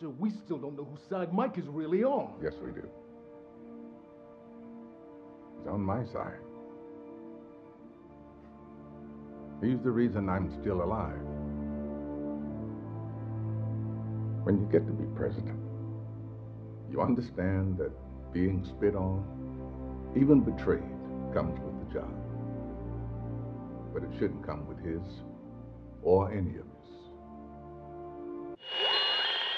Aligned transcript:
So 0.00 0.14
we 0.18 0.30
still 0.30 0.58
don't 0.58 0.76
know 0.76 0.84
whose 0.84 1.08
side 1.08 1.32
Mike 1.32 1.56
is 1.56 1.66
really 1.68 2.04
on. 2.04 2.34
Yes, 2.42 2.52
we 2.62 2.70
do. 2.70 2.86
He's 5.58 5.68
on 5.68 5.80
my 5.80 6.04
side. 6.04 6.40
He's 9.62 9.78
the 9.82 9.90
reason 9.90 10.28
I'm 10.28 10.50
still 10.60 10.82
alive. 10.82 11.16
When 14.44 14.60
you 14.60 14.68
get 14.70 14.86
to 14.86 14.92
be 14.92 15.06
president, 15.16 15.58
you 16.90 17.00
understand 17.00 17.78
that 17.78 17.90
being 18.32 18.64
spit 18.64 18.94
on, 18.94 19.24
even 20.14 20.40
betrayed, 20.40 20.82
comes 21.32 21.58
with 21.58 21.88
the 21.88 21.94
job. 21.94 22.12
But 23.94 24.02
it 24.02 24.10
shouldn't 24.18 24.46
come 24.46 24.66
with 24.68 24.78
his 24.84 25.02
or 26.02 26.30
any 26.30 26.58
of 26.58 26.65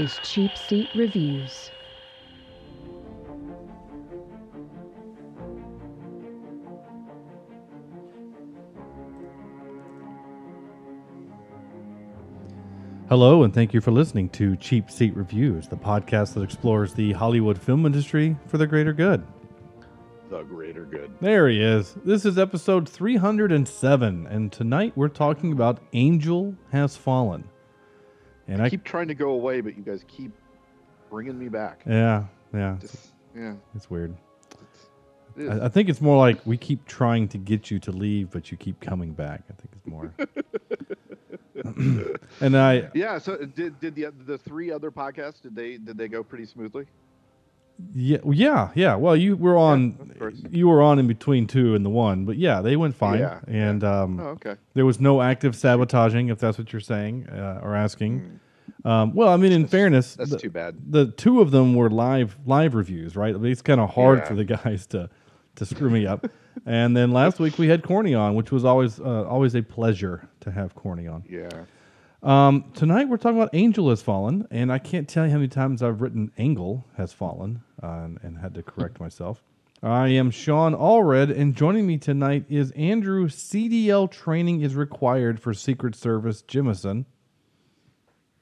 Is 0.00 0.18
Cheap 0.22 0.56
Seat 0.56 0.88
Reviews. 0.94 1.70
Hello, 13.10 13.42
and 13.42 13.52
thank 13.52 13.74
you 13.74 13.82
for 13.82 13.90
listening 13.90 14.30
to 14.30 14.56
Cheap 14.56 14.90
Seat 14.90 15.14
Reviews, 15.14 15.68
the 15.68 15.76
podcast 15.76 16.32
that 16.32 16.40
explores 16.40 16.94
the 16.94 17.12
Hollywood 17.12 17.60
film 17.60 17.84
industry 17.84 18.38
for 18.46 18.56
the 18.56 18.66
greater 18.66 18.94
good. 18.94 19.22
The 20.30 20.44
greater 20.44 20.86
good. 20.86 21.12
There 21.20 21.46
he 21.50 21.60
is. 21.62 21.94
This 22.06 22.24
is 22.24 22.38
episode 22.38 22.88
307, 22.88 24.26
and 24.28 24.50
tonight 24.50 24.94
we're 24.96 25.08
talking 25.08 25.52
about 25.52 25.82
Angel 25.92 26.54
Has 26.72 26.96
Fallen. 26.96 27.44
And 28.50 28.60
I 28.60 28.66
I, 28.66 28.70
keep 28.70 28.84
trying 28.84 29.08
to 29.08 29.14
go 29.14 29.30
away, 29.30 29.60
but 29.60 29.76
you 29.76 29.82
guys 29.82 30.04
keep 30.08 30.32
bringing 31.08 31.38
me 31.38 31.48
back. 31.48 31.82
yeah, 31.86 32.24
yeah, 32.52 32.76
it's, 32.82 32.92
Just, 32.92 33.08
yeah. 33.34 33.54
it's 33.74 33.88
weird. 33.88 34.14
I, 35.38 35.66
I 35.66 35.68
think 35.68 35.88
it's 35.88 36.00
more 36.00 36.18
like 36.18 36.44
we 36.44 36.56
keep 36.56 36.84
trying 36.86 37.28
to 37.28 37.38
get 37.38 37.70
you 37.70 37.78
to 37.80 37.92
leave, 37.92 38.30
but 38.30 38.50
you 38.50 38.56
keep 38.56 38.80
coming 38.80 39.12
back. 39.12 39.44
I 39.48 39.54
think 39.54 39.70
it's 39.72 39.86
more. 39.86 40.12
and 42.40 42.56
I, 42.56 42.90
yeah. 42.92 43.18
So 43.18 43.34
uh, 43.34 43.46
did 43.54 43.78
did 43.78 43.94
the 43.94 44.12
the 44.26 44.38
three 44.38 44.72
other 44.72 44.90
podcasts 44.90 45.40
did 45.40 45.54
they 45.54 45.78
did 45.78 45.96
they 45.96 46.08
go 46.08 46.24
pretty 46.24 46.46
smoothly? 46.46 46.86
Yeah, 47.94 48.18
yeah, 48.30 48.70
yeah. 48.74 48.94
Well, 48.96 49.16
you 49.16 49.36
were 49.36 49.56
on, 49.56 50.14
course. 50.18 50.40
you 50.50 50.68
were 50.68 50.80
on 50.82 50.98
in 50.98 51.06
between 51.06 51.46
two 51.46 51.74
and 51.74 51.84
the 51.84 51.90
one, 51.90 52.24
but 52.24 52.36
yeah, 52.36 52.60
they 52.60 52.76
went 52.76 52.94
fine. 52.94 53.18
Yeah, 53.20 53.40
and 53.48 53.82
um, 53.84 54.20
Oh, 54.20 54.26
okay. 54.30 54.56
there 54.74 54.84
was 54.86 55.00
no 55.00 55.20
active 55.22 55.56
sabotaging, 55.56 56.28
if 56.28 56.38
that's 56.38 56.58
what 56.58 56.72
you're 56.72 56.80
saying 56.80 57.28
uh, 57.28 57.60
or 57.62 57.74
asking. 57.74 58.40
Um, 58.84 59.14
well, 59.14 59.28
I 59.28 59.36
mean, 59.36 59.52
in 59.52 59.66
fairness, 59.66 60.14
Hmm. 60.14 60.20
That's 60.20 60.30
the, 60.32 60.38
too 60.38 60.50
bad. 60.50 60.76
the 60.88 61.06
two 61.06 61.40
of 61.40 61.50
them 61.50 61.74
were 61.74 61.90
live 61.90 62.36
live 62.46 62.74
reviews, 62.74 63.16
right? 63.16 63.34
It's 63.34 63.62
kind 63.62 63.80
of 63.80 63.90
hard 63.90 64.20
Yeah. 64.20 64.24
for 64.26 64.34
the 64.34 64.44
guys 64.56 64.86
to 64.88 65.10
to 65.56 65.66
screw 65.66 65.90
me 65.90 66.06
up. 66.06 66.26
and 66.66 66.96
then 66.96 67.10
last 67.10 67.38
week 67.40 67.58
we 67.58 67.68
had 67.68 67.82
Corny 67.82 68.14
on, 68.14 68.34
which 68.36 68.50
was 68.52 68.64
always 68.64 69.00
uh, 69.00 69.24
always 69.28 69.54
a 69.54 69.62
pleasure 69.62 70.28
to 70.40 70.50
have 70.50 70.74
Corny 70.74 71.06
on. 71.08 71.24
Yeah. 71.28 71.48
Um, 72.22 72.70
tonight 72.74 73.08
we're 73.08 73.16
talking 73.16 73.38
about 73.38 73.54
Angel 73.54 73.88
Has 73.88 74.02
Fallen, 74.02 74.46
and 74.50 74.70
I 74.70 74.78
can't 74.78 75.08
tell 75.08 75.24
you 75.24 75.30
how 75.30 75.38
many 75.38 75.48
times 75.48 75.82
I've 75.82 76.02
written 76.02 76.30
Angle 76.36 76.86
Has 76.96 77.14
Fallen 77.14 77.62
uh, 77.82 77.86
and, 77.86 78.18
and 78.22 78.38
had 78.38 78.54
to 78.54 78.62
correct 78.62 79.00
myself. 79.00 79.42
I 79.82 80.08
am 80.08 80.30
Sean 80.30 80.74
Allred, 80.74 81.34
and 81.34 81.56
joining 81.56 81.86
me 81.86 81.96
tonight 81.96 82.44
is 82.50 82.70
Andrew. 82.72 83.28
CDL 83.28 84.10
training 84.10 84.60
is 84.60 84.74
required 84.74 85.40
for 85.40 85.54
Secret 85.54 85.94
Service 85.94 86.42
Jimison. 86.42 87.06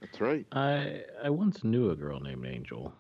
That's 0.01 0.21
right. 0.21 0.45
I 0.51 1.03
I 1.23 1.31
once 1.31 1.63
knew 1.63 1.91
a 1.91 1.97
girl 1.97 2.19
named 2.19 2.47
Angel, 2.47 2.93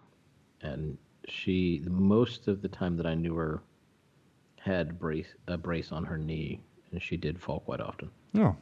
and 0.60 0.96
she 1.26 1.82
most 1.86 2.46
of 2.46 2.62
the 2.62 2.68
time 2.68 2.96
that 2.98 3.06
I 3.06 3.14
knew 3.14 3.34
her 3.34 3.62
had 4.60 5.00
brace 5.00 5.34
a 5.48 5.56
brace 5.56 5.90
on 5.90 6.04
her 6.04 6.18
knee, 6.18 6.60
and 6.92 7.02
she 7.02 7.16
did 7.16 7.40
fall 7.40 7.58
quite 7.60 7.80
often. 7.80 8.10
Oh, 8.36 8.54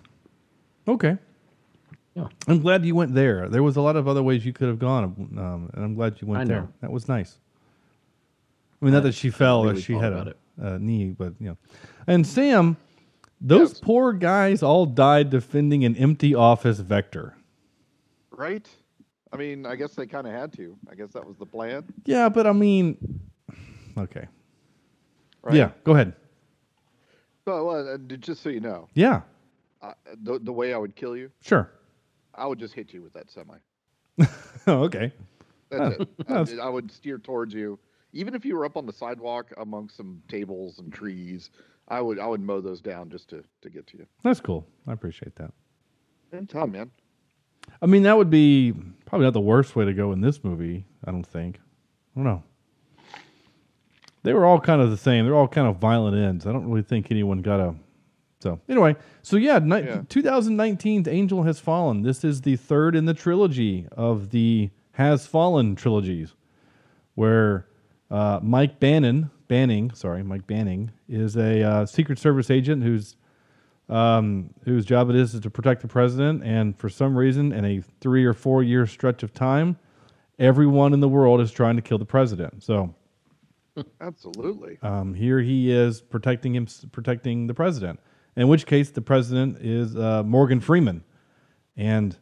okay. 0.89 1.19
Yeah. 2.17 2.29
I'm 2.49 2.61
glad 2.63 2.85
you 2.87 2.95
went 2.95 3.15
there. 3.15 3.47
There 3.49 3.63
was 3.63 3.77
a 3.77 3.83
lot 3.83 3.95
of 3.95 4.09
other 4.09 4.23
ways 4.23 4.45
you 4.47 4.53
could 4.55 4.69
have 4.69 4.79
gone, 4.79 5.05
um, 5.05 5.71
and 5.75 5.85
I'm 5.85 5.95
glad 5.95 6.19
you 6.23 6.27
went 6.27 6.41
I 6.43 6.45
there. 6.47 6.63
know. 6.63 6.69
That 6.81 6.91
was 6.91 7.09
nice. 7.09 7.39
I 8.81 8.85
mean, 8.87 8.95
not 8.95 9.03
that 9.03 9.13
she 9.15 9.29
I 9.29 9.33
fell 9.33 9.61
or 9.65 9.69
really 9.69 9.83
she 9.83 9.93
had 9.93 10.13
a, 10.15 10.35
a 10.57 10.79
knee, 10.79 11.11
but 11.11 11.35
you 11.39 11.49
know. 11.51 11.57
And 12.07 12.27
Sam, 12.27 12.79
those 13.39 13.73
Yes. 13.73 13.81
poor 13.81 14.15
guys 14.15 14.63
all 14.63 14.87
died 14.87 15.29
defending 15.29 15.85
an 15.85 15.95
empty 15.97 16.35
office 16.35 16.79
vector. 16.79 17.35
Right. 18.31 18.67
I 19.31 19.37
mean, 19.37 19.67
I 19.67 19.77
guess 19.77 19.95
they 19.95 20.07
kind 20.07 20.27
of 20.27 20.33
had 20.33 20.55
to. 20.55 20.75
I 20.91 20.95
guess 20.95 21.11
that 21.13 21.27
was 21.27 21.37
the 21.37 21.45
plan. 21.47 21.85
Yeah, 22.07 22.31
but 22.31 22.47
I 22.47 22.53
mean, 22.53 22.97
okay. 23.99 24.27
Right? 25.43 25.55
Yeah, 25.55 25.71
go 25.85 25.93
ahead. 25.93 26.15
So, 27.45 27.65
well, 27.67 27.89
uh, 27.95 27.99
just 27.99 28.43
so 28.43 28.49
you 28.49 28.61
know, 28.61 28.89
Yeah, 28.95 29.21
uh, 29.83 29.93
the 30.23 30.39
the 30.39 30.53
way 30.53 30.73
I 30.73 30.79
would 30.79 30.97
kill 30.97 31.15
you, 31.17 31.31
sure. 31.43 31.71
I 32.37 32.47
would 32.47 32.59
just 32.59 32.75
hit 32.75 32.93
you 32.93 33.03
with 33.03 33.13
that 33.15 33.31
semi. 33.31 33.57
oh, 34.67 34.85
okay. 34.85 35.13
That's 35.71 35.97
it. 36.01 36.09
I, 36.61 36.67
I 36.67 36.69
would 36.69 36.91
steer 36.91 37.19
towards 37.19 37.55
you, 37.55 37.79
even 38.13 38.35
if 38.35 38.45
you 38.45 38.57
were 38.57 38.65
up 38.65 38.77
on 38.77 38.87
the 38.87 38.93
sidewalk 38.93 39.53
among 39.57 39.89
some 39.89 40.23
tables 40.29 40.79
and 40.79 40.93
trees. 40.93 41.51
I 41.89 42.01
would 42.01 42.19
I 42.19 42.27
would 42.27 42.41
mow 42.41 42.61
those 42.61 42.81
down 42.81 43.11
just 43.11 43.29
to 43.31 43.45
to 43.63 43.71
get 43.71 43.87
to 43.89 43.99
you. 43.99 44.07
That's 44.23 44.41
cool. 44.41 44.67
I 44.87 44.93
appreciate 44.93 45.37
that. 45.37 45.53
Anytime, 46.33 46.73
man. 46.73 46.91
I 47.81 47.87
mean, 47.87 48.03
that 48.05 48.17
would 48.17 48.31
be 48.31 48.73
probably 49.05 49.27
not 49.27 49.33
the 49.33 49.41
worst 49.41 49.77
way 49.77 49.85
to 49.85 49.93
go 49.93 50.13
in 50.13 50.21
this 50.21 50.43
movie. 50.43 50.85
I 51.05 51.11
don't 51.11 51.27
think. 51.27 51.59
I 52.17 52.19
don't 52.21 52.25
know. 52.25 52.43
They 54.23 54.33
were 54.33 54.45
all 54.45 54.59
kind 54.59 54.81
of 54.81 54.91
the 54.91 54.97
same. 54.97 55.25
They're 55.25 55.37
all 55.37 55.47
kind 55.47 55.69
of 55.69 55.77
violent 55.77 56.17
ends. 56.17 56.47
I 56.47 56.53
don't 56.53 56.67
really 56.69 56.83
think 56.83 57.11
anyone 57.11 57.43
got 57.43 57.61
a. 57.61 57.75
So 58.41 58.61
anyway, 58.69 58.97
so 59.23 59.37
yeah, 59.37 59.59
ni- 59.59 59.81
Yeah. 59.81 60.03
2019's 60.09 61.09
Angel 61.09 61.43
Has 61.45 61.59
Fallen. 61.59 62.03
This 62.03 62.23
is 62.25 62.43
the 62.43 62.57
third 62.57 62.95
in 62.95 63.07
the 63.07 63.15
trilogy 63.15 63.87
of 63.93 64.31
the 64.31 64.71
Has 64.93 65.27
Fallen 65.27 65.75
trilogies, 65.75 66.35
where 67.15 67.67
uh, 68.11 68.41
Mike 68.43 68.79
Bannon, 68.79 69.31
Banning, 69.49 69.91
sorry, 69.93 70.23
Mike 70.23 70.47
Banning 70.47 70.91
is 71.09 71.37
a 71.37 71.63
uh, 71.63 71.87
Secret 71.87 72.19
Service 72.19 72.51
agent 72.51 72.83
who's 72.83 73.17
um, 73.89 74.51
whose 74.65 74.85
job 74.85 75.09
it 75.11 75.17
is, 75.17 75.33
is 75.35 75.41
to 75.41 75.51
protect 75.51 75.81
the 75.81 75.89
president. 75.89 76.43
And 76.45 76.77
for 76.77 76.89
some 76.89 77.17
reason, 77.17 77.53
in 77.53 77.65
a 77.65 77.81
three 78.01 78.25
or 78.25 78.33
four 78.33 78.63
year 78.65 78.85
stretch 78.87 79.23
of 79.23 79.33
time, 79.33 79.79
everyone 80.41 80.93
in 80.93 80.99
the 81.01 81.09
world 81.09 81.41
is 81.41 81.53
trying 81.53 81.77
to 81.77 81.83
kill 81.83 81.99
the 81.99 82.05
president. 82.05 82.65
So 82.65 82.93
Absolutely. 84.01 84.79
um, 84.83 85.15
here 85.15 85.41
he 85.41 85.71
is 85.71 86.01
protecting 86.01 86.55
him, 86.57 86.67
protecting 86.93 87.47
the 87.47 87.55
president. 87.55 88.01
In 88.37 88.49
which 88.49 88.67
case, 88.67 88.91
the 88.91 89.01
president 89.01 89.59
is 89.63 89.97
uh, 89.97 90.23
Morgan 90.23 90.61
Freeman, 90.61 91.03
and 91.77 92.17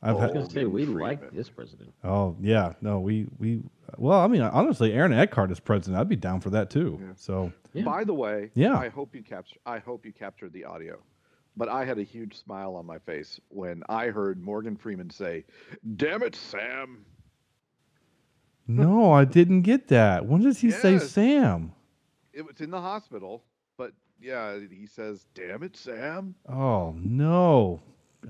I've 0.00 0.10
I 0.10 0.12
was 0.12 0.20
had. 0.22 0.32
gonna 0.34 0.50
say 0.50 0.64
we 0.64 0.84
Freeman. 0.84 1.02
like 1.02 1.30
this 1.32 1.48
president. 1.50 1.92
Oh 2.04 2.36
yeah, 2.40 2.74
no, 2.80 3.00
we 3.00 3.26
we 3.38 3.62
well, 3.98 4.20
I 4.20 4.26
mean, 4.28 4.42
honestly, 4.42 4.92
Aaron 4.92 5.12
Eckhart 5.12 5.50
is 5.50 5.58
president. 5.60 6.00
I'd 6.00 6.08
be 6.08 6.16
down 6.16 6.40
for 6.40 6.50
that 6.50 6.70
too. 6.70 7.00
So 7.16 7.52
Yeah. 7.72 7.82
By 7.84 8.04
the 8.04 8.14
way, 8.14 8.50
Yeah. 8.54 8.76
I 8.78 8.88
hope 8.88 9.14
you 9.14 9.22
capture 9.22 9.56
I 9.66 9.78
hope 9.78 10.04
you 10.06 10.12
captured 10.12 10.52
the 10.52 10.64
audio. 10.64 10.98
But 11.56 11.68
I 11.68 11.84
had 11.84 11.98
a 11.98 12.02
huge 12.02 12.36
smile 12.36 12.74
on 12.74 12.84
my 12.84 12.98
face 12.98 13.38
when 13.48 13.82
I 13.88 14.06
heard 14.08 14.40
Morgan 14.42 14.76
Freeman 14.76 15.10
say, 15.10 15.44
"Damn 15.96 16.22
it, 16.22 16.34
Sam." 16.36 17.04
no, 18.66 19.12
I 19.12 19.24
didn't 19.24 19.62
get 19.62 19.88
that. 19.88 20.26
When 20.26 20.42
does 20.42 20.58
he 20.60 20.70
say 20.70 20.98
Sam? 20.98 21.72
It 22.32 22.44
was 22.46 22.60
in 22.60 22.70
the 22.70 22.80
hospital, 22.80 23.44
but 23.44 23.53
yeah, 24.24 24.58
he 24.58 24.86
says, 24.86 25.26
"Damn 25.34 25.62
it, 25.62 25.76
Sam." 25.76 26.34
Oh 26.48 26.94
no, 26.98 27.80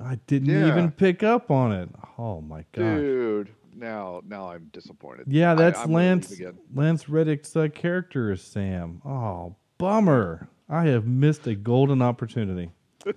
I 0.02 0.16
didn't 0.26 0.48
Yeah. 0.50 0.66
even 0.68 0.90
pick 0.90 1.22
up 1.22 1.50
on 1.50 1.72
it. 1.72 1.88
Oh 2.18 2.40
my 2.40 2.64
god, 2.72 2.96
Dude, 2.96 3.50
now 3.74 4.20
now 4.26 4.50
I'm 4.50 4.70
disappointed. 4.72 5.26
Yeah, 5.28 5.54
that's 5.54 5.80
leave 5.80 5.90
Lance. 5.90 6.40
Lance 6.74 7.08
Reddick's 7.08 7.54
uh, 7.56 7.68
character 7.72 8.32
is 8.32 8.42
Sam. 8.42 9.00
Oh, 9.04 9.54
bummer. 9.78 10.48
I 10.68 10.84
have 10.86 11.06
missed 11.06 11.46
a 11.46 11.54
golden 11.54 12.00
opportunity. 12.02 12.70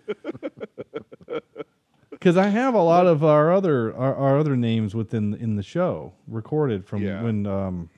because 2.10 2.36
I 2.38 2.48
have 2.48 2.74
a 2.74 2.82
lot 2.82 3.06
of 3.08 3.24
our 3.24 3.52
other 3.54 3.96
our, 3.96 4.16
our 4.16 4.38
other 4.38 4.56
names 4.58 4.94
within 4.96 5.34
in 5.36 5.56
the 5.56 5.64
show 5.64 6.14
recorded 6.28 6.86
from 6.86 7.04
Yeah. 7.04 7.22
when 7.24 7.46
um, 7.46 7.90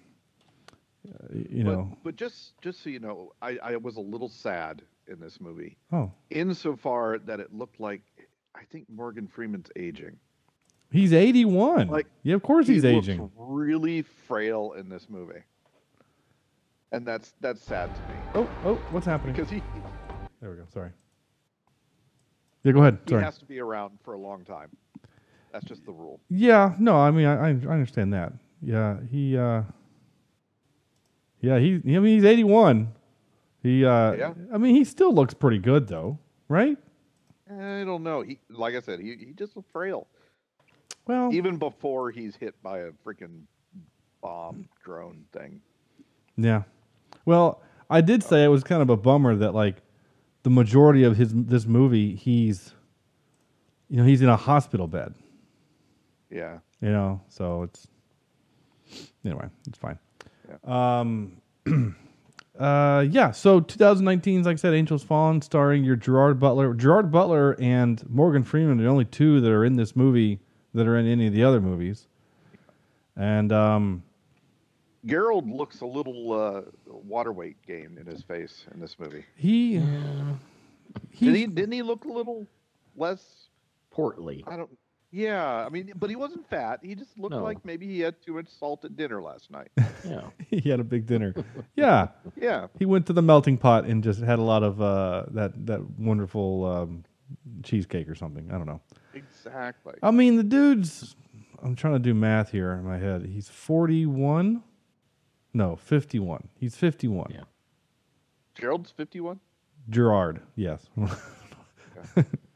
you 1.34 1.64
but, 1.64 1.72
know. 1.72 1.98
but 2.04 2.16
just 2.16 2.60
just 2.62 2.82
so 2.84 2.90
you 2.90 3.00
know, 3.00 3.34
I, 3.42 3.58
I 3.64 3.76
was 3.78 3.98
a 3.98 4.02
little 4.02 4.30
sad 4.30 4.82
in 5.08 5.20
this 5.20 5.40
movie, 5.42 5.78
Oh, 5.92 6.12
insofar 6.30 7.18
that 7.20 7.40
it 7.40 7.54
looked 7.54 7.80
like 7.80 8.02
I 8.56 8.64
think 8.72 8.86
Morgan 8.90 9.28
Freeman's 9.28 9.70
aging. 9.76 10.18
he's 10.92 11.14
eighty 11.14 11.46
one. 11.46 11.88
Like, 11.88 12.08
yeah, 12.24 12.36
of 12.36 12.44
course 12.44 12.68
he's 12.68 12.84
he 12.84 12.94
looks 12.94 13.08
aging. 13.08 13.32
really 13.38 14.02
frail 14.02 14.74
in 14.74 14.90
this 14.90 15.08
movie, 15.10 15.42
and 16.92 17.06
that's 17.06 17.34
that's 17.42 17.62
sad 17.64 17.90
to 17.96 18.02
me 18.02 18.16
Oh, 18.36 18.50
oh, 18.66 18.76
what's 18.92 19.06
happening? 19.06 19.36
because 19.36 19.50
he 19.50 19.62
There 20.42 20.50
we 20.52 20.58
go. 20.58 20.66
Sorry. 20.74 20.92
Yeah, 22.64 22.74
go 22.74 22.82
ahead. 22.82 23.00
Sorry. 23.08 23.22
he 23.22 23.26
has 23.26 23.38
to 23.38 23.46
be 23.46 23.60
around 23.60 24.00
for 24.04 24.14
a 24.14 24.18
long 24.20 24.44
time. 24.44 24.70
That's 25.52 25.66
just 25.66 25.86
the 25.86 25.92
rule. 25.94 26.20
Yeah, 26.30 26.74
no, 26.78 26.96
I 26.98 27.10
mean, 27.12 27.26
I, 27.26 27.36
I 27.36 27.50
I 27.50 27.52
understand 27.74 28.14
that. 28.14 28.34
Yeah, 28.62 28.98
he, 29.10 29.38
uh, 29.38 29.62
yeah, 31.42 31.58
he, 31.60 31.76
I 31.76 32.00
mean, 32.00 32.16
he's 32.16 32.26
81. 32.26 32.92
He, 33.64 33.86
uh, 33.86 34.14
Yeah. 34.14 34.34
I 34.54 34.58
mean, 34.58 34.76
he 34.76 34.84
still 34.86 35.14
looks 35.14 35.34
pretty 35.34 35.58
good 35.60 35.88
though, 35.88 36.18
right? 36.48 36.78
I 37.52 37.84
don't 37.84 38.04
know. 38.04 38.22
He 38.22 38.40
like 38.50 38.76
I 38.76 38.80
said, 38.80 39.00
he 39.00 39.16
he 39.16 39.34
just 39.34 39.56
looked 39.56 39.72
frail 39.72 40.08
Well, 41.08 41.34
even 41.34 41.58
before 41.58 42.12
he's 42.12 42.36
hit 42.36 42.62
by 42.62 42.80
a 42.80 42.92
freaking 43.06 43.42
bomb 44.22 44.70
drone 44.84 45.26
thing. 45.34 45.62
yeah. 46.38 46.64
Well, 47.26 47.62
I 47.90 48.02
did 48.02 48.22
say 48.24 48.44
it 48.44 48.50
was 48.50 48.64
kind 48.64 48.82
of 48.82 48.90
a 48.90 48.98
bummer 48.98 49.36
that 49.36 49.54
like 49.56 49.78
the 50.44 50.50
majority 50.52 51.04
of 51.04 51.18
his 51.18 51.34
this 51.34 51.66
movie, 51.66 52.16
he's, 52.16 52.74
you 53.90 53.98
know, 53.98 54.04
he's 54.06 54.22
in 54.22 54.30
a 54.30 54.38
hospital 54.38 54.88
bed. 54.88 55.16
Yeah. 56.30 56.60
You 56.82 56.92
know, 56.92 57.22
so 57.30 57.64
it's 57.64 57.88
anyway, 59.26 59.48
it's 59.68 59.78
fine. 59.78 59.98
Um, 60.64 61.42
uh, 62.60 63.06
yeah. 63.10 63.32
So 63.32 63.60
2019, 63.60 64.44
like 64.44 64.54
I 64.54 64.56
said, 64.56 64.74
Angels 64.74 65.04
Fallen, 65.04 65.42
starring 65.42 65.84
your 65.84 65.96
Gerard 65.96 66.40
Butler. 66.40 66.74
Gerard 66.74 67.12
Butler 67.12 67.56
and 67.60 68.08
Morgan 68.10 68.44
Freeman 68.44 68.80
are 68.80 68.84
the 68.84 68.90
only 68.90 69.06
two 69.06 69.42
that 69.42 69.52
are 69.52 69.66
in 69.66 69.76
this 69.76 69.96
movie 69.96 70.40
that 70.74 70.88
are 70.88 70.98
in 70.98 71.08
any 71.08 71.28
of 71.28 71.34
the 71.34 71.44
other 71.44 71.62
movies. 71.62 72.08
And 73.16 73.52
um, 73.52 74.04
Gerald 75.06 75.50
looks 75.50 75.82
a 75.82 75.86
little 75.86 76.32
uh, 76.32 76.62
water 76.86 77.32
weight 77.32 77.58
gain 77.66 77.98
in 78.00 78.06
his 78.06 78.24
face 78.24 78.66
in 78.74 78.80
this 78.80 78.98
movie. 79.00 79.26
he, 81.12 81.26
Did 81.26 81.36
he 81.36 81.46
didn't 81.48 81.72
he 81.72 81.82
look 81.82 82.06
a 82.06 82.12
little 82.12 82.48
less 82.96 83.50
Portly. 83.92 84.44
I 84.48 84.56
don't 84.56 84.70
yeah, 85.12 85.66
I 85.66 85.70
mean 85.70 85.92
but 85.96 86.10
he 86.10 86.16
wasn't 86.16 86.48
fat. 86.50 86.80
He 86.84 86.96
just 86.96 87.18
looked 87.18 87.36
No. 87.36 87.44
like 87.44 87.64
maybe 87.66 87.88
he 87.88 88.00
had 88.00 88.22
too 88.22 88.34
much 88.34 88.48
salt 88.48 88.86
at 88.86 88.96
dinner 88.96 89.22
last 89.22 89.50
night. 89.52 89.70
Yeah. 90.06 90.22
he 90.50 90.70
had 90.70 90.80
a 90.80 90.84
big 90.84 91.06
dinner. 91.06 91.34
yeah, 91.76 92.08
yeah. 92.38 92.68
he 92.78 92.86
went 92.86 93.06
to 93.08 93.14
the 93.14 93.22
melting 93.22 93.58
pot 93.58 93.86
and 93.86 94.04
just 94.04 94.22
had 94.22 94.40
a 94.40 94.44
lot 94.44 94.64
of 94.64 94.82
uh, 94.82 95.26
that 95.32 95.66
that 95.66 95.82
wonderful 96.00 96.66
um, 96.66 97.04
cheesecake 97.64 98.08
or 98.08 98.16
something. 98.16 98.50
I 98.50 98.54
don't 98.58 98.66
know. 98.66 98.82
Exactly. 99.14 99.96
I 100.02 100.12
mean, 100.12 100.38
the 100.38 100.44
dude's. 100.44 101.16
I'm 101.62 101.76
trying 101.76 101.94
to 101.94 102.00
do 102.00 102.14
math 102.14 102.52
here 102.52 102.72
in 102.72 102.86
my 102.86 102.98
head. 102.98 103.26
He's 103.26 103.50
41. 103.50 104.64
No, 105.54 105.76
51. 105.76 106.48
He's 106.56 106.76
51. 106.78 107.32
Yeah. 107.34 107.42
Gerald's 108.56 108.92
51? 108.92 109.40
Gerard, 109.90 110.42
yes. 110.56 110.88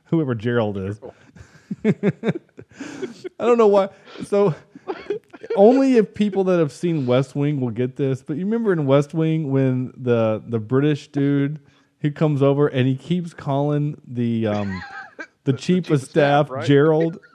Whoever 0.06 0.36
Gerald 0.36 0.78
is. 0.78 1.00
I 1.86 3.46
don't 3.46 3.58
know 3.58 3.68
why. 3.68 3.90
So, 4.26 4.56
only 5.56 5.98
if 5.98 6.14
people 6.14 6.44
that 6.46 6.60
have 6.60 6.72
seen 6.72 7.06
West 7.06 7.36
Wing 7.36 7.60
will 7.60 7.72
get 7.72 7.96
this. 7.96 8.22
But 8.22 8.38
you 8.38 8.46
remember 8.46 8.72
in 8.74 8.86
West 8.86 9.14
Wing 9.14 9.52
when 9.52 9.94
the 9.98 10.44
the 10.48 10.60
British 10.60 11.08
dude 11.10 11.60
he 12.00 12.12
comes 12.12 12.42
over 12.42 12.68
and 12.68 12.88
he 12.88 12.96
keeps 12.96 13.34
calling 13.34 14.00
the 14.08 14.48
um 14.48 14.84
the 15.44 15.54
chief 15.58 15.90
of 15.90 16.00
staff, 16.02 16.48
staff, 16.48 16.50
right? 16.50 16.66
Gerald. 16.66 17.20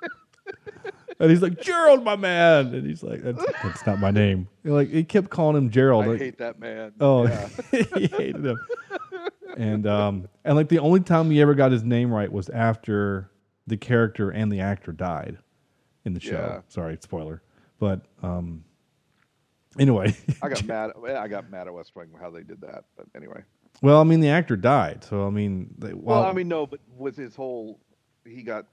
And 1.21 1.31
he's 1.33 1.43
like, 1.43 1.61
Gerald, 1.61 2.05
my 2.05 2.15
man. 2.15 2.73
And 2.73 2.87
he's 2.87 3.03
like, 3.03 3.25
that's, 3.25 3.45
that's 3.65 3.85
not 3.85 3.99
my 3.99 4.13
name. 4.13 4.47
And 4.63 4.73
like, 4.75 4.89
he 4.89 5.03
kept 5.03 5.31
calling 5.31 5.57
him 5.57 5.69
Gerald. 5.69 6.05
I 6.05 6.09
Like, 6.11 6.21
hate 6.21 6.39
that 6.39 6.61
man. 6.61 6.93
Oh, 7.01 7.27
Yeah. 7.27 7.49
he 7.73 8.07
hated 8.07 8.45
him. 8.47 8.57
And 9.57 9.85
um, 9.89 10.29
and 10.45 10.55
like 10.55 10.69
the 10.69 10.79
only 10.79 11.01
time 11.01 11.29
he 11.33 11.41
ever 11.41 11.55
got 11.55 11.73
his 11.73 11.83
name 11.83 12.13
right 12.13 12.31
was 12.31 12.49
after 12.51 13.33
the 13.69 13.77
character 13.77 14.31
and 14.31 14.51
the 14.51 14.61
actor 14.61 14.93
died 14.93 15.39
in 16.05 16.15
the 16.15 16.21
show. 16.21 16.33
Yeah. 16.33 16.61
Sorry, 16.69 16.99
spoiler. 17.01 17.43
But 17.79 18.03
um, 18.23 18.65
anyway, 19.79 20.17
I 20.43 20.49
got 20.49 20.65
mad 20.67 20.93
I 21.07 21.29
got 21.29 21.51
mad 21.51 21.69
at 21.69 21.75
West 21.75 21.95
Wing 21.95 22.09
how 22.21 22.31
they 22.31 22.43
did 22.43 22.61
that. 22.63 22.85
But 22.97 23.07
anyway. 23.15 23.43
well, 23.83 24.01
I 24.01 24.05
mean, 24.05 24.21
the 24.21 24.29
actor 24.29 24.57
died, 24.57 25.05
so 25.05 25.27
I 25.27 25.31
mean, 25.31 25.75
they, 25.79 25.93
Well, 25.93 26.21
well, 26.21 26.25
I 26.25 26.33
mean 26.33 26.49
no, 26.49 26.67
but 26.67 26.81
with 26.97 27.17
his 27.17 27.35
whole 27.35 27.81
he 28.27 28.43
got 28.43 28.67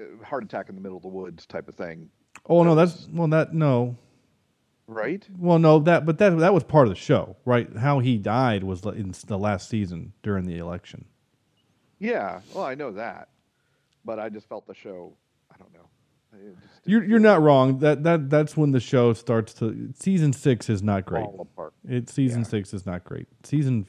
uh, 0.00 0.24
heart 0.24 0.44
attack 0.44 0.68
in 0.68 0.74
the 0.74 0.80
middle 0.80 0.96
of 0.96 1.02
the 1.02 1.08
woods 1.08 1.46
type 1.46 1.68
of 1.68 1.74
thing, 1.74 2.08
oh 2.46 2.62
no, 2.62 2.74
that's 2.74 3.08
well, 3.12 3.28
that 3.28 3.54
no, 3.54 3.96
right? 4.86 5.26
well, 5.38 5.58
no, 5.58 5.78
that 5.80 6.04
but 6.06 6.18
that 6.18 6.38
that 6.38 6.54
was 6.54 6.64
part 6.64 6.86
of 6.86 6.92
the 6.92 6.98
show, 6.98 7.36
right? 7.44 7.68
How 7.76 8.00
he 8.00 8.18
died 8.18 8.64
was 8.64 8.84
in 8.84 9.14
the 9.26 9.38
last 9.38 9.68
season 9.68 10.12
during 10.22 10.46
the 10.46 10.58
election. 10.58 11.04
Yeah, 11.98 12.40
well, 12.52 12.64
I 12.64 12.74
know 12.74 12.90
that, 12.92 13.28
but 14.04 14.18
I 14.18 14.28
just 14.28 14.48
felt 14.48 14.66
the 14.66 14.74
show. 14.74 15.12
I 15.52 15.56
don't 15.58 15.72
know. 15.72 15.88
You're 16.86 17.04
you're 17.04 17.18
not 17.18 17.42
wrong. 17.42 17.78
That 17.80 18.02
that 18.04 18.30
that's 18.30 18.56
when 18.56 18.72
the 18.72 18.80
show 18.80 19.12
starts 19.12 19.52
to 19.54 19.92
season 19.94 20.32
six 20.32 20.70
is 20.70 20.82
not 20.82 21.04
great. 21.04 21.24
fall 21.24 21.46
apart. 21.52 21.74
It 21.86 22.08
season 22.08 22.40
Yeah. 22.40 22.46
six 22.46 22.72
is 22.72 22.86
not 22.86 23.04
great. 23.04 23.26
Season 23.44 23.86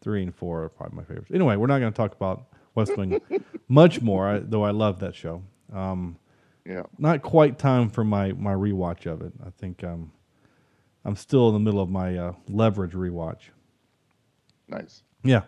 three 0.00 0.22
and 0.22 0.34
four 0.34 0.64
are 0.64 0.68
probably 0.70 0.96
my 0.96 1.04
favorites. 1.04 1.30
Anyway, 1.32 1.56
we're 1.56 1.66
not 1.66 1.78
going 1.78 1.92
to 1.92 1.96
talk 1.96 2.12
about 2.14 2.46
West 2.74 2.96
Wing 2.96 3.20
much 3.68 4.00
more, 4.00 4.26
I, 4.28 4.38
though 4.38 4.64
I 4.64 4.70
love 4.70 4.98
that 5.00 5.14
show. 5.14 5.42
Um, 5.72 6.16
Yeah, 6.64 6.84
not 6.98 7.20
quite 7.22 7.58
time 7.58 7.90
for 7.90 8.02
my 8.02 8.32
my 8.32 8.54
rewatch 8.54 9.04
of 9.06 9.20
it. 9.20 9.32
I 9.44 9.50
think 9.50 9.84
um, 9.84 10.10
I'm 11.04 11.16
still 11.16 11.48
in 11.48 11.54
the 11.54 11.60
middle 11.60 11.80
of 11.82 11.90
my 11.90 12.16
uh, 12.16 12.32
leverage 12.48 12.92
rewatch. 12.92 13.50
nice. 14.68 15.02
Yeah. 15.22 15.42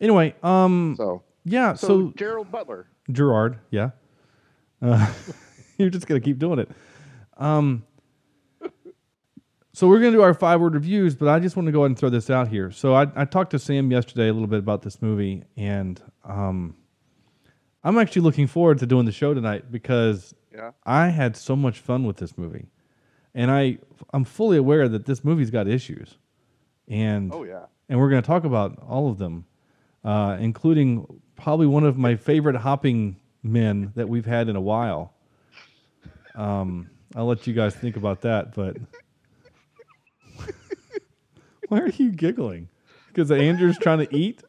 Anyway, 0.00 0.34
um, 0.42 0.94
So, 0.98 1.22
yeah. 1.44 1.72
so, 1.74 1.86
So, 1.86 2.12
Gerald 2.16 2.52
Butler. 2.52 2.86
Gerard, 3.10 3.58
yeah. 3.70 3.90
Uh, 4.82 5.10
you're 5.78 5.90
just 5.90 6.06
gonna 6.06 6.20
keep 6.20 6.38
doing 6.38 6.58
it. 6.58 6.70
Um, 7.36 7.84
so 9.72 9.88
we're 9.88 9.98
gonna 9.98 10.12
do 10.12 10.22
our 10.22 10.34
five 10.34 10.60
word 10.60 10.74
reviews, 10.74 11.14
but 11.14 11.28
I 11.28 11.38
just 11.38 11.54
want 11.56 11.66
to 11.66 11.72
go 11.72 11.80
ahead 11.80 11.90
and 11.90 11.98
throw 11.98 12.08
this 12.08 12.30
out 12.30 12.48
here. 12.48 12.70
So 12.70 12.94
I, 12.94 13.06
I 13.14 13.24
talked 13.26 13.50
to 13.50 13.58
Sam 13.58 13.90
yesterday 13.90 14.28
a 14.28 14.32
little 14.32 14.48
bit 14.48 14.58
about 14.58 14.82
this 14.82 15.02
movie, 15.02 15.44
and 15.56 16.00
um, 16.24 16.74
I'm 17.84 17.98
actually 17.98 18.22
looking 18.22 18.46
forward 18.46 18.78
to 18.78 18.86
doing 18.86 19.04
the 19.04 19.12
show 19.12 19.34
tonight 19.34 19.70
because 19.70 20.34
Yeah. 20.52 20.70
I 20.84 21.08
had 21.08 21.36
so 21.36 21.54
much 21.54 21.78
fun 21.80 22.04
with 22.04 22.16
this 22.16 22.38
movie, 22.38 22.66
and 23.34 23.50
I 23.50 23.78
I'm 24.14 24.24
fully 24.24 24.56
aware 24.56 24.88
that 24.88 25.04
this 25.04 25.22
movie's 25.22 25.50
got 25.50 25.68
issues, 25.68 26.16
and 26.88 27.30
Oh 27.34 27.44
yeah. 27.44 27.66
and 27.90 27.98
we're 27.98 28.08
going 28.10 28.22
to 28.22 28.26
talk 28.26 28.44
about 28.44 28.78
all 28.82 29.10
of 29.10 29.18
them, 29.18 29.44
uh, 30.06 30.36
including 30.38 31.04
probably 31.34 31.66
one 31.66 31.84
of 31.84 31.98
my 31.98 32.14
favorite 32.14 32.56
hopping 32.56 33.16
men 33.42 33.92
that 33.96 34.08
we've 34.08 34.24
had 34.24 34.48
in 34.48 34.54
a 34.54 34.60
while. 34.60 35.12
Um, 36.36 36.88
I'll 37.14 37.26
let 37.26 37.46
you 37.46 37.52
guys 37.52 37.74
think 37.74 37.96
about 37.96 38.20
that, 38.22 38.54
but 38.54 38.76
why 41.68 41.80
are 41.80 41.88
you 41.88 42.12
giggling? 42.12 42.68
Because 43.08 43.30
Andrew's 43.32 43.78
trying 43.78 44.06
to 44.06 44.16
eat. 44.16 44.42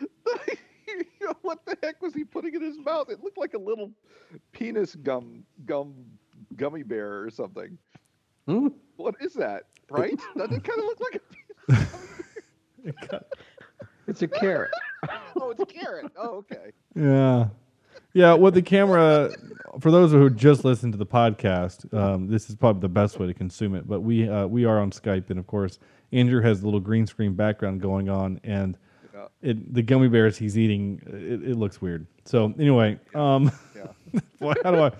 what 1.42 1.64
the 1.66 1.76
heck 1.82 2.02
was 2.02 2.12
he 2.12 2.24
putting 2.24 2.54
in 2.54 2.62
his 2.62 2.78
mouth? 2.78 3.10
It 3.10 3.22
looked 3.22 3.38
like 3.38 3.54
a 3.54 3.58
little 3.58 3.92
penis 4.52 4.96
gum 4.96 5.44
gum 5.66 5.94
gummy 6.56 6.82
bear 6.82 7.22
or 7.22 7.30
something. 7.30 7.78
Hmm? 8.46 8.68
What 8.96 9.14
is 9.20 9.34
that? 9.34 9.64
Right? 9.88 10.18
Doesn't 10.36 10.56
it 10.56 10.64
kind 10.64 10.80
of 10.80 10.84
look 10.86 11.00
like 11.00 11.22
a 11.22 13.20
It's 14.10 14.22
a 14.22 14.28
carrot. 14.28 14.70
Oh, 15.40 15.48
it's 15.50 15.60
a 15.60 15.64
carrot. 15.66 16.12
Oh, 16.18 16.36
okay. 16.38 16.72
Yeah. 16.94 17.48
Yeah, 18.12 18.34
with 18.34 18.52
the 18.52 18.60
camera, 18.60 19.30
for 19.80 19.90
those 19.90 20.12
who 20.12 20.28
just 20.28 20.62
listened 20.62 20.92
to 20.92 20.98
the 20.98 21.06
podcast, 21.06 21.90
um, 21.94 22.26
this 22.28 22.50
is 22.50 22.56
probably 22.56 22.80
the 22.82 22.88
best 22.90 23.18
way 23.18 23.26
to 23.26 23.32
consume 23.32 23.74
it. 23.74 23.88
But 23.88 24.00
we 24.00 24.28
uh, 24.28 24.46
we 24.46 24.66
are 24.66 24.78
on 24.78 24.90
Skype, 24.90 25.30
and 25.30 25.38
of 25.38 25.46
course, 25.46 25.78
Andrew 26.12 26.42
has 26.42 26.60
a 26.60 26.64
little 26.66 26.80
green 26.80 27.06
screen 27.06 27.32
background 27.34 27.80
going 27.80 28.10
on, 28.10 28.40
and 28.44 28.76
Yeah. 29.14 29.28
it 29.40 29.72
the 29.72 29.80
gummy 29.82 30.08
bears 30.08 30.36
he's 30.36 30.58
eating, 30.58 31.00
it, 31.06 31.50
it 31.52 31.56
looks 31.56 31.80
weird. 31.80 32.06
So 32.26 32.52
anyway, 32.58 32.98
um, 33.14 33.50
Yeah. 33.74 34.20
boy, 34.40 34.52
how 34.62 34.70
do 34.72 34.82
I? 34.82 34.90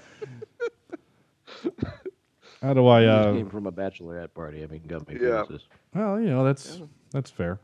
How 2.63 2.73
do 2.75 2.87
I? 2.87 3.01
He 3.03 3.07
Uh, 3.09 3.33
came 3.35 3.51
from 3.51 3.67
a 3.67 3.73
bachelorette 3.73 4.33
party. 4.35 4.63
I 4.63 4.67
mean, 4.67 4.83
gummy 4.87 5.05
Yeah. 5.21 5.45
penises. 5.47 5.63
well, 5.95 6.19
you 6.21 6.31
know 6.31 6.45
that's 6.45 6.81
that's 7.11 7.31
fair. 7.31 7.59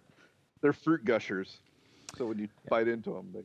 They're 0.67 0.73
fruit 0.73 1.05
gushers. 1.05 1.59
So 2.19 2.27
when 2.27 2.41
you 2.41 2.49
bite 2.69 2.89
into 2.89 3.11
them, 3.11 3.31
they 3.33 3.43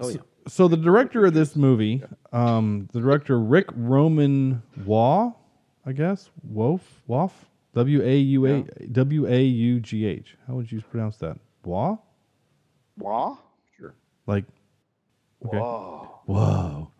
Oh 0.00 0.08
yeah. 0.08 0.16
So 0.48 0.66
the 0.66 0.76
director 0.76 1.24
of 1.24 1.34
this 1.34 1.54
movie, 1.54 2.02
um, 2.32 2.88
the 2.92 3.00
director 3.00 3.38
Rick 3.38 3.66
Roman 3.76 4.60
Waugh, 4.84 5.34
I 5.86 5.92
guess 5.92 6.30
Wolf 6.42 6.82
Woff 7.08 7.30
W 7.74 8.02
A 8.02 8.16
U 8.16 8.46
A 8.46 8.64
W 8.90 9.26
A 9.28 9.40
U 9.40 9.78
G 9.78 10.04
H. 10.04 10.36
How 10.48 10.54
would 10.54 10.72
you 10.72 10.82
pronounce 10.82 11.18
that? 11.18 11.38
Waugh? 11.64 11.96
Waugh. 12.96 13.38
Sure. 13.76 13.94
Like 14.26 14.44
okay. 15.46 15.58
Whoa. 15.58 16.20
Whoa. 16.26 16.90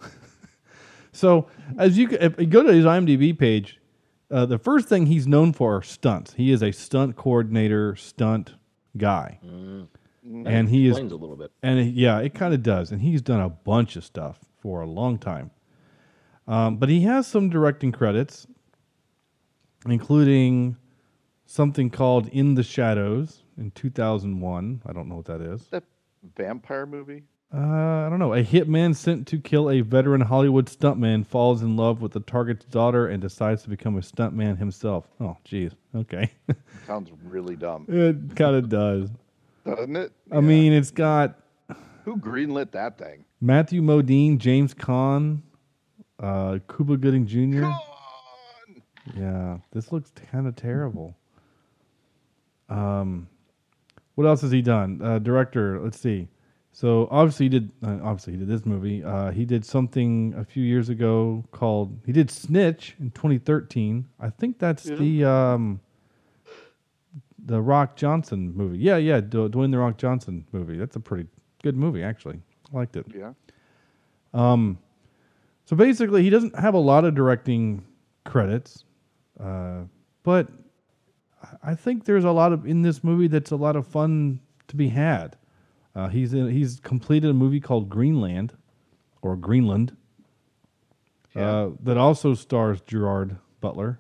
so 1.12 1.48
as 1.78 1.98
you 1.98 2.08
if 2.12 2.38
you 2.38 2.46
go 2.46 2.62
to 2.62 2.72
his 2.72 2.84
IMDb 2.84 3.36
page, 3.36 3.80
uh, 4.30 4.46
the 4.46 4.58
first 4.58 4.88
thing 4.88 5.06
he's 5.06 5.26
known 5.26 5.52
for 5.52 5.78
are 5.78 5.82
stunts. 5.82 6.34
He 6.34 6.52
is 6.52 6.62
a 6.62 6.70
stunt 6.70 7.16
coordinator, 7.16 7.96
stunt 7.96 8.54
guy, 8.98 9.38
and 9.42 10.68
he 10.68 10.86
is 10.86 10.92
Explains 10.92 11.12
a 11.12 11.16
little 11.16 11.36
bit. 11.36 11.50
and 11.62 11.78
it- 11.78 11.94
yeah, 11.94 12.18
it 12.18 12.34
kind 12.34 12.52
of 12.52 12.62
does. 12.62 12.92
And 12.92 13.00
he's 13.00 13.22
done 13.22 13.40
a 13.40 13.48
bunch 13.48 13.96
of 13.96 14.04
stuff 14.04 14.40
for 14.60 14.80
a 14.82 14.86
long 14.86 15.18
time. 15.18 15.50
Um, 16.46 16.76
but 16.76 16.88
he 16.88 17.00
has 17.02 17.26
some 17.26 17.48
directing 17.50 17.92
credits, 17.92 18.46
including 19.86 20.76
something 21.46 21.90
called 21.90 22.28
In 22.28 22.54
the 22.54 22.62
Shadows 22.62 23.42
in 23.56 23.70
2001. 23.72 24.82
I 24.86 24.92
don't 24.92 25.08
know 25.08 25.16
what 25.16 25.26
that 25.26 25.40
is. 25.40 25.66
That 25.68 25.84
vampire 26.36 26.86
movie? 26.86 27.24
Uh, 27.52 27.58
I 27.58 28.08
don't 28.10 28.18
know. 28.18 28.34
A 28.34 28.42
hitman 28.44 28.94
sent 28.94 29.26
to 29.28 29.38
kill 29.38 29.70
a 29.70 29.80
veteran 29.80 30.20
Hollywood 30.20 30.66
stuntman 30.66 31.26
falls 31.26 31.62
in 31.62 31.76
love 31.76 32.02
with 32.02 32.12
the 32.12 32.20
target's 32.20 32.66
daughter 32.66 33.06
and 33.06 33.22
decides 33.22 33.62
to 33.62 33.70
become 33.70 33.96
a 33.96 34.00
stuntman 34.00 34.58
himself. 34.58 35.06
Oh, 35.18 35.36
geez. 35.44 35.72
Okay. 35.94 36.30
Sounds 36.86 37.10
really 37.24 37.56
dumb. 37.56 37.86
it 37.88 38.36
kind 38.36 38.54
of 38.54 38.68
does. 38.68 39.08
Doesn't 39.64 39.96
it? 39.96 40.12
I 40.30 40.40
mean, 40.40 40.72
it's 40.74 40.90
got 40.90 41.38
Who 42.04 42.16
greenlit 42.18 42.70
that 42.72 42.98
thing? 42.98 43.24
Matthew 43.40 43.80
Modine, 43.80 44.36
James 44.38 44.74
Caan, 44.74 45.40
uh, 46.22 46.58
Cuba 46.74 46.96
Gooding 46.98 47.26
Jr. 47.26 47.60
Gone! 47.60 47.80
Yeah, 49.16 49.58
this 49.72 49.90
looks 49.90 50.12
kind 50.30 50.46
of 50.46 50.54
terrible. 50.56 51.14
Um, 52.68 53.28
what 54.16 54.26
else 54.26 54.42
has 54.42 54.50
he 54.50 54.60
done? 54.60 55.00
Uh, 55.02 55.18
director, 55.18 55.80
let's 55.80 55.98
see. 55.98 56.28
So 56.78 57.08
obviously 57.10 57.46
he 57.46 57.48
did. 57.48 57.72
Uh, 57.84 57.98
obviously 58.04 58.34
he 58.34 58.38
did 58.38 58.46
this 58.46 58.64
movie. 58.64 59.02
Uh, 59.02 59.32
he 59.32 59.44
did 59.44 59.64
something 59.64 60.32
a 60.38 60.44
few 60.44 60.62
years 60.62 60.88
ago 60.88 61.44
called. 61.50 61.98
He 62.06 62.12
did 62.12 62.30
Snitch 62.30 62.94
in 63.00 63.10
2013. 63.10 64.06
I 64.20 64.30
think 64.30 64.60
that's 64.60 64.84
the 64.84 65.24
um, 65.24 65.80
the 67.44 67.60
Rock 67.60 67.96
Johnson 67.96 68.54
movie. 68.54 68.78
Yeah, 68.78 68.96
yeah, 68.96 69.20
Du- 69.20 69.48
Dwayne 69.48 69.72
the 69.72 69.78
Rock 69.78 69.98
Johnson 69.98 70.46
movie. 70.52 70.76
That's 70.78 70.94
a 70.94 71.00
pretty 71.00 71.26
good 71.64 71.74
movie 71.76 72.04
actually. 72.04 72.38
I 72.72 72.76
liked 72.76 72.94
it. 72.94 73.06
Yeah. 73.12 73.32
Um, 74.32 74.78
so 75.64 75.74
basically, 75.74 76.22
he 76.22 76.30
doesn't 76.30 76.56
have 76.56 76.74
a 76.74 76.78
lot 76.78 77.04
of 77.04 77.12
directing 77.12 77.84
credits, 78.24 78.84
uh, 79.40 79.80
but 80.22 80.46
I 81.60 81.74
think 81.74 82.04
there's 82.04 82.22
a 82.22 82.30
lot 82.30 82.52
of 82.52 82.66
in 82.66 82.82
this 82.82 83.02
movie 83.02 83.26
that's 83.26 83.50
a 83.50 83.56
lot 83.56 83.74
of 83.74 83.84
fun 83.84 84.38
to 84.68 84.76
be 84.76 84.90
had. 84.90 85.36
Uh, 85.98 86.06
he's 86.06 86.32
in, 86.32 86.48
he's 86.48 86.78
completed 86.78 87.28
a 87.28 87.34
movie 87.34 87.58
called 87.58 87.88
Greenland, 87.88 88.52
or 89.20 89.34
Greenland, 89.34 89.96
uh, 91.34 91.70
that 91.82 91.98
also 91.98 92.34
stars 92.34 92.80
Gerard 92.82 93.36
Butler. 93.60 93.98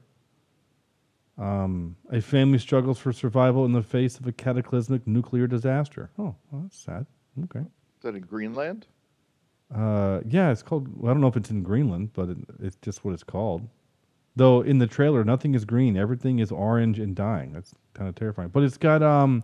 Um, 1.36 1.96
a 2.12 2.20
family 2.20 2.58
struggles 2.58 3.00
for 3.00 3.12
survival 3.12 3.64
in 3.64 3.72
the 3.72 3.82
face 3.82 4.16
of 4.20 4.28
a 4.28 4.32
cataclysmic 4.32 5.08
nuclear 5.08 5.48
disaster. 5.48 6.10
Oh, 6.16 6.36
well, 6.52 6.62
that's 6.62 6.78
sad. 6.78 7.04
Okay. 7.44 7.60
Is 7.60 8.02
that 8.02 8.14
in 8.14 8.22
Greenland? 8.22 8.86
Uh, 9.74 10.20
yeah, 10.28 10.52
it's 10.52 10.62
called. 10.62 10.86
Well, 10.96 11.10
I 11.10 11.14
don't 11.14 11.20
know 11.20 11.26
if 11.26 11.36
it's 11.36 11.50
in 11.50 11.64
Greenland, 11.64 12.12
but 12.12 12.28
it, 12.28 12.38
it's 12.60 12.76
just 12.80 13.04
what 13.04 13.12
it's 13.12 13.24
called. 13.24 13.68
Though 14.36 14.60
in 14.60 14.78
the 14.78 14.86
trailer, 14.86 15.24
nothing 15.24 15.56
is 15.56 15.64
green; 15.64 15.96
everything 15.96 16.38
is 16.38 16.52
orange 16.52 17.00
and 17.00 17.16
dying. 17.16 17.54
That's 17.54 17.74
kind 17.94 18.08
of 18.08 18.14
terrifying. 18.14 18.50
But 18.50 18.62
it's 18.62 18.78
got 18.78 19.02
um, 19.02 19.42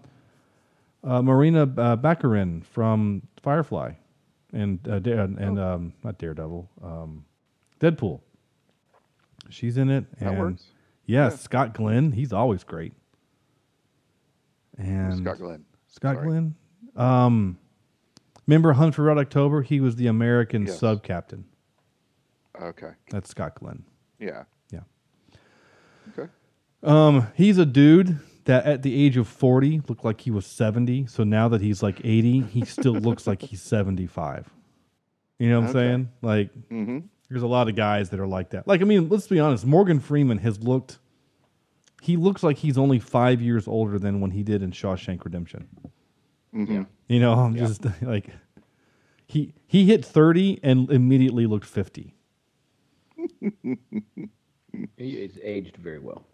uh, 1.05 1.23
Marina 1.23 1.63
uh, 1.63 1.97
Baccarin 1.97 2.65
from 2.65 3.23
Firefly, 3.43 3.93
and 4.53 4.87
uh, 4.89 4.99
Dare, 4.99 5.21
and 5.21 5.59
um, 5.59 5.93
not 6.03 6.19
Daredevil, 6.19 6.69
um, 6.83 7.25
Deadpool. 7.81 8.21
She's 9.51 9.77
in 9.77 9.91
it. 9.91 10.07
That 10.19 10.31
and 10.31 10.39
works. 10.39 10.65
Yes, 11.07 11.41
Scott 11.43 11.75
Glenn. 11.75 12.13
He's 12.13 12.33
always 12.33 12.65
great. 12.65 12.93
And 14.79 15.19
Scott 15.19 15.39
Glenn. 15.39 15.65
Scott 15.89 16.17
Sorry. 16.17 16.27
Glenn. 16.29 16.55
Um, 16.97 17.59
remember 18.47 18.73
Hunt 18.73 18.95
for 18.95 19.03
Red 19.03 19.19
October? 19.19 19.63
He 19.63 19.81
was 19.81 19.97
the 19.97 20.07
American 20.07 20.67
Yes. 20.67 20.79
sub 20.79 21.03
captain. 21.03 21.45
Okay. 22.61 22.93
That's 23.11 23.29
Scott 23.31 23.57
Glenn. 23.57 23.85
Yeah. 24.19 24.45
Yeah. 24.73 24.81
Okay. 26.17 26.31
Um, 26.83 27.29
he's 27.35 27.59
a 27.59 27.67
dude 27.67 28.19
that 28.45 28.67
at 28.67 28.83
the 28.83 29.05
age 29.05 29.17
of 29.17 29.27
40 29.29 29.83
looked 29.89 30.05
like 30.05 30.21
he 30.21 30.31
was 30.31 30.47
70. 30.47 31.07
So 31.07 31.25
now 31.25 31.49
that 31.49 31.61
he's 31.61 31.83
like 31.83 32.01
80, 32.05 32.41
he 32.43 32.65
still 32.65 32.93
looks 32.95 33.27
like 33.27 33.41
he's 33.43 33.63
75. 33.63 34.51
You 35.39 35.49
know 35.51 35.61
what 35.61 35.71
I'm 35.71 35.71
Okay. 35.71 35.79
saying? 35.79 36.09
Like, 36.23 36.51
Mm-hmm. 36.71 36.99
there's 37.29 37.43
a 37.43 37.47
lot 37.47 37.69
of 37.69 37.75
guys 37.77 38.11
that 38.11 38.21
are 38.21 38.27
like 38.27 38.51
that. 38.51 38.67
Like, 38.69 38.81
I 38.81 38.85
mean, 38.85 39.09
let's 39.09 39.27
be 39.27 39.41
honest. 39.41 39.65
Morgan 39.67 39.99
Freeman 39.99 40.39
has 40.39 40.61
looked, 40.63 40.99
he 42.03 42.17
looks 42.17 42.43
like 42.43 42.59
he's 42.59 42.77
only 42.79 42.99
five 42.99 43.41
years 43.41 43.67
older 43.67 43.99
than 43.99 44.21
when 44.21 44.31
he 44.33 44.43
did 44.43 44.63
in 44.63 44.71
Shawshank 44.73 45.25
Redemption. 45.25 45.67
Mm-hmm. 46.55 46.83
You 47.09 47.21
know, 47.21 47.33
I'm 47.35 47.57
just 47.57 47.85
like, 48.03 48.29
he, 49.27 49.55
he 49.67 49.87
hit 49.87 50.05
30 50.05 50.61
and 50.63 50.91
immediately 50.91 51.47
looked 51.47 51.67
50. 51.67 52.15
It's 54.99 55.39
aged 55.43 55.77
very 55.77 56.01
well. 56.01 56.25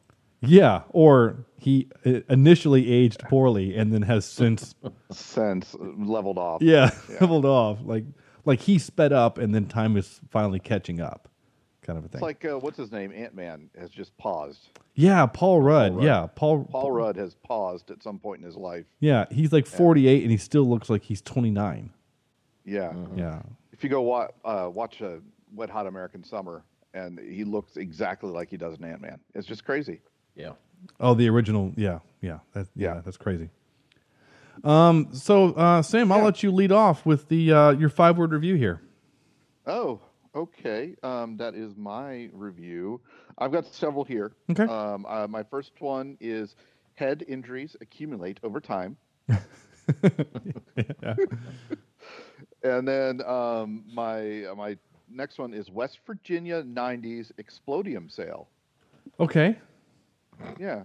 Yeah, 0.40 0.83
or 0.90 1.45
he 1.61 1.88
uh, 2.07 2.21
initially 2.29 2.90
aged 2.90 3.21
poorly 3.21 3.76
and 3.76 3.93
then 3.93 4.02
has 4.02 4.25
since 4.25 4.75
Sense 5.11 5.75
leveled 5.81 6.38
off. 6.38 6.62
yeah, 6.62 6.90
leveled 7.21 7.45
off. 7.45 7.79
Like 7.85 8.05
like 8.45 8.61
he 8.61 8.79
sped 8.79 9.12
up 9.12 9.38
and 9.38 9.55
then 9.55 9.67
time 9.67 9.97
is 9.97 10.21
finally 10.31 10.59
catching 10.61 11.00
up, 11.00 11.29
kind 11.83 11.99
of 11.99 12.05
a 12.05 12.09
thing. 12.09 12.19
It's 12.19 12.23
like 12.23 12.45
uh, 12.45 12.59
what's 12.59 12.79
his 12.79 12.90
name? 12.93 13.12
Ant 13.14 13.35
Man 13.35 13.69
has 13.79 13.90
just 13.90 14.17
paused. 14.19 14.69
yeah, 14.95 15.26
Paul 15.26 15.61
Rudd. 15.61 15.95
Rudd. 15.97 16.05
Yeah, 16.05 16.26
Paul. 16.35 16.64
Paul 16.71 16.90
Rudd 16.93 17.17
has 17.17 17.35
paused 17.35 17.90
at 17.90 18.02
some 18.02 18.19
point 18.19 18.40
in 18.40 18.47
his 18.47 18.57
life. 18.57 18.87
Yeah, 19.00 19.26
he's 19.31 19.52
like 19.52 19.67
48 19.67 20.23
and 20.23 20.31
he 20.31 20.37
still 20.37 20.69
looks 20.69 20.88
like 20.90 21.02
he's 21.02 21.21
29. 21.23 21.90
Yeah. 22.64 22.93
Yeah. 23.17 23.43
If 23.73 23.83
you 23.83 23.90
go 23.90 24.02
wa- 24.02 24.29
uh, 24.45 24.69
watch 24.73 25.00
a 25.00 25.21
Wet 25.55 25.71
Hot 25.71 25.87
American 25.87 26.23
Summer, 26.23 26.62
and 26.93 27.19
he 27.19 27.45
looks 27.45 27.76
exactly 27.76 28.31
like 28.31 28.50
he 28.50 28.57
does 28.57 28.76
in 28.79 28.85
Ant 28.85 29.00
Man. 29.00 29.19
It's 29.35 29.47
just 29.47 29.64
crazy. 29.64 30.00
Yeah. 30.37 30.52
Oh, 31.01 31.15
the 31.15 31.29
original. 31.29 31.73
Yeah, 31.77 32.01
yeah. 32.21 32.39
That, 32.53 32.69
yeah, 32.75 32.95
Yeah. 32.95 33.01
that's 33.05 33.17
crazy. 33.17 33.51
Um. 34.65 35.09
So, 35.13 35.53
uh, 35.53 35.83
Sam, 35.83 36.13
I'll 36.13 36.19
Yeah. 36.19 36.25
let 36.25 36.43
you 36.43 36.51
lead 36.51 36.73
off 36.73 37.07
with 37.07 37.29
the 37.29 37.53
uh, 37.53 37.71
your 37.73 37.89
five 37.89 38.19
word 38.19 38.33
review 38.33 38.57
here. 38.57 38.83
Oh, 39.67 40.01
okay. 40.35 40.97
Um, 41.03 41.37
that 41.39 41.55
is 41.55 41.77
my 41.77 42.29
review. 42.33 43.01
I've 43.39 43.53
got 43.53 43.67
several 43.67 44.05
here. 44.05 44.33
Okay. 44.51 44.65
Um, 44.65 45.07
uh, 45.07 45.27
my 45.29 45.43
first 45.45 45.73
one 45.81 46.17
is 46.21 46.57
head 46.95 47.25
injuries 47.29 47.77
accumulate 47.81 48.39
over 48.43 48.61
time. 48.61 48.97
And 52.63 52.87
then 52.87 53.23
um, 53.23 53.85
my 53.93 54.45
uh, 54.45 54.55
my 54.55 54.77
next 55.09 55.39
one 55.39 55.55
is 55.55 55.71
West 55.71 56.01
Virginia 56.07 56.63
'90s 56.63 57.33
explodium 57.41 58.11
sale. 58.11 58.49
Okay. 59.19 59.57
Yeah, 60.59 60.85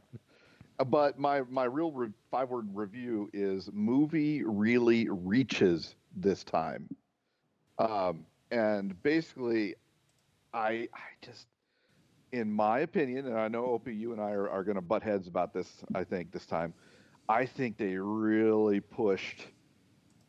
Uh, 0.79 0.83
but 0.85 1.19
my 1.19 1.41
my 1.43 1.65
real 1.65 1.91
re- 1.91 2.11
five 2.31 2.49
word 2.49 2.67
review 2.73 3.29
is 3.33 3.69
movie 3.73 4.43
really 4.43 5.07
reaches 5.09 5.95
this 6.15 6.43
time, 6.43 6.89
um, 7.79 8.25
and 8.51 9.01
basically, 9.03 9.75
I 10.53 10.87
I 10.93 11.07
just, 11.21 11.47
in 12.31 12.51
my 12.51 12.79
opinion, 12.79 13.27
and 13.27 13.37
I 13.37 13.47
know 13.47 13.65
Opie, 13.65 13.95
you 13.95 14.11
and 14.13 14.21
I 14.21 14.31
are, 14.31 14.49
are 14.49 14.63
going 14.63 14.75
to 14.75 14.81
butt 14.81 15.03
heads 15.03 15.27
about 15.27 15.53
this. 15.53 15.83
I 15.93 16.03
think 16.03 16.31
this 16.31 16.45
time, 16.45 16.73
I 17.29 17.45
think 17.45 17.77
they 17.77 17.97
really 17.97 18.79
pushed 18.81 19.47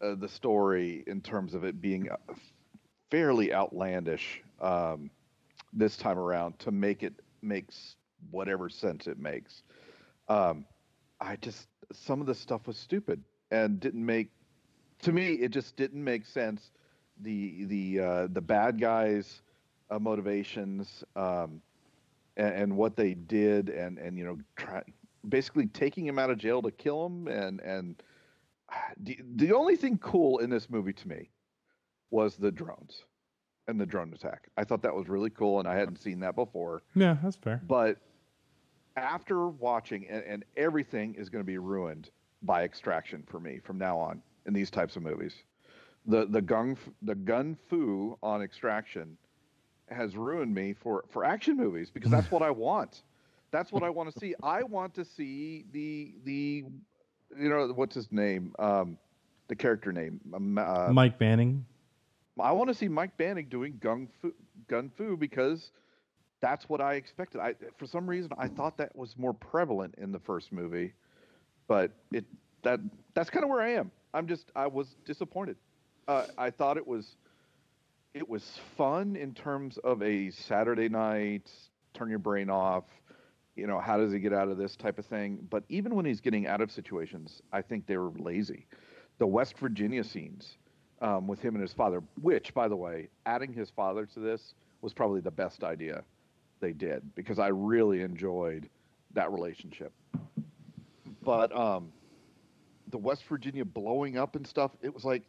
uh, 0.02 0.14
the 0.16 0.28
story 0.28 1.04
in 1.06 1.20
terms 1.20 1.54
of 1.54 1.64
it 1.64 1.80
being 1.80 2.10
uh, 2.10 2.16
fairly 3.10 3.52
outlandish 3.52 4.42
um, 4.60 5.10
this 5.72 5.96
time 5.96 6.18
around 6.18 6.58
to 6.60 6.70
make 6.70 7.02
it 7.02 7.14
makes 7.42 7.96
whatever 8.30 8.68
sense 8.68 9.06
it 9.06 9.18
makes. 9.18 9.62
Um, 10.28 10.64
I 11.20 11.36
just 11.36 11.68
some 11.92 12.20
of 12.20 12.26
the 12.26 12.34
stuff 12.34 12.66
was 12.66 12.76
stupid 12.76 13.22
and 13.50 13.80
didn't 13.80 14.04
make 14.04 14.30
to 15.02 15.12
me 15.12 15.34
it 15.34 15.50
just 15.50 15.76
didn't 15.76 16.02
make 16.02 16.26
sense. 16.26 16.70
The 17.20 17.64
the 17.64 18.00
uh, 18.00 18.26
the 18.30 18.40
bad 18.40 18.80
guys' 18.80 19.42
uh, 19.90 19.98
motivations 19.98 21.04
um, 21.14 21.62
and, 22.36 22.54
and 22.54 22.76
what 22.76 22.96
they 22.96 23.14
did 23.14 23.70
and 23.70 23.98
and 23.98 24.18
you 24.18 24.24
know 24.24 24.38
try, 24.56 24.82
basically 25.28 25.66
taking 25.66 26.06
him 26.06 26.18
out 26.18 26.30
of 26.30 26.38
jail 26.38 26.60
to 26.62 26.70
kill 26.70 27.06
him 27.06 27.28
and 27.28 27.60
and 27.60 28.02
the, 28.98 29.18
the 29.36 29.52
only 29.54 29.76
thing 29.76 29.98
cool 29.98 30.38
in 30.38 30.50
this 30.50 30.68
movie 30.68 30.92
to 30.92 31.08
me 31.08 31.30
was 32.10 32.36
the 32.36 32.52
drones 32.52 33.04
and 33.68 33.80
the 33.80 33.86
drone 33.86 34.12
attack. 34.12 34.48
I 34.56 34.64
thought 34.64 34.82
that 34.82 34.94
was 34.94 35.08
really 35.08 35.30
cool, 35.30 35.58
and 35.58 35.68
I 35.68 35.76
hadn't 35.76 36.00
seen 36.00 36.20
that 36.20 36.36
before. 36.36 36.82
Yeah, 36.94 37.16
that's 37.22 37.36
fair. 37.36 37.60
But 37.66 37.98
after 38.96 39.48
watching, 39.48 40.06
and, 40.08 40.24
and 40.24 40.44
everything 40.56 41.14
is 41.14 41.28
going 41.28 41.42
to 41.42 41.46
be 41.46 41.58
ruined 41.58 42.10
by 42.42 42.64
extraction 42.64 43.22
for 43.26 43.40
me 43.40 43.60
from 43.62 43.78
now 43.78 43.98
on 43.98 44.22
in 44.46 44.52
these 44.52 44.70
types 44.70 44.96
of 44.96 45.02
movies. 45.02 45.34
The 46.06 46.26
the 46.26 46.40
gun 46.40 46.76
the 47.02 47.14
gun 47.14 47.56
fu 47.68 48.16
on 48.22 48.42
extraction 48.42 49.16
has 49.88 50.16
ruined 50.16 50.54
me 50.54 50.72
for 50.72 51.04
for 51.10 51.24
action 51.24 51.56
movies 51.56 51.90
because 51.92 52.10
that's 52.10 52.30
what 52.30 52.42
I 52.42 52.50
want. 52.50 53.02
That's 53.50 53.72
what 53.72 53.82
I 53.82 53.90
want 53.90 54.12
to 54.12 54.18
see. 54.18 54.34
I 54.42 54.62
want 54.62 54.94
to 54.94 55.04
see 55.04 55.64
the 55.72 56.14
the 56.24 56.64
you 57.38 57.48
know 57.48 57.68
what's 57.74 57.94
his 57.94 58.10
name 58.12 58.54
um, 58.58 58.98
the 59.48 59.56
character 59.56 59.92
name 59.92 60.20
um, 60.34 60.58
uh, 60.58 60.88
Mike 60.92 61.18
Banning. 61.18 61.64
I 62.38 62.52
want 62.52 62.68
to 62.68 62.74
see 62.74 62.88
Mike 62.88 63.16
Banning 63.16 63.46
doing 63.48 63.78
gun 63.80 64.08
fu, 64.20 64.32
gun 64.68 64.90
fu 64.96 65.16
because 65.16 65.70
that's 66.40 66.68
what 66.68 66.80
I 66.80 66.94
expected. 66.94 67.40
I 67.40 67.54
for 67.78 67.86
some 67.86 68.08
reason 68.08 68.30
I 68.38 68.48
thought 68.48 68.76
that 68.78 68.94
was 68.94 69.16
more 69.16 69.32
prevalent 69.32 69.94
in 69.98 70.12
the 70.12 70.18
first 70.20 70.52
movie, 70.52 70.92
but 71.66 71.92
it 72.12 72.24
that 72.62 72.80
that's 73.14 73.30
kind 73.30 73.44
of 73.44 73.50
where 73.50 73.60
I 73.60 73.72
am. 73.72 73.90
I'm 74.12 74.26
just 74.26 74.50
I 74.54 74.66
was 74.66 74.96
disappointed. 75.04 75.56
Uh, 76.08 76.26
I 76.38 76.50
thought 76.50 76.76
it 76.76 76.86
was 76.86 77.16
it 78.14 78.28
was 78.28 78.58
fun 78.76 79.16
in 79.16 79.34
terms 79.34 79.78
of 79.78 80.02
a 80.02 80.30
Saturday 80.30 80.88
night 80.88 81.50
turn 81.94 82.10
your 82.10 82.18
brain 82.18 82.50
off. 82.50 82.84
You 83.56 83.66
know, 83.66 83.80
how 83.80 83.96
does 83.96 84.12
he 84.12 84.18
get 84.18 84.34
out 84.34 84.48
of 84.48 84.58
this 84.58 84.76
type 84.76 84.98
of 84.98 85.06
thing? 85.06 85.46
But 85.48 85.64
even 85.70 85.94
when 85.94 86.04
he's 86.04 86.20
getting 86.20 86.46
out 86.46 86.60
of 86.60 86.70
situations, 86.70 87.40
I 87.52 87.62
think 87.62 87.86
they 87.86 87.96
were 87.96 88.10
lazy. 88.18 88.66
The 89.18 89.26
West 89.26 89.58
Virginia 89.58 90.04
scenes 90.04 90.58
um, 91.00 91.26
with 91.26 91.40
him 91.40 91.54
and 91.54 91.62
his 91.62 91.72
father, 91.72 92.02
which, 92.20 92.52
by 92.52 92.68
the 92.68 92.76
way, 92.76 93.08
adding 93.24 93.54
his 93.54 93.70
father 93.70 94.04
to 94.06 94.20
this 94.20 94.54
was 94.82 94.92
probably 94.92 95.22
the 95.22 95.30
best 95.30 95.64
idea 95.64 96.04
they 96.60 96.72
did 96.72 97.14
because 97.14 97.38
I 97.38 97.48
really 97.48 98.02
enjoyed 98.02 98.68
that 99.14 99.30
relationship. 99.32 99.92
But 101.22 101.54
um, 101.56 101.92
the 102.90 102.98
West 102.98 103.24
Virginia 103.24 103.64
blowing 103.64 104.16
up 104.16 104.36
and 104.36 104.46
stuff, 104.46 104.70
it 104.82 104.92
was 104.92 105.04
like 105.04 105.22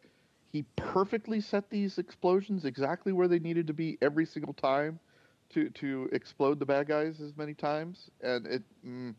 he 0.51 0.63
perfectly 0.75 1.41
set 1.41 1.69
these 1.69 1.97
explosions 1.97 2.65
exactly 2.65 3.11
where 3.13 3.27
they 3.27 3.39
needed 3.39 3.67
to 3.67 3.73
be 3.73 3.97
every 4.01 4.25
single 4.25 4.53
time 4.53 4.99
to 5.49 5.69
to 5.71 6.09
explode 6.11 6.59
the 6.59 6.65
bad 6.65 6.87
guys 6.87 7.19
as 7.21 7.35
many 7.37 7.53
times, 7.53 8.09
and 8.21 8.45
it. 8.45 8.63
Mm, 8.85 9.15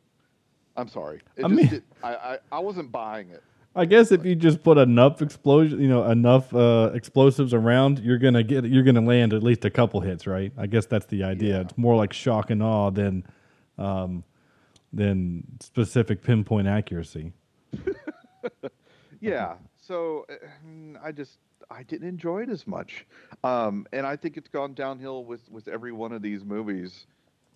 I'm 0.77 0.89
sorry. 0.89 1.21
It 1.37 1.45
I 1.45 1.49
just 1.49 1.55
mean- 1.61 1.69
did, 1.69 1.83
I, 2.03 2.15
I 2.15 2.39
I 2.53 2.59
wasn't 2.61 2.93
buying 2.93 3.31
it. 3.31 3.43
I 3.79 3.85
guess 3.85 4.13
if 4.13 4.25
you 4.25 4.35
just 4.35 4.63
put 4.63 4.77
enough 4.77 5.23
explosion, 5.23 5.81
you 5.81 5.89
know, 5.89 6.05
enough 6.11 6.53
uh, 6.55 6.91
explosives 6.95 7.55
around, 7.55 8.01
you're 8.01 8.19
gonna 8.19 8.43
get, 8.43 8.65
you're 8.65 8.83
gonna 8.83 9.01
land 9.01 9.33
at 9.33 9.43
least 9.43 9.65
a 9.65 9.71
couple 9.71 10.01
hits, 10.01 10.27
right? 10.27 10.53
I 10.59 10.67
guess 10.67 10.87
that's 10.87 11.07
the 11.07 11.25
idea. 11.25 11.57
Yeah. 11.57 11.61
It's 11.63 11.79
more 11.79 11.97
like 11.97 12.13
shock 12.13 12.51
and 12.51 12.63
awe 12.63 12.91
than, 12.91 13.25
um, 13.79 14.25
than 14.93 15.45
specific 15.61 16.23
pinpoint 16.23 16.67
accuracy. 16.67 17.33
Yeah. 19.21 19.55
So 19.77 20.27
uh, 20.31 20.99
I 21.03 21.13
just 21.13 21.39
I 21.71 21.83
didn't 21.83 22.09
enjoy 22.09 22.43
it 22.43 22.49
as 22.49 22.67
much, 22.67 23.07
um, 23.45 23.87
and 23.93 24.07
I 24.07 24.17
think 24.17 24.37
it's 24.37 24.49
gone 24.49 24.75
downhill 24.75 25.25
with 25.25 25.51
with 25.51 25.69
every 25.69 25.93
one 25.93 26.13
of 26.13 26.23
these 26.23 26.45
movies. 26.45 27.07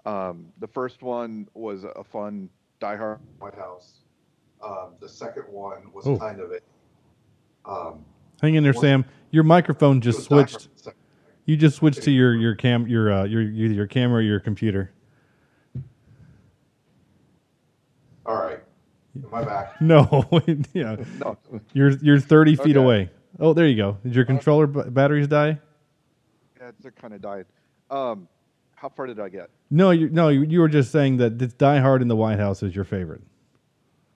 Um, 0.05 0.47
the 0.59 0.67
first 0.67 1.02
one 1.02 1.49
was 1.55 1.85
a 1.85 2.02
fun 2.02 2.49
Die 2.81 2.97
Hard 2.97 3.21
White 3.38 3.55
House. 3.55 4.01
Um, 4.64 4.95
the 5.00 5.09
second 5.09 5.45
one 5.50 5.92
was 5.92 6.07
Oh. 6.07 6.16
kind 6.19 6.40
of 6.40 6.52
a. 6.52 6.61
Um, 7.71 8.04
Hang 8.40 8.54
in 8.54 8.62
there, 8.62 8.73
Was- 8.73 8.81
Sam. 8.81 9.04
Your 9.31 9.45
microphone 9.45 10.00
just 10.00 10.19
was 10.19 10.26
Die 10.28 10.37
Hard 10.37 10.50
switched. 10.50 10.97
You 11.47 11.57
just 11.57 11.76
switched 11.76 12.02
to 12.02 12.11
your 12.11 12.35
your 12.35 12.54
cam 12.54 12.87
your 12.87 13.12
uh, 13.12 13.25
your 13.25 13.42
your 13.42 13.71
your 13.73 13.87
camera 13.87 14.19
or 14.19 14.23
your 14.23 14.40
computer. 14.40 14.92
All 18.25 18.37
right. 18.37 18.61
Am 19.17 19.34
I 19.34 19.45
back? 19.45 19.75
No, 19.80 20.25
yeah, 20.73 20.97
No. 21.19 21.36
you're 21.73 21.91
you're 21.99 22.21
30 22.21 22.56
feet 22.56 22.76
Okay. 22.76 22.84
away. 22.84 23.10
Oh, 23.41 23.52
there 23.52 23.67
you 23.67 23.76
go. 23.76 23.99
Did 24.04 24.15
your 24.15 24.25
controller 24.25 24.67
b- 24.67 24.82
batteries 24.91 25.26
die? 25.26 25.58
Yeah, 26.60 26.71
they're 26.80 26.93
kind 26.93 27.13
of 27.15 27.21
died. 27.21 27.47
Um, 27.91 28.28
how 28.76 28.89
far 28.89 29.06
did 29.06 29.19
I 29.19 29.28
get? 29.28 29.50
No, 29.71 29.91
you 29.91 30.08
no, 30.10 30.28
you, 30.28 30.43
you 30.43 30.60
were 30.60 30.69
just 30.69 30.93
saying 30.93 31.17
that 31.17 31.58
Die 31.58 31.80
Hard 31.80 32.02
in 32.02 32.08
the 32.08 32.17
White 32.17 32.39
House 32.39 32.63
is 32.63 32.75
your 32.76 32.84
favorite. 32.84 33.23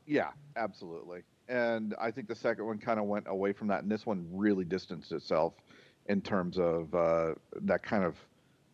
Yeah, 0.06 0.28
absolutely. 0.56 1.22
And 1.48 1.94
I 2.00 2.10
think 2.10 2.28
the 2.28 2.34
second 2.34 2.66
one 2.66 2.78
kind 2.78 2.98
of 2.98 3.06
went 3.06 3.26
away 3.28 3.52
from 3.52 3.68
that, 3.68 3.82
and 3.82 3.90
this 3.90 4.04
one 4.06 4.26
really 4.30 4.64
distanced 4.64 5.12
itself 5.12 5.54
in 6.06 6.20
terms 6.20 6.58
of 6.58 6.94
uh, 6.94 7.34
that 7.62 7.82
kind 7.82 8.04
of 8.04 8.16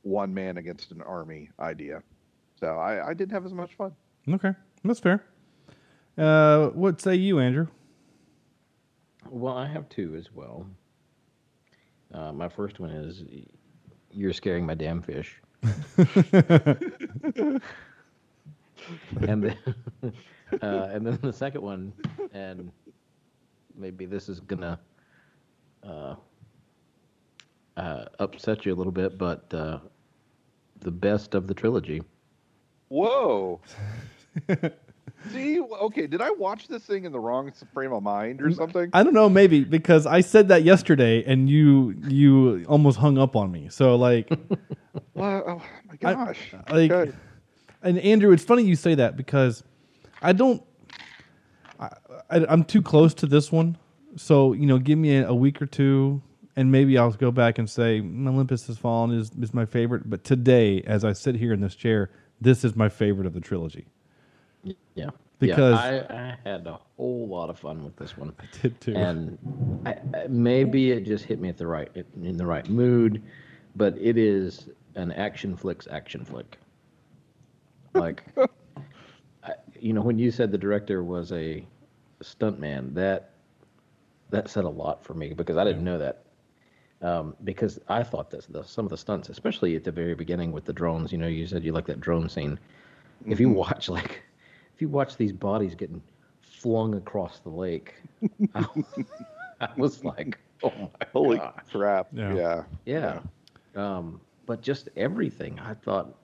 one 0.03 0.33
man 0.33 0.57
against 0.57 0.91
an 0.91 1.03
army 1.03 1.51
idea. 1.61 2.03
So 2.59 2.79
I, 2.79 3.09
I 3.09 3.15
didn't 3.15 3.33
have 3.33 3.45
as 3.45 3.53
much 3.53 3.75
fun. 3.75 3.93
Okay, 4.29 4.53
that's 4.85 5.01
fair. 5.01 5.25
Uh, 6.17 6.69
what 6.69 7.01
say 7.01 7.15
you, 7.15 7.41
Andrew? 7.41 7.67
Well, 9.29 9.57
I 9.57 9.67
have 9.67 9.89
two 9.89 10.15
as 10.17 10.33
well. 10.33 10.67
Uh, 12.13 12.33
my 12.33 12.49
first 12.49 12.81
one 12.81 12.91
is 12.91 13.25
"You're 14.11 14.33
scaring 14.33 14.67
my 14.67 14.75
damn 14.75 15.01
fish," 15.03 15.41
and 19.29 19.43
then 19.45 19.57
uh, 20.63 20.89
and 20.93 21.07
then 21.07 21.19
the 21.23 21.33
second 21.33 21.63
one, 21.63 21.93
and 22.33 22.71
maybe 23.77 24.07
this 24.07 24.29
is 24.29 24.41
gonna 24.41 24.79
uh, 25.87 26.15
uh, 27.77 28.05
upset 28.19 28.65
you 28.67 28.73
a 28.75 28.77
little 28.77 28.93
bit, 28.93 29.19
but 29.19 29.53
uh, 29.55 29.79
the 30.81 30.91
best 30.91 31.35
of 31.35 31.47
the 31.47 31.55
trilogy. 31.55 32.03
Whoa. 32.89 33.61
See, 35.31 35.61
okay, 35.61 36.07
did 36.09 36.21
I 36.21 36.31
watch 36.31 36.67
this 36.69 36.83
thing 36.83 37.05
in 37.05 37.13
the 37.13 37.21
wrong 37.21 37.53
frame 37.73 37.93
of 37.93 38.03
mind 38.03 38.43
or 38.43 38.51
something? 38.51 38.91
I 38.93 39.03
don't 39.05 39.15
know, 39.15 39.29
maybe 39.29 39.63
because 39.63 40.05
I 40.05 40.21
said 40.21 40.49
that 40.49 40.65
yesterday 40.65 41.23
and 41.25 41.49
you 41.49 41.95
you 42.09 42.65
almost 42.69 42.99
hung 42.99 43.19
up 43.19 43.37
on 43.37 43.51
me. 43.53 43.69
So 43.71 43.95
like, 43.97 44.29
Well, 45.15 45.43
oh 45.47 45.63
my 45.87 46.11
I- 46.11 46.15
gosh. 46.15 46.39
like, 46.71 46.91
Okay. 46.91 47.13
And 47.83 47.99
Andrew, 47.99 48.33
it's 48.33 48.45
funny 48.45 48.63
you 48.65 48.77
say 48.77 48.95
that 48.97 49.17
because 49.17 49.63
I 50.21 50.33
don't. 50.33 50.63
I, 51.81 51.89
I, 52.31 52.47
I'm 52.49 52.65
too 52.65 52.83
close 52.83 53.15
to 53.15 53.27
this 53.27 53.51
one, 53.51 53.77
so 54.17 54.53
you 54.53 54.67
know, 54.67 54.79
give 54.79 54.99
me 54.99 55.17
a, 55.17 55.29
a 55.29 55.35
week 55.35 55.61
or 55.61 55.67
two, 55.67 56.23
and 56.57 56.71
maybe 56.71 56.97
I'll 56.99 57.11
go 57.13 57.31
back 57.31 57.59
and 57.59 57.69
say 57.69 58.01
"Mm, 58.01 58.29
Olympus 58.29 58.67
Has 58.69 58.79
Fallen 58.79 59.11
is 59.13 59.31
is 59.41 59.53
my 59.53 59.65
favorite. 59.67 60.09
But 60.09 60.25
today, 60.25 60.83
as 60.87 61.05
I 61.05 61.13
sit 61.13 61.35
here 61.37 61.53
in 61.53 61.61
this 61.61 61.75
chair, 61.75 62.11
this 62.41 62.65
is 62.65 62.77
my 62.77 62.89
favorite 62.89 63.27
of 63.27 63.35
the 63.35 63.41
trilogy. 63.41 63.87
Yeah, 64.95 65.11
Because- 65.41 65.75
yeah, 65.75 66.07
I, 66.09 66.15
I 66.49 66.51
had 66.51 66.67
a 66.69 66.79
whole 66.97 67.27
lot 67.27 67.51
of 67.51 67.59
fun 67.59 67.83
with 67.83 67.97
this 67.97 68.17
one. 68.17 68.33
I 68.41 68.45
did 68.63 68.81
too. 68.81 68.95
and 68.95 69.37
I, 69.85 69.97
maybe 70.29 70.93
it 70.93 71.05
just 71.05 71.25
hit 71.25 71.41
me 71.41 71.49
at 71.49 71.57
the 71.59 71.67
right 71.67 71.91
in 72.23 72.37
the 72.37 72.47
right 72.47 72.69
mood, 72.69 73.23
but 73.75 73.97
it 73.99 74.17
is 74.17 74.69
an 74.95 75.11
action 75.13 75.57
flick's 75.57 75.89
action 75.91 76.25
flick. 76.25 76.59
Like, 77.95 78.23
I, 79.45 79.55
you 79.81 79.93
know, 79.93 80.03
when 80.03 80.19
you 80.19 80.31
said 80.31 80.51
the 80.51 80.59
director 80.59 81.03
was 81.03 81.33
a 81.33 81.65
stuntman, 82.23 82.95
that 82.95 83.31
that 84.31 84.49
said 84.49 84.65
a 84.65 84.69
lot 84.69 85.05
for 85.05 85.15
me 85.15 85.33
because 85.35 85.57
I 85.57 85.65
didn't 85.65 85.85
know 85.85 85.99
that. 85.99 86.25
Um, 87.03 87.35
because 87.43 87.81
I 87.89 88.03
thought 88.05 88.31
that 88.31 88.47
the, 88.51 88.63
some 88.63 88.87
of 88.87 88.91
the 88.91 88.97
stunts, 88.97 89.29
especially 89.29 89.75
at 89.75 89.85
the 89.85 89.91
very 89.91 90.15
beginning 90.15 90.53
with 90.53 90.65
the 90.65 90.73
drones, 90.73 91.11
you 91.11 91.19
know, 91.19 91.27
you 91.27 91.47
said 91.47 91.65
you 91.65 91.73
like 91.73 91.87
that 91.87 92.01
drone 92.01 92.29
scene. 92.29 92.59
If 93.27 93.41
you 93.41 93.51
watch 93.51 93.89
like, 93.89 94.23
if 94.75 94.81
you 94.81 94.89
watch 94.89 95.17
these 95.17 95.33
bodies 95.33 95.75
getting 95.75 96.01
flung 96.41 96.95
across 96.95 97.41
the 97.41 97.51
lake, 97.51 97.95
I, 98.55 98.65
I 99.61 99.69
was 99.77 100.05
like, 100.05 100.39
oh 100.63 100.73
my 100.77 101.07
Holy 101.13 101.39
god, 101.39 101.61
crap. 101.71 102.09
Yeah. 102.13 102.35
yeah. 102.35 102.65
yeah. 102.87 103.19
Um, 103.75 104.21
but 104.47 104.63
just 104.63 104.89
everything, 104.97 105.59
I 105.59 105.75
thought 105.75 106.15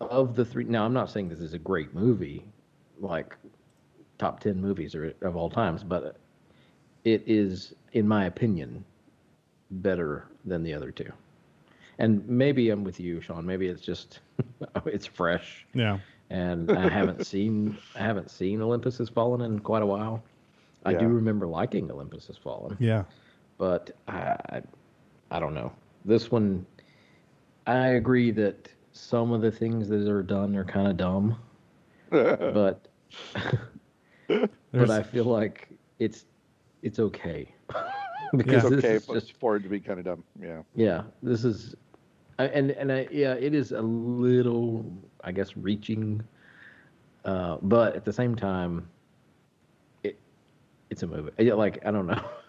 of 0.00 0.34
the 0.34 0.44
three. 0.44 0.64
Now, 0.64 0.84
I'm 0.84 0.92
not 0.92 1.10
saying 1.10 1.28
this 1.28 1.40
is 1.40 1.54
a 1.54 1.58
great 1.58 1.94
movie, 1.94 2.44
like 3.00 3.36
top 4.18 4.40
ten 4.40 4.60
movies 4.60 4.94
or, 4.94 5.14
of 5.22 5.36
all 5.36 5.50
times, 5.50 5.82
but 5.82 6.16
it 7.04 7.22
is, 7.26 7.74
in 7.92 8.06
my 8.06 8.26
opinion, 8.26 8.84
better 9.70 10.26
than 10.44 10.62
the 10.62 10.74
other 10.74 10.90
two. 10.90 11.10
And 11.98 12.26
maybe 12.28 12.70
I'm 12.70 12.82
with 12.82 12.98
you, 12.98 13.20
Sean. 13.20 13.46
Maybe 13.46 13.68
it's 13.68 13.82
just 13.82 14.20
it's 14.86 15.06
fresh, 15.06 15.66
yeah, 15.74 15.98
and 16.30 16.70
I 16.72 16.88
haven't 16.88 17.26
seen 17.26 17.78
I 17.94 18.00
haven't 18.00 18.30
seen 18.30 18.60
Olympus 18.60 18.98
Has 18.98 19.08
Fallen 19.08 19.40
in 19.42 19.60
quite 19.60 19.82
a 19.82 19.86
while. 19.86 20.22
I 20.86 20.92
do 20.92 21.06
remember 21.06 21.46
liking 21.46 21.90
Olympus 21.90 22.26
Has 22.26 22.36
Fallen 22.36 22.76
yeah. 22.78 23.04
but 23.56 23.90
I, 24.06 24.36
I, 24.50 24.62
I 25.30 25.40
don't 25.40 25.54
know. 25.54 25.72
This 26.04 26.30
one, 26.30 26.66
I 27.66 27.88
agree 27.88 28.30
that 28.32 28.68
some 28.94 29.32
of 29.32 29.42
the 29.42 29.50
things 29.50 29.88
that 29.88 30.08
are 30.08 30.22
done 30.22 30.56
are 30.56 30.64
kind 30.64 30.88
of 30.88 30.96
dumb, 30.96 31.36
but 32.10 32.86
but 34.72 34.90
I 34.90 35.02
feel 35.02 35.24
like 35.24 35.68
it's 35.98 36.24
it's 36.82 36.98
okay. 36.98 37.52
because 38.36 38.64
It's 38.70 38.84
okay 38.84 38.94
is 38.96 39.04
for, 39.04 39.14
just 39.14 39.32
for 39.38 39.56
it 39.56 39.62
to 39.64 39.68
be 39.68 39.80
kind 39.80 39.98
of 39.98 40.04
dumb. 40.06 40.24
Yeah. 40.40 40.62
yeah, 40.74 41.02
this 41.22 41.44
is, 41.44 41.74
I- 42.38 42.46
and 42.48 42.70
and 42.72 42.90
I, 42.92 43.08
yeah, 43.10 43.34
it 43.34 43.52
is 43.54 43.72
a 43.72 43.82
little, 43.82 44.84
I 45.22 45.32
guess, 45.32 45.56
reaching, 45.56 46.22
uh, 47.24 47.58
but 47.62 47.96
at 47.96 48.04
the 48.04 48.12
same 48.12 48.34
time, 48.36 48.88
it 50.04 50.18
it's 50.90 51.02
a 51.02 51.06
movie. 51.06 51.30
Yeah, 51.38 51.54
Like 51.54 51.84
I 51.84 51.90
don't 51.90 52.06
know, 52.06 52.22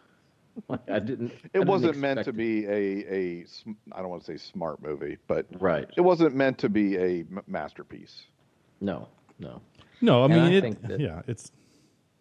like 0.70 0.90
I 0.90 1.00
didn't. 1.00 1.32
I 1.32 1.36
It 1.36 1.54
didn't 1.54 1.68
wasn't 1.68 1.98
meant 1.98 2.24
to 2.24 2.30
it. 2.30 2.38
be 2.38 2.66
a 2.66 3.14
a 3.14 3.46
sm- 3.46 3.72
I 3.92 4.00
don't 4.02 4.10
want 4.10 4.24
to 4.24 4.32
say 4.32 4.38
smart 4.38 4.82
movie, 4.82 5.18
but 5.28 5.46
right. 5.60 5.90
it 5.98 6.02
wasn't 6.02 6.36
meant 6.36 6.58
to 6.60 6.70
be 6.70 6.96
a 6.98 7.20
m- 7.22 7.42
masterpiece. 7.48 8.24
No, 8.82 9.08
no. 9.40 9.62
No, 10.02 10.24
I 10.24 10.28
mean 10.28 10.40
I 10.40 10.52
it. 10.54 10.62
think 10.62 10.82
that- 10.88 11.00
yeah, 11.00 11.22
it's 11.28 11.52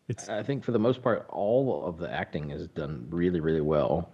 it's 0.09 0.29
I 0.29 0.43
think 0.43 0.65
for 0.65 0.73
the 0.73 0.79
most 0.79 1.03
part, 1.03 1.27
all 1.31 1.85
of 1.87 1.99
the 1.99 2.11
acting 2.11 2.51
is 2.51 2.67
done 2.69 3.07
really, 3.11 3.41
really 3.41 3.61
well. 3.61 4.11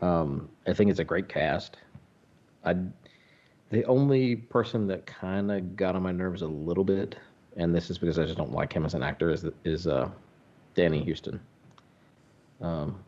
Um, 0.00 0.48
I 0.66 0.72
think 0.72 0.90
it's 0.90 1.00
a 1.00 1.04
great 1.04 1.28
cast. 1.28 1.76
I, 2.64 2.76
the 3.70 3.84
only 3.86 4.36
person 4.36 4.86
that 4.86 5.04
kind 5.06 5.50
of 5.50 5.74
got 5.76 5.96
on 5.96 6.02
my 6.02 6.12
nerves 6.12 6.42
a 6.42 6.46
little 6.46 6.84
bit, 6.84 7.16
and 7.56 7.74
this 7.74 7.90
is 7.90 7.98
because 7.98 8.18
I 8.18 8.24
just 8.24 8.36
don't 8.38 8.52
like 8.52 8.72
him 8.72 8.84
as 8.84 8.94
an 8.94 9.02
actor, 9.02 9.30
is 9.30 9.44
is 9.64 9.86
uh, 9.88 10.08
Danny 10.74 11.04
Huston, 11.04 11.40
um, 12.60 12.98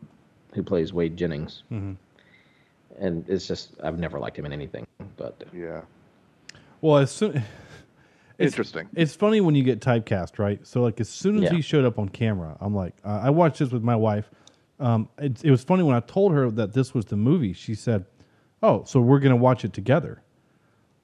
who 0.55 0.63
plays 0.63 0.93
Wade 0.93 1.15
Jennings. 1.17 1.63
And 1.69 3.25
it's 3.29 3.45
just 3.47 3.73
I've 3.83 3.99
never 3.99 4.19
liked 4.19 4.37
him 4.39 4.45
in 4.45 4.53
anything, 4.53 4.87
but 5.17 5.43
Yeah. 5.53 5.81
well 6.81 6.97
as 6.97 7.11
soon. 7.11 7.43
It's, 8.37 8.51
Interesting. 8.53 8.89
It's 8.95 9.15
funny 9.15 9.39
when 9.39 9.55
you 9.55 9.63
get 9.63 9.79
typecast, 9.79 10.39
right? 10.39 10.59
So 10.67 10.81
like 10.81 10.99
as 10.99 11.07
soon 11.07 11.37
as 11.37 11.43
Yeah. 11.43 11.51
he 11.55 11.61
showed 11.61 11.85
up 11.85 11.97
on 11.97 12.09
camera, 12.09 12.57
I'm 12.59 12.75
like, 12.75 12.93
uh, 13.05 13.21
I 13.23 13.29
watched 13.29 13.59
this 13.59 13.71
with 13.71 13.81
my 13.81 13.95
wife. 13.95 14.29
Um, 14.77 15.07
it, 15.17 15.41
it 15.45 15.51
was 15.51 15.63
funny 15.63 15.83
when 15.83 15.95
I 15.95 16.01
told 16.01 16.33
her 16.33 16.51
that 16.51 16.73
this 16.73 16.93
was 16.93 17.05
the 17.05 17.15
movie. 17.15 17.53
She 17.53 17.73
said, 17.75 18.03
"Oh, 18.61 18.83
so 18.83 18.99
we're 18.99 19.19
gonna 19.19 19.37
watch 19.37 19.63
it 19.63 19.71
together," 19.71 20.21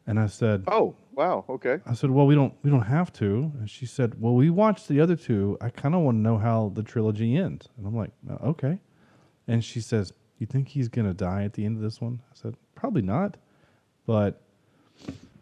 and 0.08 0.20
I 0.20 0.26
said, 0.28 0.66
Oh 0.68 0.94
wow. 1.14 1.46
Okay. 1.48 1.78
I 1.86 1.94
said, 1.94 2.12
"Well, 2.12 2.26
we 2.28 2.36
don't 2.36 2.54
we 2.64 2.70
don't 2.70 2.82
have 2.82 3.14
to." 3.14 3.50
And 3.60 3.70
she 3.70 3.86
said, 3.86 4.20
"Well, 4.20 4.34
we 4.34 4.50
watched 4.50 4.90
the 4.90 5.00
other 5.00 5.16
two. 5.16 5.58
I 5.62 5.70
kind 5.70 5.96
of 5.96 6.02
want 6.02 6.16
to 6.18 6.20
know 6.22 6.38
how 6.38 6.74
the 6.76 6.84
trilogy 6.84 7.38
ends." 7.38 7.70
And 7.78 7.88
I'm 7.88 7.96
like, 7.96 8.12
"Uh, 8.30 8.46
"Okay." 8.48 8.78
And 9.52 9.64
she 9.64 9.82
says, 9.82 10.14
"You 10.38 10.48
think 10.48 10.70
he's 10.70 10.88
gonna 10.88 11.14
die 11.14 11.44
at 11.44 11.54
the 11.54 11.66
end 11.66 11.78
of 11.78 11.84
this 11.84 12.00
one?" 12.02 12.22
I 12.32 12.36
said, 12.36 12.56
"Probably 12.76 13.02
not, 13.02 13.38
but 14.06 14.42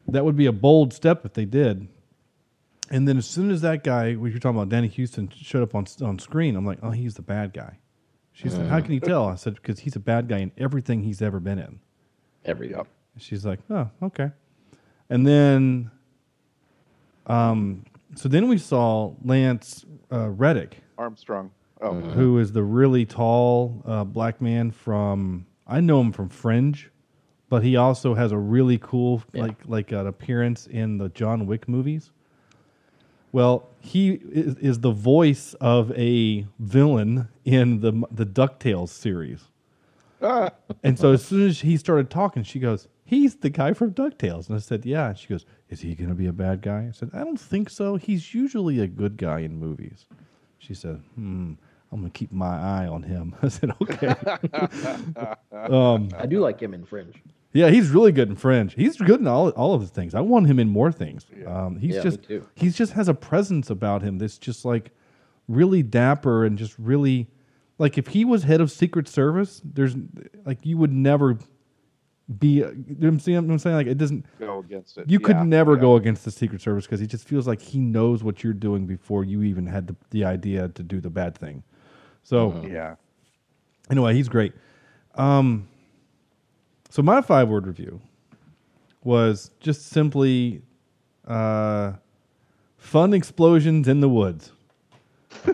that 0.08 0.26
would 0.26 0.36
be 0.36 0.45
a 0.45 0.52
bold 0.52 0.93
step 0.93 1.26
if 1.26 1.34
they 1.34 1.45
did." 1.45 1.88
And 2.91 3.08
then 3.08 3.17
as 3.17 3.28
soon 3.28 3.52
as 3.52 3.62
that 3.62 3.84
guy, 3.84 4.15
what 4.15 4.32
you're 4.32 4.39
talking 4.39 4.58
about, 4.58 4.69
Danny 4.69 4.88
Huston, 4.88 5.30
showed 5.30 5.63
up 5.63 5.76
on 5.76 5.86
on 6.02 6.19
screen, 6.19 6.56
I'm 6.56 6.65
like, 6.65 6.80
"Oh, 6.82 6.91
he's 6.91 7.15
the 7.15 7.22
bad 7.22 7.54
guy." 7.54 7.80
She 8.34 8.50
said, 8.50 8.67
"How 8.67 8.80
can 8.80 8.93
you 8.93 9.00
tell?" 9.00 9.28
I 9.28 9.36
said, 9.36 9.56
"Because 9.56 9.80
he's 9.80 9.95
a 9.95 10.00
bad 10.00 10.28
guy 10.28 10.39
in 10.39 10.52
everything 10.58 11.04
he's 11.04 11.22
ever 11.22 11.39
been 11.39 11.60
in." 11.60 11.80
every 12.45 12.74
up. 12.74 12.88
She's 13.17 13.45
like, 13.45 13.60
oh, 13.69 13.89
okay. 14.02 14.32
And 15.10 15.26
then, 15.26 15.91
um, 17.28 17.86
so 18.15 18.30
then 18.30 18.48
we 18.48 18.58
saw 18.58 19.13
Lance 19.24 19.86
uh, 20.12 20.30
Reddick, 20.30 20.78
Armstrong. 20.98 21.52
Oh. 21.82 21.94
who 21.94 22.39
is 22.39 22.52
the 22.52 22.63
really 22.63 23.06
tall 23.06 23.82
uh, 23.86 24.04
black 24.04 24.42
man 24.42 24.72
from. 24.72 25.46
I 25.65 25.80
know 25.80 26.02
him 26.02 26.12
from 26.12 26.28
Fringe, 26.30 26.89
but 27.48 27.63
he 27.63 27.78
also 27.78 28.15
has 28.15 28.32
a 28.32 28.38
really 28.38 28.78
cool 28.80 29.24
Yeah. 29.34 29.44
like 29.44 29.56
like 29.65 29.92
an 29.92 30.08
appearance 30.08 30.68
in 30.68 30.98
the 30.98 31.10
John 31.10 31.46
Wick 31.46 31.68
movies. 31.70 32.12
Well, 33.32 33.70
he 33.80 34.13
is, 34.32 34.56
is 34.58 34.80
the 34.80 34.92
voice 34.92 35.54
of 35.62 35.92
a 35.98 36.46
villain 36.60 37.28
in 37.46 37.80
the 37.82 37.92
the 38.12 38.26
Ducktales 38.26 38.89
series. 38.89 39.46
Ah, 40.22 40.50
And 40.84 41.00
so 41.00 41.13
as 41.13 41.24
soon 41.24 41.48
as 41.48 41.62
he 41.62 41.78
started 41.78 42.10
talking, 42.10 42.44
she 42.44 42.60
goes, 42.60 42.89
"He's 43.06 43.36
the 43.38 43.50
guy 43.50 43.72
from 43.74 43.92
Ducktales." 43.94 44.48
And 44.48 44.56
I 44.58 44.60
said, 44.60 44.86
"Yeah." 44.86 45.10
And 45.10 45.18
she 45.18 45.28
goes, 45.28 45.46
"Is 45.70 45.80
he 45.82 45.96
going 45.96 46.10
to 46.10 46.15
be 46.15 46.26
a 46.28 46.34
bad 46.34 46.62
guy?" 46.62 46.88
I 46.89 46.92
said, 46.92 47.12
"I 47.13 47.20
don't 47.24 47.39
think 47.39 47.70
so. 47.70 47.96
He's 47.96 48.34
usually 48.34 48.80
a 48.82 48.88
good 48.88 49.15
guy 49.15 49.39
in 49.39 49.58
movies." 49.60 50.08
She 50.58 50.74
said, 50.74 51.02
"Hmm, 51.15 51.54
I'm 51.91 51.99
going 52.02 52.12
to 52.12 52.17
keep 52.17 52.32
my 52.32 52.58
eye 52.84 52.88
on 52.88 53.04
him." 53.04 53.36
I 53.41 53.47
said, 53.47 53.71
"Okay." 53.82 54.08
um, 55.52 56.10
I 56.17 56.25
do 56.25 56.39
like 56.39 56.60
him 56.60 56.73
in 56.73 56.86
Fringe. 56.86 57.15
yeah, 57.54 57.69
he's 57.69 57.89
really 57.89 58.12
good 58.12 58.30
in 58.30 58.36
Fringe. 58.36 58.73
He's 58.73 58.97
good 58.97 59.19
in 59.19 59.28
all 59.28 59.49
all 59.52 59.73
of 59.73 59.82
his 59.82 59.89
things. 59.89 60.13
I 60.15 60.21
want 60.21 60.47
him 60.47 60.60
in 60.60 60.69
more 60.69 60.91
things. 60.91 61.25
Um, 61.47 61.78
he's 61.78 61.95
Yeah, 61.95 62.04
just 62.04 62.23
too. 62.23 62.45
he's 62.56 62.75
just 62.75 62.93
has 62.93 63.08
a 63.08 63.13
presence 63.13 63.69
about 63.69 64.02
him 64.02 64.17
that's 64.17 64.38
just 64.38 64.65
like 64.65 64.91
really 65.47 65.82
dapper 65.84 66.45
and 66.45 66.58
just 66.58 66.75
really 66.78 67.28
like 67.80 67.97
if 67.97 68.08
he 68.08 68.23
was 68.25 68.43
head 68.43 68.62
of 68.62 68.71
Secret 68.71 69.08
Service, 69.08 69.62
there's 69.63 69.95
like 70.45 70.65
you 70.65 70.78
would 70.78 70.93
never 70.93 71.38
be. 72.38 72.58
You 72.58 72.65
know 72.65 72.95
what 72.99 73.08
I'm 73.08 73.19
saying? 73.19 73.38
I'm 73.38 73.58
saying 73.58 73.75
like 73.75 73.88
it 73.88 73.97
doesn't. 73.97 74.25
go 74.38 74.60
against 74.60 74.97
it. 74.99 75.10
You 75.10 75.19
could 75.19 75.38
Yeah, 75.38 75.43
never 75.43 75.73
yeah. 75.75 75.82
go 75.82 75.95
against 75.95 76.23
the 76.25 76.32
Secret 76.32 76.62
Service 76.62 76.86
because 76.86 76.99
he 76.99 77.08
just 77.08 77.28
feels 77.28 77.47
like 77.47 77.62
he 77.62 77.80
knows 77.80 78.23
what 78.23 78.43
you're 78.43 78.54
doing 78.54 78.86
before 78.86 79.23
you 79.23 79.41
even 79.43 79.65
had 79.65 79.88
the, 79.88 79.95
the 80.12 80.23
idea 80.25 80.67
to 80.69 80.84
do 80.84 80.99
the 81.02 81.10
bad 81.10 81.36
thing. 81.38 81.63
So 82.30 82.63
Yeah. 82.63 82.94
anyway, 83.89 84.13
he's 84.13 84.30
great. 84.30 84.54
Um, 85.15 85.68
so 86.92 87.02
my 87.02 87.22
five 87.22 87.50
word 87.50 87.65
review 87.65 88.00
was 89.04 89.50
just 89.60 89.88
simply 89.88 90.62
uh, 91.26 91.94
fun 92.78 93.15
explosions 93.15 93.88
in 93.88 94.00
the 94.02 94.10
woods. 94.10 94.52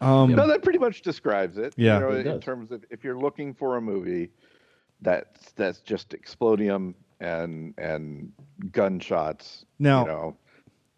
um, 0.00 0.34
no, 0.34 0.46
that 0.48 0.60
pretty 0.64 0.80
much 0.80 1.02
describes 1.02 1.56
it. 1.56 1.72
Yeah. 1.76 1.94
You 1.94 2.00
know, 2.00 2.10
It 2.10 2.26
in 2.26 2.32
does. 2.34 2.42
terms 2.42 2.72
of 2.72 2.84
if 2.90 3.04
you're 3.04 3.16
looking 3.18 3.54
for 3.54 3.76
a 3.76 3.80
movie 3.80 4.30
that's 5.02 5.52
that's 5.52 5.78
just 5.80 6.08
explodium 6.10 6.94
and 7.20 7.74
and 7.78 8.32
gunshots. 8.72 9.64
Now- 9.78 10.00
you 10.00 10.06
know, 10.08 10.36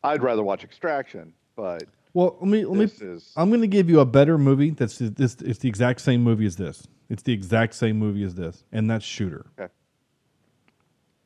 I'd 0.03 0.23
rather 0.23 0.43
watch 0.43 0.64
Extraction, 0.64 1.35
but 1.57 1.83
well, 2.14 2.37
let 2.40 2.49
me 2.49 2.64
let 2.64 2.79
me. 2.79 2.85
is 3.07 3.33
I'm 3.37 3.49
going 3.51 3.61
to 3.61 3.66
give 3.66 3.88
you 3.90 4.01
a 4.01 4.07
better 4.07 4.38
movie. 4.38 4.71
That's 4.71 4.99
this. 4.99 5.37
It's 5.40 5.59
the 5.59 5.68
exact 5.68 6.01
same 6.01 6.23
movie 6.23 6.47
as 6.47 6.57
this. 6.57 6.87
It's 7.11 7.23
the 7.23 7.33
exact 7.33 7.75
same 7.75 7.99
movie 7.99 8.23
as 8.25 8.35
this, 8.35 8.64
and 8.73 8.90
that's 8.90 9.05
Shooter. 9.05 9.47
yeah. 9.59 9.68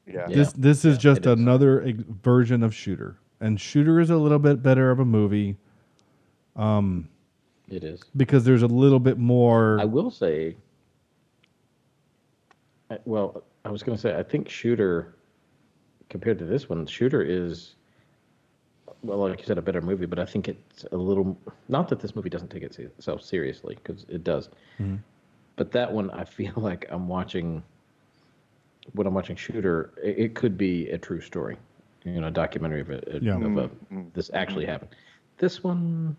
Yeah. 0.07 0.27
This 0.29 0.53
this 0.53 0.85
is 0.85 0.99
just 0.99 1.27
another 1.27 1.83
ex- 1.85 2.03
version 2.23 2.63
of 2.63 2.75
Shooter, 2.75 3.19
and 3.41 3.61
Shooter 3.61 4.01
is 4.01 4.11
a 4.11 4.17
little 4.17 4.39
bit 4.41 4.63
better 4.63 4.91
of 4.91 4.99
a 5.01 5.05
movie 5.05 5.57
Um, 6.57 7.09
It 7.69 7.85
is. 7.85 8.01
because 8.17 8.45
there's 8.45 8.63
a 8.63 8.67
little 8.69 8.99
bit 9.01 9.17
more. 9.19 9.79
I 9.81 9.85
will 9.85 10.11
say. 10.11 10.57
Well, 13.05 13.43
I 13.65 13.71
was 13.71 13.83
going 13.83 13.97
to 13.97 14.01
say 14.01 14.17
I 14.19 14.23
think 14.23 14.49
Shooter, 14.49 15.15
compared 16.11 16.39
to 16.41 16.45
this 16.45 16.69
one, 16.69 16.85
Shooter 16.87 17.23
is, 17.23 17.77
well, 19.03 19.19
like 19.19 19.41
you 19.41 19.47
said, 19.47 19.59
a 19.59 19.63
better 19.63 19.81
movie. 19.81 20.07
But 20.07 20.19
I 20.19 20.25
think 20.25 20.49
it's 20.49 20.85
a 20.93 20.97
little. 20.97 21.37
Not 21.69 21.89
that 21.89 22.01
this 22.01 22.15
movie 22.15 22.31
doesn't 22.31 22.49
take 22.51 22.63
itself 22.63 23.23
seriously, 23.23 23.79
because 23.83 24.05
it 24.09 24.25
does. 24.25 24.49
Mm-hmm. 24.81 24.97
But 25.57 25.73
that 25.73 25.93
one, 25.93 26.11
I 26.11 26.25
feel 26.25 26.53
like 26.57 26.87
I'm 26.91 27.09
watching. 27.09 27.63
When 28.95 29.07
I'm 29.07 29.15
watching 29.15 29.37
Shooter, 29.37 29.93
it, 30.03 30.19
it 30.19 30.35
could 30.35 30.59
be 30.59 30.91
a 30.91 30.99
true 30.99 31.21
story, 31.21 31.57
you 32.05 32.21
know, 32.21 32.27
a 32.27 32.31
documentary 32.33 32.81
of, 32.81 32.91
a, 32.91 33.01
Yeah. 33.23 33.37
of 33.37 33.43
a, 33.57 33.69
mm-hmm. 33.69 34.03
this 34.13 34.29
actually 34.35 34.67
happened. 34.67 34.91
This 35.39 35.63
one, 35.63 36.17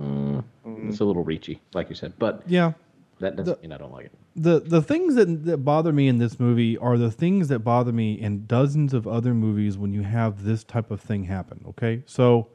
mm, 0.00 0.44
mm-hmm. 0.64 0.88
it's 0.88 1.00
a 1.00 1.04
little 1.04 1.24
reachy, 1.24 1.58
like 1.74 1.88
you 1.88 1.96
said, 1.96 2.12
but 2.20 2.42
yeah, 2.46 2.72
that 3.20 3.36
doesn't 3.36 3.62
mean 3.62 3.72
I 3.72 3.78
don't 3.78 3.92
like 3.92 4.06
it. 4.06 4.12
the 4.36 4.60
the 4.60 4.82
things 4.82 5.14
that 5.14 5.44
that 5.44 5.58
bother 5.58 5.92
me 5.92 6.08
in 6.08 6.18
this 6.18 6.38
movie 6.40 6.76
are 6.78 6.98
the 6.98 7.10
things 7.10 7.48
that 7.48 7.60
bother 7.60 7.92
me 7.92 8.14
in 8.20 8.46
dozens 8.46 8.92
of 8.94 9.06
other 9.06 9.34
movies 9.34 9.78
when 9.78 9.92
you 9.92 10.02
have 10.02 10.44
this 10.44 10.64
type 10.64 10.90
of 10.90 11.00
thing 11.00 11.24
happen. 11.24 11.64
Okay, 11.68 12.02
so 12.06 12.48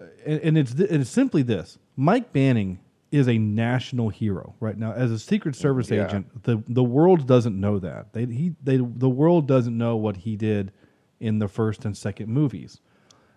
uh, 0.00 0.04
and, 0.26 0.40
and 0.40 0.58
it's 0.58 0.74
th- 0.74 0.90
it's 0.90 1.10
simply 1.10 1.42
this: 1.42 1.78
Mike 1.96 2.32
Banning 2.32 2.80
is 3.12 3.28
a 3.28 3.38
national 3.38 4.08
hero 4.08 4.54
right 4.58 4.76
now 4.76 4.92
as 4.92 5.12
a 5.12 5.18
Secret 5.20 5.54
mm, 5.54 5.58
Service 5.60 5.90
Yeah. 5.90 6.04
agent. 6.06 6.42
the 6.42 6.62
The 6.68 6.82
world 6.82 7.26
doesn't 7.28 7.58
know 7.58 7.78
that 7.78 8.12
they 8.12 8.26
he 8.26 8.54
they 8.62 8.76
the 8.78 9.08
world 9.08 9.46
doesn't 9.46 9.76
know 9.78 9.94
what 9.96 10.16
he 10.18 10.34
did 10.36 10.72
in 11.20 11.38
the 11.38 11.46
first 11.48 11.84
and 11.84 11.96
second 11.96 12.28
movies, 12.28 12.80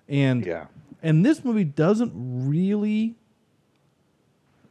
and 0.09 0.43
Yeah. 0.45 0.65
and 1.03 1.23
this 1.23 1.45
movie 1.45 1.63
doesn't 1.63 2.11
really 2.15 3.15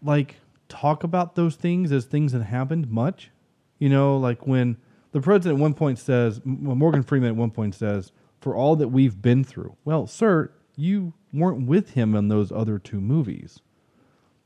like 0.03 0.37
talk 0.69 1.05
about 1.05 1.35
those 1.35 1.57
things 1.57 1.93
as 1.93 2.05
things 2.05 2.33
that 2.33 2.43
happened 2.43 2.91
much. 2.91 3.31
You 3.79 3.89
know, 3.89 4.17
like 4.17 4.47
when 4.47 4.77
the 5.13 5.21
president 5.21 5.59
at 5.59 5.63
one 5.63 5.75
point 5.75 5.99
says, 5.99 6.41
Morgan 6.45 7.03
Freeman 7.03 7.31
at 7.31 7.37
one 7.37 7.51
point 7.51 7.75
says, 7.75 8.13
"For 8.41 8.55
all 8.55 8.77
that 8.77 8.89
we've 8.89 9.21
been 9.21 9.45
through." 9.45 9.77
Well, 9.85 10.07
sir, 10.07 10.51
you 10.77 11.15
weren't 11.33 11.67
with 11.67 11.91
him 11.91 12.15
in 12.15 12.29
those 12.29 12.51
other 12.53 12.79
two 12.79 13.01
movies, 13.01 13.61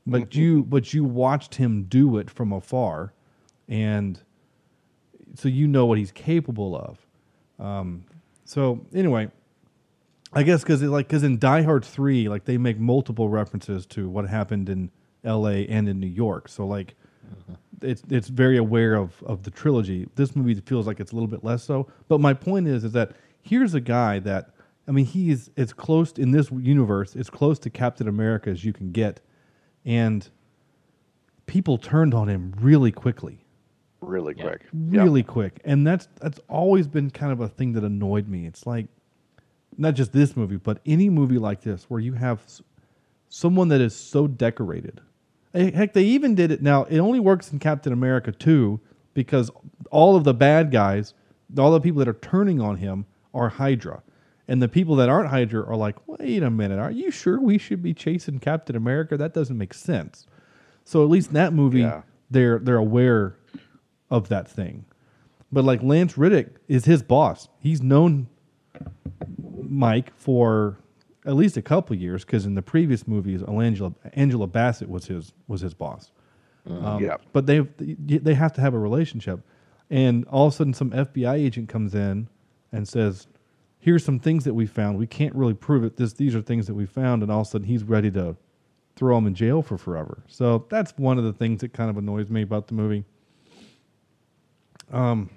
but 0.05 0.35
you 0.35 0.63
but 0.63 0.93
you 0.93 1.03
watched 1.03 1.55
him 1.55 1.83
do 1.83 2.17
it 2.17 2.29
from 2.29 2.51
afar, 2.51 3.13
and 3.67 4.21
so 5.35 5.47
you 5.47 5.67
know 5.67 5.85
what 5.85 5.97
he's 5.97 6.11
capable 6.11 6.75
of. 6.75 7.07
Um, 7.65 8.05
so 8.43 8.85
anyway, 8.93 9.31
I 10.33 10.43
guess 10.43 10.61
because 10.61 10.81
it 10.81 10.87
like 10.87 11.07
because 11.07 11.23
in 11.23 11.37
Die 11.37 11.61
Hard 11.61 11.85
three, 11.85 12.29
like 12.29 12.45
they 12.45 12.57
make 12.57 12.79
multiple 12.79 13.29
references 13.29 13.85
to 13.87 14.09
what 14.09 14.27
happened 14.27 14.69
in 14.69 14.91
L.A. 15.23 15.67
and 15.67 15.87
in 15.87 15.99
New 15.99 16.07
York. 16.07 16.47
So 16.49 16.65
like, 16.65 16.95
it's 17.81 18.03
it's 18.09 18.27
very 18.27 18.57
aware 18.57 18.95
of 18.95 19.21
of 19.23 19.43
the 19.43 19.51
trilogy. 19.51 20.07
This 20.15 20.35
movie 20.35 20.55
feels 20.55 20.87
like 20.87 20.99
it's 20.99 21.11
a 21.11 21.15
little 21.15 21.27
bit 21.27 21.43
less 21.43 21.63
so. 21.63 21.87
But 22.07 22.19
my 22.21 22.33
point 22.33 22.67
is, 22.67 22.83
is 22.83 22.91
that 22.93 23.13
here's 23.41 23.73
a 23.73 23.81
guy 23.81 24.19
that 24.19 24.51
I 24.87 24.91
mean, 24.91 25.05
he's 25.05 25.49
it's 25.55 25.73
close 25.73 26.11
in 26.13 26.31
this 26.31 26.51
universe. 26.51 27.15
It's 27.15 27.29
close 27.29 27.57
to 27.59 27.69
Captain 27.69 28.07
America 28.07 28.49
as 28.49 28.63
you 28.65 28.73
can 28.73 28.91
get, 28.91 29.21
and 29.85 30.27
people 31.47 31.77
turned 31.77 32.13
on 32.13 32.27
him 32.29 32.53
really 32.59 32.91
quickly 32.91 33.39
Really 33.99 34.33
Yeah. 34.37 34.43
quick. 34.43 34.61
Yeah. 34.89 35.01
really 35.03 35.21
quick 35.23 35.59
and 35.65 35.85
that's 35.85 36.07
that's 36.19 36.39
always 36.47 36.87
been 36.87 37.09
kind 37.11 37.31
of 37.31 37.39
a 37.41 37.47
thing 37.49 37.73
that 37.73 37.83
annoyed 37.83 38.27
me 38.27 38.45
it's 38.45 38.65
like 38.65 38.87
not 39.77 39.93
just 39.95 40.11
this 40.13 40.35
movie 40.37 40.55
but 40.55 40.79
any 40.85 41.09
movie 41.09 41.37
like 41.37 41.61
this 41.61 41.83
where 41.89 41.99
you 41.99 42.13
have 42.13 42.41
someone 43.29 43.67
that 43.67 43.81
is 43.81 43.95
so 43.95 44.27
decorated 44.27 45.01
heck 45.53 45.93
they 45.93 46.03
even 46.03 46.35
did 46.35 46.51
it 46.51 46.61
now 46.61 46.83
it 46.85 46.99
only 46.99 47.19
works 47.19 47.51
in 47.51 47.59
captain 47.59 47.91
america 47.93 48.31
2 48.31 48.79
because 49.13 49.51
all 49.91 50.15
of 50.15 50.23
the 50.23 50.33
bad 50.33 50.71
guys 50.71 51.13
all 51.57 51.71
the 51.71 51.81
people 51.81 51.99
that 51.99 52.07
are 52.07 52.13
turning 52.13 52.61
on 52.61 52.77
him 52.77 53.05
are 53.33 53.49
hydra 53.49 54.01
and 54.47 54.61
the 54.61 54.67
people 54.69 54.95
that 54.95 55.09
aren't 55.09 55.29
hydra 55.29 55.65
are 55.65 55.75
like 55.75 55.95
wait 56.07 56.41
a 56.43 56.49
minute 56.49 56.79
are 56.79 56.91
you 56.91 57.11
sure 57.11 57.39
we 57.39 57.57
should 57.57 57.81
be 57.83 57.93
chasing 57.93 58.39
captain 58.39 58.75
america 58.75 59.17
that 59.17 59.33
doesn't 59.33 59.57
make 59.57 59.73
sense 59.73 60.25
so 60.85 61.03
at 61.03 61.09
least 61.09 61.27
in 61.29 61.33
that 61.35 61.53
movie 61.53 61.81
Yeah. 61.81 62.01
they're 62.29 62.59
they're 62.59 62.77
aware 62.77 63.35
of 64.09 64.27
that 64.29 64.45
thing. 64.49 64.83
But 65.53 65.63
like 65.63 65.81
Lance 65.83 66.17
Reddick 66.17 66.55
is 66.67 66.83
his 66.85 67.01
boss. 67.03 67.47
He's 67.59 67.81
known 67.81 68.27
Mike 69.61 70.11
for 70.15 70.77
at 71.25 71.35
least 71.35 71.57
a 71.57 71.61
couple 71.61 71.95
years 71.95 72.25
because 72.25 72.45
in 72.45 72.55
the 72.55 72.61
previous 72.61 73.07
movies, 73.07 73.43
Angela 73.43 73.93
Angela 74.13 74.47
Bassett 74.47 74.89
was 74.89 75.05
his 75.05 75.33
was 75.47 75.61
his 75.61 75.73
boss. 75.73 76.11
Um, 76.67 77.03
Yeah. 77.03 77.17
But 77.33 77.45
they 77.45 77.59
they 77.59 78.33
have 78.33 78.53
to 78.53 78.61
have 78.61 78.73
a 78.73 78.79
relationship, 78.79 79.41
and 79.89 80.25
all 80.25 80.47
of 80.47 80.53
a 80.53 80.55
sudden, 80.55 80.73
some 80.73 80.91
FBI 80.91 81.35
agent 81.35 81.69
comes 81.69 81.95
in 81.95 82.27
and 82.71 82.87
says, 82.87 83.27
"Here's 83.79 84.03
some 84.03 84.19
things 84.19 84.43
that 84.45 84.53
we 84.53 84.65
found. 84.65 84.97
We 84.97 85.07
can't 85.07 85.35
really 85.35 85.53
prove 85.53 85.83
it. 85.83 85.97
This 85.97 86.13
these 86.13 86.35
are 86.35 86.41
things 86.41 86.67
that 86.67 86.73
we 86.75 86.85
found." 86.85 87.23
And 87.23 87.31
all 87.31 87.41
of 87.41 87.47
a 87.47 87.49
sudden, 87.49 87.67
he's 87.67 87.83
ready 87.83 88.11
to 88.11 88.35
throw 88.95 89.17
him 89.17 89.25
in 89.27 89.33
jail 89.33 89.61
for 89.61 89.77
forever. 89.77 90.23
So 90.27 90.65
that's 90.69 90.93
one 90.97 91.17
of 91.17 91.23
the 91.23 91.33
things 91.33 91.61
that 91.61 91.73
kind 91.73 91.89
of 91.89 91.97
annoys 91.97 92.29
me 92.29 92.41
about 92.41 92.67
the 92.67 92.73
movie. 92.73 93.05
Um, 94.91 95.29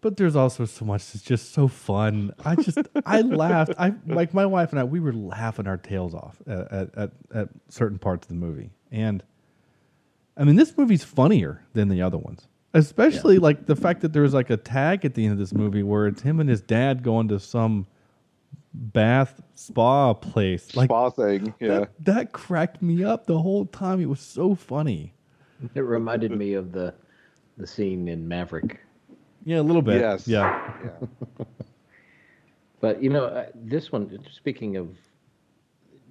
but 0.00 0.16
there's 0.16 0.36
also 0.36 0.64
so 0.64 0.84
much 0.84 1.12
that's 1.12 1.24
just 1.24 1.52
so 1.52 1.68
fun. 1.68 2.32
I 2.44 2.54
just 2.56 2.78
I 3.04 3.20
laughed. 3.22 3.72
I 3.78 3.94
like 4.06 4.32
my 4.34 4.46
wife 4.46 4.70
and 4.70 4.78
I. 4.78 4.84
We 4.84 5.00
were 5.00 5.12
laughing 5.12 5.66
our 5.66 5.76
tails 5.76 6.14
off 6.14 6.36
at 6.46 6.72
at, 6.72 6.98
at, 6.98 7.10
at 7.34 7.48
certain 7.68 7.98
parts 7.98 8.26
of 8.26 8.28
the 8.28 8.34
movie, 8.34 8.70
and 8.90 9.22
I 10.36 10.44
mean 10.44 10.56
this 10.56 10.76
movie's 10.76 11.04
funnier 11.04 11.62
than 11.72 11.88
the 11.88 12.02
other 12.02 12.18
ones. 12.18 12.46
Especially 12.74 13.38
like 13.38 13.66
the 13.66 13.74
fact 13.76 14.02
that 14.02 14.12
there's 14.12 14.34
like 14.34 14.50
a 14.50 14.56
tag 14.56 15.04
at 15.04 15.14
the 15.14 15.24
end 15.24 15.32
of 15.32 15.38
this 15.38 15.54
movie 15.54 15.82
where 15.82 16.06
it's 16.06 16.20
him 16.20 16.38
and 16.38 16.50
his 16.50 16.60
dad 16.60 17.02
going 17.02 17.28
to 17.28 17.40
some 17.40 17.86
bath 18.74 19.40
spa 19.54 20.12
place. 20.14 20.76
Like 20.76 20.88
Spa 20.88 21.10
thing. 21.10 21.54
Yeah. 21.60 21.80
that, 21.80 22.04
that 22.04 22.32
cracked 22.32 22.82
me 22.82 23.02
up 23.02 23.26
the 23.26 23.38
whole 23.38 23.66
time. 23.66 24.00
It 24.00 24.08
was 24.08 24.20
so 24.20 24.54
funny. 24.54 25.14
It 25.74 25.80
reminded 25.80 26.30
me 26.30 26.52
of 26.54 26.72
the 26.72 26.94
the 27.56 27.66
scene 27.66 28.06
in 28.06 28.28
Maverick. 28.28 28.80
Yeah, 29.48 29.60
a 29.60 29.62
little 29.62 29.80
bit. 29.80 29.98
Yes. 29.98 30.28
Yeah. 30.28 30.72
Yeah. 30.84 31.06
But 32.80 33.02
you 33.02 33.10
know, 33.10 33.24
uh, 33.24 33.46
this 33.56 33.90
one. 33.90 34.20
Speaking 34.30 34.76
of 34.76 34.90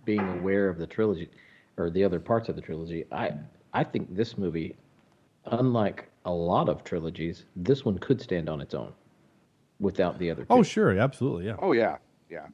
being 0.04 0.19
aware 0.19 0.67
of 0.67 0.78
the 0.78 0.86
trilogy 0.86 1.30
or 1.78 1.89
the 1.89 2.04
other 2.04 2.19
parts 2.19 2.50
of 2.50 2.58
the 2.58 2.62
trilogy, 2.62 3.06
I 3.10 3.32
I 3.73 3.86
think 3.86 4.13
this 4.13 4.38
movie, 4.38 4.76
unlike 5.45 6.10
a 6.26 6.32
lot 6.32 6.67
of 6.67 6.84
trilogies, 6.84 7.45
this 7.56 7.86
one 7.86 7.97
could 8.00 8.19
stand 8.19 8.50
on 8.50 8.60
its 8.60 8.73
own 8.73 8.91
without 9.80 10.19
the 10.19 10.30
other 10.30 10.41
two. 10.41 10.47
Oh, 10.50 10.62
sure. 10.62 11.00
Absolutely. 11.00 11.45
Yeah. 11.45 11.56
Oh 11.62 11.71
yeah. 11.71 12.00
Yeah. 12.30 12.47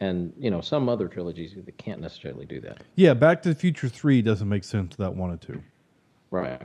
And 0.00 0.32
you 0.38 0.50
know, 0.50 0.62
some 0.62 0.88
other 0.88 1.06
trilogies 1.06 1.54
they 1.54 1.72
can't 1.72 2.00
necessarily 2.00 2.46
do 2.46 2.62
that. 2.62 2.82
Yeah. 2.94 3.12
Back 3.12 3.42
to 3.42 3.50
the 3.50 3.54
Future 3.54 3.90
3 3.90 4.22
doesn't 4.22 4.48
make 4.48 4.64
sense 4.64 4.96
without 4.96 5.16
one 5.16 5.30
or 5.30 5.36
two. 5.36 5.62
Right. 6.30 6.62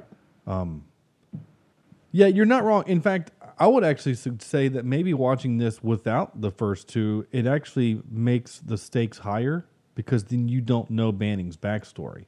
Yeah, 2.16 2.28
you're 2.28 2.46
not 2.46 2.64
wrong. 2.64 2.84
In 2.86 3.02
fact, 3.02 3.32
I 3.58 3.66
would 3.66 3.84
actually 3.84 4.14
say 4.14 4.68
that 4.68 4.86
maybe 4.86 5.16
watching 5.16 5.58
this 5.58 5.84
without 5.84 6.40
the 6.40 6.52
first 6.52 6.88
two, 6.88 7.26
it 7.32 7.48
actually 7.48 8.02
makes 8.10 8.60
the 8.60 8.78
stakes 8.78 9.18
higher 9.18 9.66
because 9.96 10.26
then 10.26 10.48
you 10.48 10.62
don't 10.62 10.92
know 10.92 11.12
Banning's 11.12 11.58
backstory. 11.58 12.26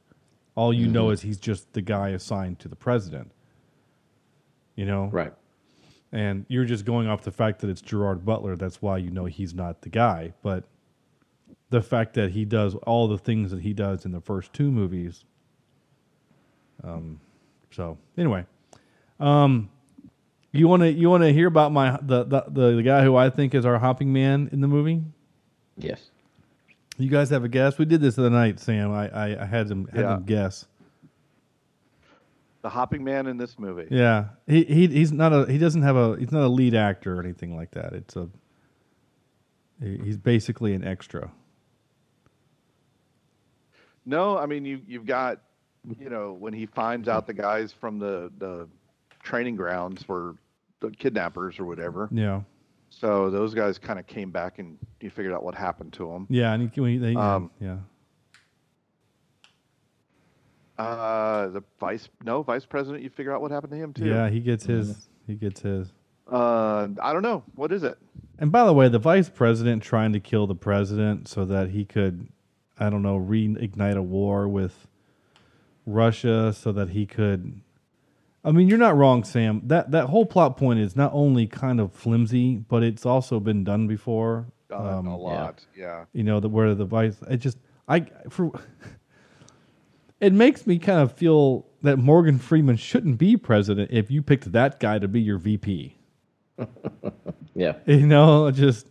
All 0.56 0.72
you 0.72 0.88
know 0.88 1.10
is 1.10 1.22
he's 1.22 1.38
just 1.38 1.72
the 1.72 1.82
guy 1.82 2.08
assigned 2.08 2.58
to 2.60 2.68
the 2.68 2.74
president. 2.74 3.30
You 4.74 4.86
know? 4.86 5.06
Right. 5.06 5.32
And 6.10 6.46
you're 6.48 6.64
just 6.64 6.84
going 6.84 7.06
off 7.06 7.22
the 7.22 7.30
fact 7.30 7.60
that 7.60 7.70
it's 7.70 7.80
Gerard 7.80 8.24
Butler. 8.24 8.56
That's 8.56 8.82
why 8.82 8.98
you 8.98 9.10
know 9.10 9.26
he's 9.26 9.54
not 9.54 9.82
the 9.82 9.88
guy. 9.88 10.32
But 10.42 10.64
the 11.70 11.82
fact 11.82 12.14
that 12.14 12.32
he 12.32 12.44
does 12.44 12.74
all 12.86 13.06
the 13.06 13.18
things 13.18 13.52
that 13.52 13.60
he 13.60 13.72
does 13.72 14.04
in 14.04 14.10
the 14.10 14.20
first 14.20 14.52
two 14.52 14.72
movies. 14.72 15.24
Um, 16.82 17.20
so 17.70 17.98
anyway, 18.16 18.46
um, 19.20 19.70
you 20.58 20.68
want 20.68 20.82
to 20.82 20.90
you 20.92 21.08
want 21.10 21.22
to 21.22 21.32
hear 21.32 21.46
about 21.48 21.72
my 21.72 21.98
the, 22.02 22.24
the 22.24 22.44
the 22.48 22.76
the 22.76 22.82
guy 22.82 23.02
who 23.04 23.16
I 23.16 23.30
think 23.30 23.54
is 23.54 23.64
our 23.66 23.78
hopping 23.78 24.12
man 24.12 24.48
in 24.52 24.60
the 24.60 24.68
movie? 24.68 25.02
Yes. 25.76 26.10
You 26.98 27.10
guys 27.10 27.28
have 27.30 27.44
a 27.44 27.48
guess? 27.48 27.76
We 27.78 27.84
did 27.84 28.00
this 28.00 28.14
the 28.16 28.22
other 28.22 28.30
night, 28.30 28.58
Sam. 28.60 28.92
I 28.92 29.08
I, 29.08 29.42
I 29.42 29.46
had 29.46 29.70
him 29.70 29.86
had 29.88 30.00
Yeah. 30.00 30.14
him 30.16 30.24
guess. 30.24 30.66
The 32.62 32.70
hopping 32.70 33.04
man 33.04 33.26
in 33.26 33.36
this 33.36 33.58
movie. 33.58 33.86
Yeah, 33.90 34.28
he 34.46 34.64
he 34.64 34.86
he's 34.88 35.12
not 35.12 35.32
a 35.32 35.46
he 35.50 35.58
doesn't 35.58 35.82
have 35.82 35.94
a 35.96 36.16
he's 36.16 36.32
not 36.32 36.42
a 36.42 36.48
lead 36.48 36.74
actor 36.74 37.16
or 37.16 37.22
anything 37.22 37.54
like 37.56 37.70
that. 37.72 37.92
It's 37.92 38.16
a 38.16 38.28
he's 39.80 40.16
basically 40.16 40.72
an 40.74 40.82
extra. 40.84 41.30
No, 44.04 44.36
I 44.38 44.46
mean 44.46 44.64
you 44.64 44.80
you've 44.86 45.06
got 45.06 45.40
you 46.00 46.08
know 46.10 46.32
when 46.32 46.52
he 46.52 46.66
finds 46.66 47.08
out 47.08 47.26
the 47.26 47.34
guys 47.34 47.72
from 47.72 47.98
the 47.98 48.32
the 48.38 48.68
training 49.22 49.56
grounds 49.56 50.06
were 50.08 50.34
the 50.80 50.90
kidnappers 50.90 51.58
or 51.58 51.64
whatever. 51.64 52.08
Yeah, 52.12 52.42
So 52.90 53.30
those 53.30 53.54
guys 53.54 53.78
kind 53.78 53.98
of 53.98 54.06
came 54.06 54.30
back 54.30 54.58
and 54.58 54.78
you 55.00 55.10
figured 55.10 55.34
out 55.34 55.42
what 55.42 55.54
happened 55.54 55.92
to 55.94 56.10
them. 56.10 56.26
yeah, 56.30 56.52
and 56.52 56.70
he, 56.70 56.82
he, 56.84 56.98
they, 56.98 57.14
Um, 57.14 57.50
yeah. 57.60 57.78
Uh, 60.78 61.48
the 61.48 61.62
vice 61.80 62.08
no 62.22 62.42
vice 62.42 62.66
president. 62.66 63.02
You 63.02 63.08
figure 63.08 63.34
out 63.34 63.40
what 63.40 63.50
happened 63.50 63.70
to 63.72 63.78
him 63.78 63.94
too. 63.94 64.04
Yeah, 64.06 64.28
he 64.28 64.40
gets 64.40 64.66
his. 64.66 65.08
He 65.26 65.34
gets 65.34 65.62
his. 65.62 65.90
Uh, 66.30 66.88
I 67.02 67.14
don't 67.14 67.22
know. 67.22 67.42
What 67.54 67.72
is 67.72 67.82
it? 67.82 67.96
And 68.38 68.52
by 68.52 68.64
the 68.66 68.74
way, 68.74 68.88
the 68.88 68.98
vice 68.98 69.30
president 69.30 69.82
trying 69.82 70.12
to 70.12 70.20
kill 70.20 70.46
the 70.46 70.54
president 70.54 71.28
so 71.28 71.46
that 71.46 71.70
he 71.70 71.86
could, 71.86 72.28
I 72.78 72.90
don't 72.90 73.00
know, 73.02 73.18
reignite 73.18 73.96
a 73.96 74.02
war 74.02 74.46
with 74.48 74.86
Russia 75.86 76.52
so 76.52 76.72
that 76.72 76.90
he 76.90 77.06
could. 77.06 77.62
I 78.46 78.52
mean, 78.52 78.68
you're 78.68 78.78
not 78.78 78.96
wrong, 78.96 79.24
Sam. 79.24 79.60
That 79.64 79.90
that 79.90 80.06
whole 80.06 80.24
plot 80.24 80.56
point 80.56 80.78
is 80.78 80.94
not 80.96 81.10
only 81.12 81.46
kind 81.48 81.80
of 81.80 81.92
flimsy, 81.92 82.56
but 82.56 82.82
it's 82.84 83.04
also 83.04 83.40
been 83.40 83.64
done 83.64 83.86
before. 83.88 84.46
Done 84.68 84.86
Um, 84.86 85.06
a 85.08 85.16
lot. 85.16 85.64
Yeah. 85.76 86.04
you 86.12 86.22
know, 86.22 86.38
the 86.40 86.48
where 86.48 86.74
the 86.74 86.84
vice. 86.84 87.16
It 87.28 87.38
just 87.38 87.58
I 87.88 88.06
for. 88.30 88.52
It 90.18 90.32
makes 90.32 90.66
me 90.66 90.78
kind 90.78 91.00
of 91.00 91.12
feel 91.12 91.66
that 91.82 91.98
Morgan 91.98 92.38
Freeman 92.38 92.76
shouldn't 92.76 93.18
be 93.18 93.36
president 93.36 93.90
if 93.92 94.10
you 94.10 94.22
picked 94.22 94.50
that 94.52 94.80
guy 94.80 94.98
to 94.98 95.06
be 95.08 95.20
your 95.20 95.36
VP. 95.38 95.98
Yeah. 97.54 97.74
You 97.86 98.06
know, 98.06 98.50
just 98.50 98.86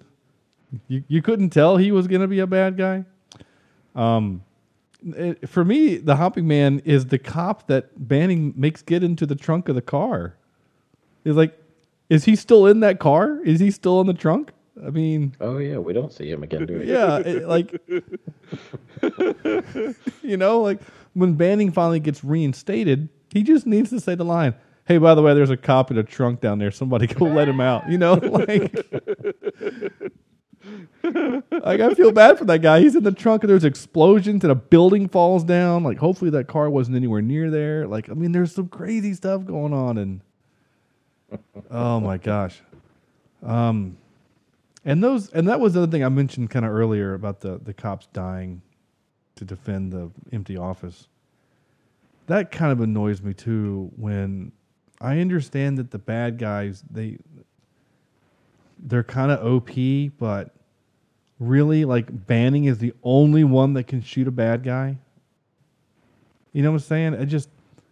you 0.88 1.04
you 1.08 1.22
couldn't 1.22 1.50
tell 1.52 1.78
he 1.78 1.92
was 1.92 2.08
going 2.08 2.22
to 2.22 2.28
be 2.28 2.40
a 2.40 2.48
bad 2.48 2.78
guy. 2.78 3.06
Um, 3.96 4.44
it- 5.06 5.48
for 5.50 5.64
me, 5.66 5.98
the 5.98 6.16
hopping 6.16 6.48
man 6.48 6.82
is 6.86 7.08
the 7.08 7.20
cop 7.20 7.68
that 7.68 8.08
Banning 8.08 8.54
makes 8.56 8.82
get 8.82 9.04
into 9.04 9.26
the 9.26 9.36
trunk 9.36 9.70
of 9.70 9.76
the 9.76 9.82
car. 9.82 10.36
Is 11.24 11.36
like, 11.36 11.58
is 12.10 12.26
he 12.26 12.36
still 12.36 12.68
in 12.68 12.80
that 12.82 13.00
car? 13.00 13.40
Is 13.44 13.60
he 13.60 13.72
still 13.72 14.00
in 14.02 14.08
the 14.08 14.14
trunk? 14.14 14.52
I 14.86 14.90
mean, 14.90 15.36
Oh 15.40 15.58
yeah, 15.58 15.78
we 15.78 15.94
don't 15.94 16.12
see 16.12 16.30
him 16.30 16.44
again, 16.44 16.66
do 16.66 16.80
we? 16.80 16.86
yeah, 16.92 17.18
it- 17.18 17.48
like 17.48 17.80
you 20.22 20.38
know, 20.38 20.62
like 20.62 20.80
when 21.14 21.34
Banning 21.36 21.72
finally 21.72 22.00
gets 22.00 22.24
reinstated, 22.24 23.10
he 23.32 23.44
just 23.44 23.66
needs 23.66 23.90
to 23.92 24.00
say 24.00 24.16
the 24.16 24.26
line, 24.26 24.54
"Hey, 24.86 24.98
by 24.98 25.16
the 25.16 25.22
way, 25.22 25.34
there's 25.34 25.50
a 25.50 25.58
cop 25.58 25.92
in 25.92 25.98
a 25.98 26.04
trunk 26.04 26.42
down 26.42 26.60
there. 26.60 26.72
Somebody 26.72 27.08
go 27.08 27.26
let 27.26 27.48
him 27.48 27.62
out." 27.62 27.90
You 27.90 27.98
know, 27.98 28.14
like 28.22 28.76
like 31.04 31.80
I 31.80 31.94
feel 31.94 32.12
bad 32.12 32.38
for 32.38 32.46
that 32.46 32.60
guy. 32.62 32.80
He's 32.80 32.96
in 32.96 33.04
the 33.04 33.12
trunk 33.12 33.44
and 33.44 33.50
there's 33.50 33.64
explosions 33.64 34.44
and 34.44 34.52
a 34.52 34.56
building 34.56 35.08
falls 35.08 35.44
down. 35.44 35.84
Like 35.84 35.98
hopefully 35.98 36.32
that 36.32 36.48
car 36.48 36.70
wasn't 36.70 36.98
anywhere 36.98 37.22
near 37.22 37.50
there. 37.52 37.88
Like 37.88 38.10
I 38.10 38.14
mean, 38.14 38.32
there's 38.32 38.54
some 38.54 38.68
crazy 38.68 39.14
stuff 39.14 39.46
going 39.46 39.74
on 39.74 39.98
and 39.98 40.22
oh 41.72 42.00
my 42.00 42.18
gosh. 42.18 42.62
Um, 43.44 43.98
and 44.84 45.04
those 45.04 45.30
and 45.32 45.48
that 45.48 45.60
was 45.60 45.74
the 45.74 45.84
other 45.84 45.92
thing 45.92 46.04
I 46.04 46.10
mentioned 46.10 46.50
kind 46.50 46.66
of 46.66 46.72
earlier 46.72 47.14
about 47.14 47.42
the 47.42 47.58
the 47.60 47.74
cops 47.74 48.08
dying. 48.14 48.62
to 49.36 49.46
defend 49.46 49.92
the 49.92 50.12
empty 50.32 50.58
office. 50.58 51.08
That 52.28 52.52
kind 52.52 52.72
of 52.72 52.82
annoys 52.82 53.22
me 53.22 53.34
too 53.34 53.92
when 53.98 54.52
I 55.02 55.20
understand 55.20 55.78
that 55.78 55.92
the 55.92 56.00
bad 56.00 56.38
guys 56.38 56.84
they 56.90 57.18
they're 58.80 59.04
kind 59.04 59.32
of 59.32 59.46
OP, 59.46 59.70
but 60.18 60.55
really 61.40 61.86
like 61.86 62.28
Banning 62.28 62.66
is 62.66 62.78
the 62.78 62.94
only 63.04 63.44
one 63.44 63.74
that 63.74 63.86
can 63.88 64.02
shoot 64.02 64.28
a 64.28 64.32
bad 64.32 64.64
guy. 64.64 64.98
You 66.54 66.64
know 66.64 66.72
what 66.72 66.78
I'm 66.78 66.88
saying? 66.88 67.14
It 67.16 67.26
just 67.26 67.50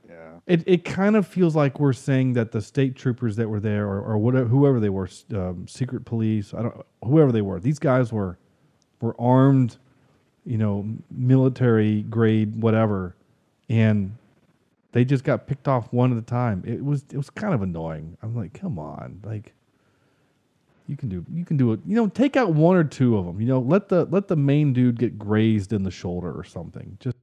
Yeah. 0.07 0.39
it 0.47 0.63
it 0.65 0.85
kind 0.85 1.15
of 1.15 1.27
feels 1.27 1.55
like 1.55 1.79
we're 1.79 1.93
saying 1.93 2.33
that 2.33 2.51
the 2.51 2.61
state 2.61 2.95
troopers 2.95 3.35
that 3.35 3.49
were 3.49 3.59
there, 3.59 3.85
or, 3.87 4.01
or 4.01 4.17
whatever, 4.17 4.47
whoever 4.47 4.79
they 4.79 4.89
were, 4.89 5.09
um, 5.33 5.67
secret 5.67 6.05
police, 6.05 6.53
I 6.53 6.61
don't, 6.61 6.75
whoever 7.03 7.31
they 7.31 7.41
were, 7.41 7.59
these 7.59 7.79
guys 7.79 8.13
were 8.13 8.37
were 9.01 9.19
armed, 9.19 9.77
you 10.45 10.57
know, 10.57 10.87
military 11.11 12.03
grade, 12.03 12.61
whatever, 12.61 13.15
and 13.67 14.15
they 14.93 15.03
just 15.03 15.25
got 15.25 15.45
picked 15.47 15.67
off 15.67 15.91
one 15.91 16.13
at 16.13 16.17
a 16.17 16.21
time. 16.21 16.63
It 16.65 16.85
was 16.85 17.03
it 17.11 17.17
was 17.17 17.29
kind 17.29 17.53
of 17.53 17.61
annoying. 17.61 18.17
I'm 18.21 18.33
like, 18.35 18.53
come 18.53 18.79
on, 18.79 19.19
like 19.25 19.53
you 20.87 20.97
can 20.97 21.09
do 21.09 21.25
you 21.31 21.45
can 21.45 21.57
do 21.57 21.71
it. 21.73 21.79
You 21.85 21.95
know, 21.95 22.07
take 22.07 22.35
out 22.35 22.53
one 22.53 22.75
or 22.75 22.83
two 22.83 23.17
of 23.17 23.25
them. 23.25 23.39
You 23.39 23.47
know, 23.47 23.59
let 23.59 23.89
the 23.89 24.05
let 24.05 24.27
the 24.27 24.35
main 24.35 24.73
dude 24.73 24.99
get 24.99 25.17
grazed 25.17 25.71
in 25.73 25.83
the 25.83 25.91
shoulder 25.91 26.31
or 26.31 26.43
something. 26.43 26.97
Just 26.99 27.17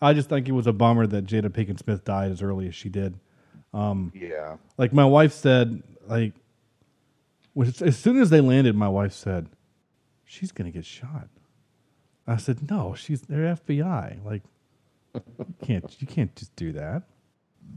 I 0.00 0.12
just 0.14 0.28
think 0.28 0.48
it 0.48 0.52
was 0.52 0.66
a 0.66 0.72
bummer 0.72 1.06
that 1.06 1.26
Jada 1.26 1.48
Pinkett 1.50 1.80
Smith 1.80 2.04
died 2.04 2.30
as 2.30 2.40
early 2.40 2.68
as 2.68 2.74
she 2.74 2.88
did. 2.88 3.18
Um, 3.74 4.12
Yeah. 4.14 4.56
like 4.76 4.92
my 4.92 5.04
wife 5.04 5.32
said, 5.32 5.82
like 6.06 6.32
as 7.82 7.98
soon 7.98 8.20
as 8.20 8.30
they 8.30 8.40
landed, 8.40 8.76
my 8.76 8.88
wife 8.88 9.12
said, 9.12 9.48
"She's 10.24 10.52
gonna 10.52 10.70
get 10.70 10.84
shot." 10.84 11.28
I 12.26 12.36
said, 12.36 12.70
"No, 12.70 12.94
she's 12.94 13.22
they're 13.22 13.56
FBI. 13.56 14.24
Like, 14.24 14.42
you 15.14 15.22
can't 15.62 16.00
you 16.00 16.06
can't 16.06 16.34
just 16.36 16.54
do 16.54 16.72
that." 16.72 17.02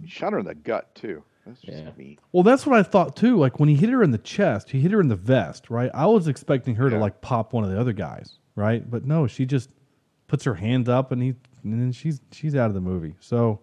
He 0.01 0.07
shot 0.07 0.33
her 0.33 0.39
in 0.39 0.45
the 0.45 0.55
gut 0.55 0.93
too. 0.93 1.23
That's 1.45 1.61
just 1.61 1.77
Yeah. 1.77 1.91
mean. 1.97 2.17
Well, 2.31 2.43
that's 2.43 2.65
what 2.65 2.77
I 2.77 2.83
thought 2.83 3.15
too. 3.15 3.37
Like 3.37 3.59
when 3.59 3.69
he 3.69 3.75
hit 3.75 3.89
her 3.89 4.03
in 4.03 4.11
the 4.11 4.17
chest, 4.17 4.69
he 4.71 4.79
hit 4.81 4.91
her 4.91 5.01
in 5.01 5.07
the 5.07 5.15
vest, 5.15 5.69
right? 5.69 5.89
I 5.93 6.05
was 6.05 6.27
expecting 6.27 6.75
her 6.75 6.89
to 6.89 6.97
like 6.97 7.21
pop 7.21 7.53
one 7.53 7.63
of 7.63 7.71
the 7.71 7.79
other 7.79 7.93
guys, 7.93 8.39
right? 8.55 8.89
But 8.89 9.05
no, 9.05 9.27
she 9.27 9.45
just 9.45 9.69
puts 10.27 10.43
her 10.43 10.55
hand 10.55 10.87
up 10.87 11.11
and 11.11 11.21
he 11.21 11.35
and 11.63 11.73
then 11.79 11.91
she's 11.91 12.21
she's 12.31 12.55
out 12.55 12.67
of 12.67 12.73
the 12.73 12.81
movie. 12.81 13.15
So 13.19 13.59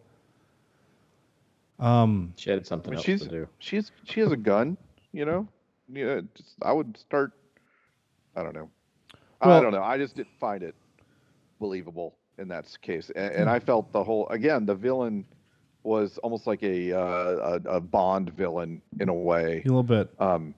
um 1.79 2.33
She 2.37 2.51
had 2.51 2.61
I 2.61 2.63
something 2.63 2.91
mean, 2.91 2.97
else 2.99 3.05
she's 3.07 3.21
to 3.23 3.29
do. 3.29 3.49
she's 3.59 3.93
she 4.05 4.21
has 4.21 4.33
a 4.33 4.37
gun, 4.37 4.77
you 5.13 5.25
know. 5.25 5.47
Yeah, 5.91 6.21
just, 6.35 6.55
I 6.63 6.73
would 6.73 6.97
start. 6.99 7.33
I 8.37 8.43
don't 8.43 8.55
know. 8.55 8.69
I 9.41 9.61
don't 9.61 9.73
know. 9.73 9.83
I 9.83 9.97
just 9.97 10.17
didn't 10.17 10.37
find 10.41 10.63
it 10.63 10.75
believable 11.61 12.17
in 12.39 12.49
that 12.49 12.67
case, 12.83 13.11
and, 13.15 13.33
and 13.33 13.51
I 13.51 13.59
felt 13.61 13.93
the 13.93 14.03
whole 14.03 14.29
again 14.29 14.67
the 14.67 14.75
villain 14.75 15.25
was 15.83 16.19
almost 16.19 16.47
like 16.47 16.63
a 16.63 16.93
uh, 16.93 17.61
a, 17.65 17.77
a 17.77 17.81
Bond 17.81 18.31
villain 18.31 18.83
in 19.01 19.09
a 19.09 19.15
way. 19.15 19.63
a 19.65 19.69
little 19.69 19.83
bit. 19.83 20.11
Um, 20.19 20.55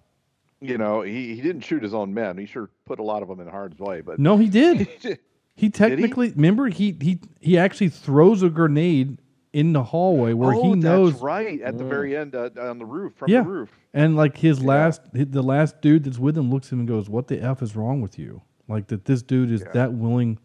you 0.60 0.76
know, 0.76 1.00
he, 1.02 1.34
he 1.34 1.40
didn't 1.40 1.62
shoot 1.62 1.82
his 1.82 1.94
own 1.94 2.12
men. 2.12 2.36
He 2.36 2.46
sure 2.46 2.68
put 2.84 2.98
a 2.98 3.02
lot 3.02 3.22
of 3.22 3.28
them 3.28 3.40
in 3.40 3.48
harm's 3.48 3.78
way, 3.78 4.02
but 4.02 4.18
No, 4.18 4.36
he 4.36 4.48
did. 4.48 5.18
He 5.60 5.68
technically 5.68 6.30
remember 6.30 6.68
he 6.68 6.96
he 7.02 7.20
he 7.38 7.58
actually 7.58 7.90
throws 7.90 8.42
a 8.42 8.48
grenade 8.48 9.18
in 9.52 9.74
the 9.74 9.82
hallway 9.82 10.32
where 10.32 10.54
oh, 10.54 10.62
he 10.62 10.74
knows 10.74 11.20
right 11.20 11.60
at 11.60 11.76
the 11.76 11.84
very 11.84 12.16
end 12.16 12.34
uh, 12.34 12.48
on 12.58 12.78
the 12.78 12.86
roof 12.86 13.12
from 13.16 13.30
yeah. 13.30 13.42
the 13.42 13.48
roof. 13.48 13.70
And 13.92 14.16
like 14.16 14.38
his 14.38 14.62
last 14.62 15.02
the 15.12 15.42
last 15.42 15.82
dude 15.82 16.04
that's 16.04 16.18
with 16.18 16.38
him 16.38 16.50
looks 16.50 16.68
at 16.68 16.72
him 16.72 16.78
and 16.78 16.88
goes, 16.88 17.10
"What 17.10 17.28
the 17.28 17.42
f 17.42 17.60
is 17.60 17.76
wrong 17.76 18.00
with 18.00 18.18
you?" 18.18 18.40
Like 18.68 18.86
that 18.86 19.04
this 19.04 19.20
dude 19.20 19.50
is 19.50 19.62
that 19.74 19.92
willing 19.92 20.38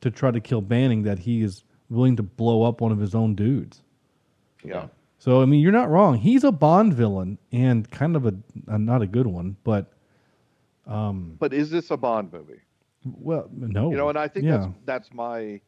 to 0.00 0.10
try 0.10 0.30
to 0.30 0.40
kill 0.40 0.62
Banning 0.62 1.02
that 1.02 1.18
he 1.18 1.42
is 1.42 1.64
willing 1.90 2.16
to 2.16 2.22
blow 2.22 2.62
up 2.62 2.80
one 2.80 2.92
of 2.92 2.98
his 2.98 3.14
own 3.14 3.34
dudes. 3.34 3.81
Yeah. 4.64 4.86
So 5.18 5.40
I 5.40 5.44
mean, 5.44 5.60
you're 5.60 5.72
not 5.72 5.88
wrong. 5.90 6.16
He's 6.18 6.42
a 6.44 6.52
Bond 6.52 6.94
villain 6.94 7.38
and 7.52 7.88
kind 7.90 8.16
of 8.16 8.26
a, 8.26 8.34
a 8.66 8.78
not 8.78 9.02
a 9.02 9.06
good 9.06 9.26
one, 9.26 9.56
but 9.64 9.92
um, 10.86 11.36
But 11.38 11.52
is 11.52 11.70
this 11.70 11.90
a 11.90 11.96
Bond 11.96 12.32
movie? 12.32 12.60
well, 13.04 13.48
no, 13.52 13.90
You 13.90 13.96
know, 13.96 14.08
and 14.08 14.18
I 14.18 14.28
think 14.28 14.46
yeah. 14.46 14.58
that's 14.58 14.68
that's 14.84 15.12
my 15.14 15.60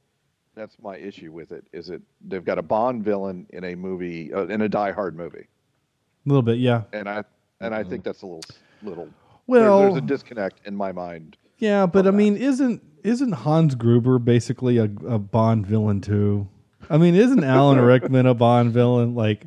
that's 0.54 0.76
my 0.80 0.96
issue 0.96 1.33
with 1.33 1.50
it. 1.52 1.64
Is 1.72 1.90
it 1.90 2.02
they've 2.26 2.44
got 2.44 2.59
a 2.59 2.62
Bond 2.62 3.04
villain 3.04 3.46
in 3.50 3.64
a 3.64 3.74
movie 3.74 4.33
uh, 4.33 4.46
in 4.46 4.61
a 4.62 4.68
Die 4.68 4.92
Hard 4.92 5.16
movie, 5.16 5.46
a 5.46 6.28
little 6.28 6.42
bit, 6.42 6.59
yeah, 6.59 6.83
and 6.92 7.09
I 7.09 7.24
and 7.61 7.74
I 7.74 7.83
think 7.85 8.04
that's 8.04 8.22
a 8.22 8.26
little 8.26 8.42
little. 8.83 9.04
there- 9.04 9.12
Well- 9.46 9.80
there's 9.83 9.96
a 9.96 10.00
disconnect 10.00 10.61
in 10.66 10.74
my 10.76 10.90
mind. 10.92 11.37
yeah. 11.59 11.87
But 11.87 12.07
I 12.07 12.11
mean, 12.12 12.37
isn't 12.37 12.83
isn't 13.04 13.33
Hans 13.33 13.74
Gruber 13.74 14.18
basically 14.18 14.78
a, 14.78 14.85
a 14.85 15.18
Bond 15.18 15.66
villain 15.66 16.00
too? 16.00 16.48
I 16.90 16.99
mean, 16.99 17.14
isn't 17.14 17.42
Alan 17.44 17.81
Rickman 17.81 18.27
a 18.27 18.35
Bond 18.35 18.73
villain? 18.73 19.14
Like, 19.14 19.47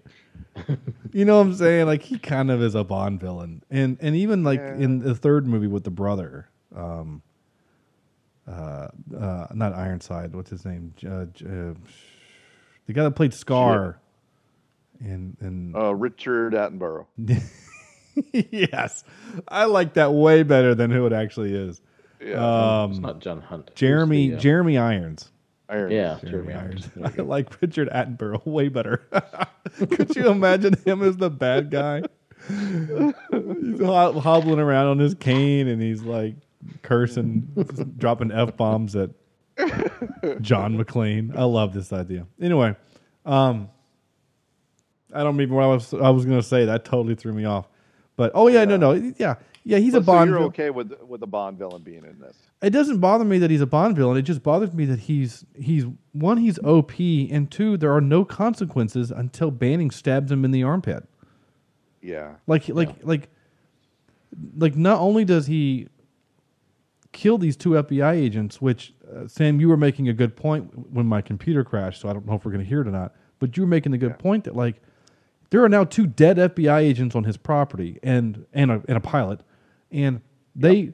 you 1.14 1.26
know 1.26 1.38
what 1.38 1.46
I'm 1.48 1.54
saying? 1.54 1.86
Like 1.86 2.02
he 2.02 2.18
kind 2.18 2.50
of 2.52 2.62
is 2.62 2.76
a 2.76 2.84
Bond 2.84 3.20
villain, 3.20 3.64
and 3.70 3.98
and 4.02 4.16
even 4.16 4.44
like 4.44 4.60
in 4.60 5.00
the 5.00 5.14
third 5.16 5.46
movie 5.48 5.68
with 5.68 5.84
the 5.84 5.92
brother, 5.92 6.48
um, 6.76 7.22
uh, 8.48 8.88
uh, 9.18 9.48
not 9.54 9.74
Ironside. 9.74 10.36
What's 10.36 10.50
his 10.50 10.66
name? 10.66 10.94
J- 10.96 11.08
Uh, 11.08 11.12
uh, 11.12 11.74
the 12.86 12.94
guy 12.94 13.04
that 13.04 13.12
played 13.12 13.34
Scar. 13.34 14.00
And 15.00 15.38
and 15.42 15.76
Uh, 15.76 15.94
Richard 15.94 16.54
Attenborough. 16.54 17.06
yes, 18.32 19.04
I 19.48 19.66
like 19.66 19.94
that 19.94 20.12
way 20.12 20.42
better 20.42 20.74
than 20.74 20.90
who 20.90 21.06
it 21.06 21.14
actually 21.14 21.54
is. 21.54 21.82
Yeah. 22.20 22.82
Um, 22.84 22.92
It's 22.92 23.00
not 23.00 23.20
John 23.20 23.42
Hunt. 23.42 23.70
Jeremy 23.76 24.30
the, 24.30 24.36
uh, 24.38 24.40
Jeremy 24.40 24.78
Irons. 24.80 25.32
Irons. 25.70 25.94
Yeah, 25.94 26.18
Jeremy 26.30 26.30
Jeremy 26.32 26.54
Irons. 26.54 26.90
Irons. 26.98 27.20
I 27.20 27.22
like 27.24 27.62
Richard 27.62 27.90
Attenborough 27.90 28.46
way 28.46 28.70
better. 28.70 28.98
Could 29.78 30.16
you 30.16 30.30
imagine 30.30 30.76
him 30.86 31.04
as 31.04 31.18
the 31.18 31.30
bad 31.30 31.70
guy? 31.72 32.04
he's 32.50 33.80
ho- 33.82 34.20
hobbling 34.20 34.60
around 34.60 34.88
on 34.88 35.00
his 35.00 35.14
cane 35.16 35.68
and 35.68 35.82
he's 35.82 36.04
like 36.04 36.36
cursing, 36.84 37.48
dropping 37.98 38.32
f 38.32 38.56
bombs 38.56 38.96
at 38.96 39.10
John 40.42 40.78
McClane. 40.78 41.36
I 41.36 41.44
love 41.44 41.74
this 41.74 41.92
idea. 41.92 42.26
Anyway, 42.42 42.76
um, 43.26 43.70
I 45.14 45.18
don't 45.24 45.36
remember 45.38 45.56
what 45.56 45.64
I 45.64 45.68
was 45.68 45.94
I 45.94 46.10
was 46.12 46.26
going 46.26 46.38
to 46.40 46.48
say. 46.48 46.66
That 46.66 46.86
totally 46.86 47.16
threw 47.16 47.34
me 47.34 47.46
off. 47.46 47.68
But 48.16 48.32
oh 48.36 48.48
yeah, 48.48 48.66
no, 48.66 48.78
no, 48.78 48.94
yeah, 48.94 49.36
yeah. 49.64 49.78
He's 49.78 49.94
But 49.94 50.02
a 50.02 50.06
so 50.06 50.12
Bond. 50.12 50.30
you're 50.30 50.40
okay 50.44 50.70
with 50.70 50.94
with 51.02 51.20
the 51.22 51.28
Bond 51.28 51.58
villain 51.58 51.82
being 51.82 52.04
in 52.06 52.20
this? 52.20 52.38
It 52.62 52.72
doesn't 52.72 53.00
bother 53.00 53.24
me 53.24 53.38
that 53.40 53.52
he's 53.52 53.62
a 53.62 53.68
Bond 53.68 53.96
villain. 53.96 54.18
It 54.18 54.24
just 54.24 54.42
bothers 54.42 54.74
me 54.74 54.86
that 54.86 55.02
he's 55.02 55.46
he's 55.56 55.86
one 56.12 56.38
he's 56.38 56.58
OP 56.60 57.00
and 57.00 57.50
two 57.52 57.78
there 57.78 57.94
are 57.94 58.02
no 58.02 58.26
consequences 58.26 59.12
until 59.12 59.52
Banning 59.52 59.92
stabs 59.92 60.32
him 60.32 60.44
in 60.44 60.52
the 60.52 60.64
armpit. 60.64 61.08
Yeah. 62.02 62.36
Like 62.48 62.68
like 62.70 62.90
like 63.04 63.30
like 64.58 64.76
not 64.76 65.00
only 65.00 65.24
does 65.24 65.48
he 65.48 65.88
kill 67.12 67.38
these 67.38 67.56
two 67.56 67.72
FBI 67.72 68.14
agents, 68.14 68.62
which 68.62 68.94
uh, 69.16 69.28
Sam 69.28 69.60
you 69.60 69.70
were 69.70 69.78
making 69.78 70.08
a 70.10 70.14
good 70.14 70.36
point 70.36 70.92
when 70.94 71.06
my 71.06 71.22
computer 71.22 71.64
crashed, 71.64 72.02
so 72.02 72.10
I 72.10 72.14
don't 72.14 72.26
know 72.26 72.36
if 72.36 72.46
we're 72.46 72.52
going 72.52 72.64
to 72.64 72.70
hear 72.70 72.82
it 72.82 72.88
or 72.88 72.92
not. 72.92 73.14
But 73.40 73.56
you 73.56 73.64
were 73.64 73.68
making 73.68 73.94
a 73.94 73.98
good 73.98 74.18
point 74.18 74.46
that 74.46 74.56
like 74.56 74.82
there 75.52 75.64
are 75.64 75.70
now 75.70 75.84
two 75.84 76.08
dead 76.08 76.38
FBI 76.38 76.82
agents 76.82 77.16
on 77.16 77.24
his 77.24 77.38
property 77.38 78.00
and 78.02 78.46
and 78.52 78.72
a, 78.72 78.82
and 78.88 78.98
a 78.98 79.02
pilot, 79.02 79.42
and 79.92 80.22
they 80.56 80.94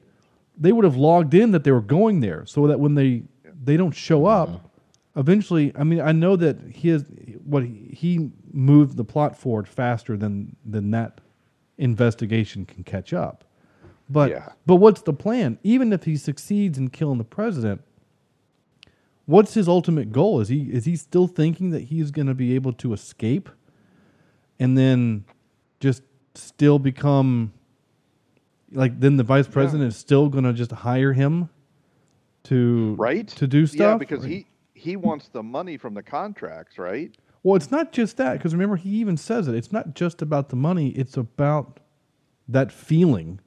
they 0.57 0.71
would 0.71 0.83
have 0.85 0.95
logged 0.97 1.33
in 1.33 1.51
that 1.51 1.63
they 1.63 1.71
were 1.71 1.81
going 1.81 2.19
there, 2.19 2.45
so 2.45 2.67
that 2.67 2.79
when 2.79 2.95
they 2.95 3.23
they 3.63 3.77
don't 3.77 3.91
show 3.93 4.25
up, 4.25 4.69
eventually. 5.15 5.71
I 5.75 5.83
mean, 5.83 6.01
I 6.01 6.11
know 6.11 6.35
that 6.35 6.57
he 6.73 6.89
has 6.89 7.05
what 7.43 7.63
he, 7.63 7.89
he 7.95 8.29
moved 8.51 8.97
the 8.97 9.03
plot 9.03 9.37
forward 9.37 9.67
faster 9.67 10.17
than 10.17 10.55
than 10.65 10.91
that 10.91 11.21
investigation 11.77 12.65
can 12.65 12.83
catch 12.83 13.13
up. 13.13 13.43
But 14.09 14.29
Yeah. 14.29 14.49
but 14.65 14.75
what's 14.75 15.01
the 15.01 15.13
plan? 15.13 15.57
Even 15.63 15.91
if 15.93 16.03
he 16.03 16.17
succeeds 16.17 16.77
in 16.77 16.89
killing 16.89 17.17
the 17.17 17.23
president, 17.23 17.81
what's 19.25 19.53
his 19.53 19.67
ultimate 19.67 20.11
goal? 20.11 20.39
Is 20.39 20.49
he 20.49 20.63
is 20.71 20.85
he 20.85 20.95
still 20.95 21.27
thinking 21.27 21.71
that 21.71 21.83
he's 21.83 22.11
going 22.11 22.27
to 22.27 22.33
be 22.35 22.53
able 22.55 22.73
to 22.73 22.93
escape 22.93 23.49
and 24.59 24.77
then 24.77 25.25
just 25.79 26.03
still 26.35 26.79
become 26.79 27.53
like 28.73 28.99
then 28.99 29.17
the 29.17 29.23
vice 29.23 29.47
president 29.47 29.87
is 29.87 29.95
still 29.97 30.29
going 30.29 30.43
to 30.43 30.53
just 30.53 30.71
hire 30.71 31.13
him 31.13 31.49
to 32.43 32.95
Right. 32.97 33.27
to 33.29 33.47
do 33.47 33.65
stuff? 33.65 33.79
Yeah, 33.79 33.97
because 33.97 34.25
Or- 34.25 34.27
he 34.27 34.47
he 34.73 34.95
wants 34.97 35.29
the 35.29 35.41
money 35.43 35.77
from 35.77 35.93
the 35.93 36.03
contracts, 36.03 36.77
right? 36.77 37.15
Well, 37.43 37.55
it's 37.55 37.71
not 37.71 37.91
just 37.93 38.17
that 38.17 38.33
because 38.33 38.53
remember 38.53 38.75
he 38.75 38.89
even 38.97 39.15
says 39.17 39.47
it. 39.47 39.55
It's 39.55 39.71
not 39.71 39.95
just 39.95 40.21
about 40.21 40.49
the 40.49 40.55
money. 40.57 40.89
It's 40.89 41.15
about 41.15 41.79
that 42.49 42.71
feeling 42.71 43.39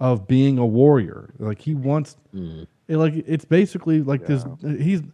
of 0.00 0.26
being 0.26 0.58
a 0.58 0.66
warrior. 0.66 1.32
Like 1.38 1.60
he 1.62 1.74
wants, 1.74 2.16
it, 2.34 2.96
like 2.96 3.14
it's 3.26 3.44
basically 3.46 4.02
like 4.02 4.26
this. 4.26 4.44
Uh, 4.44 4.68
he's, 4.68 5.00
I 5.00 5.04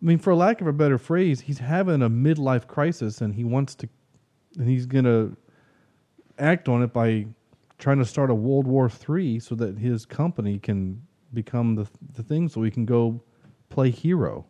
mean, 0.00 0.18
for 0.18 0.34
lack 0.34 0.60
of 0.60 0.66
a 0.66 0.72
better 0.72 0.98
phrase, 0.98 1.42
he's 1.42 1.58
having 1.58 2.02
a 2.02 2.10
midlife 2.10 2.66
crisis, 2.66 3.20
and 3.20 3.34
he 3.34 3.44
wants 3.44 3.74
to, 3.76 3.88
and 4.58 4.68
he's 4.68 4.86
gonna 4.86 5.32
act 6.38 6.68
on 6.68 6.82
it 6.82 6.92
by 6.92 7.26
trying 7.80 7.98
to 7.98 8.04
start 8.04 8.30
a 8.30 8.34
World 8.34 8.66
War 8.66 8.88
III 8.88 9.40
so 9.40 9.54
that 9.56 9.78
his 9.78 10.06
company 10.06 10.58
can 10.58 11.02
become 11.34 11.74
the 11.74 11.88
the 12.14 12.22
thing 12.22 12.48
so 12.48 12.62
he 12.62 12.70
can 12.70 12.84
go 12.84 13.20
play 13.68 13.90
hero. 13.90 14.44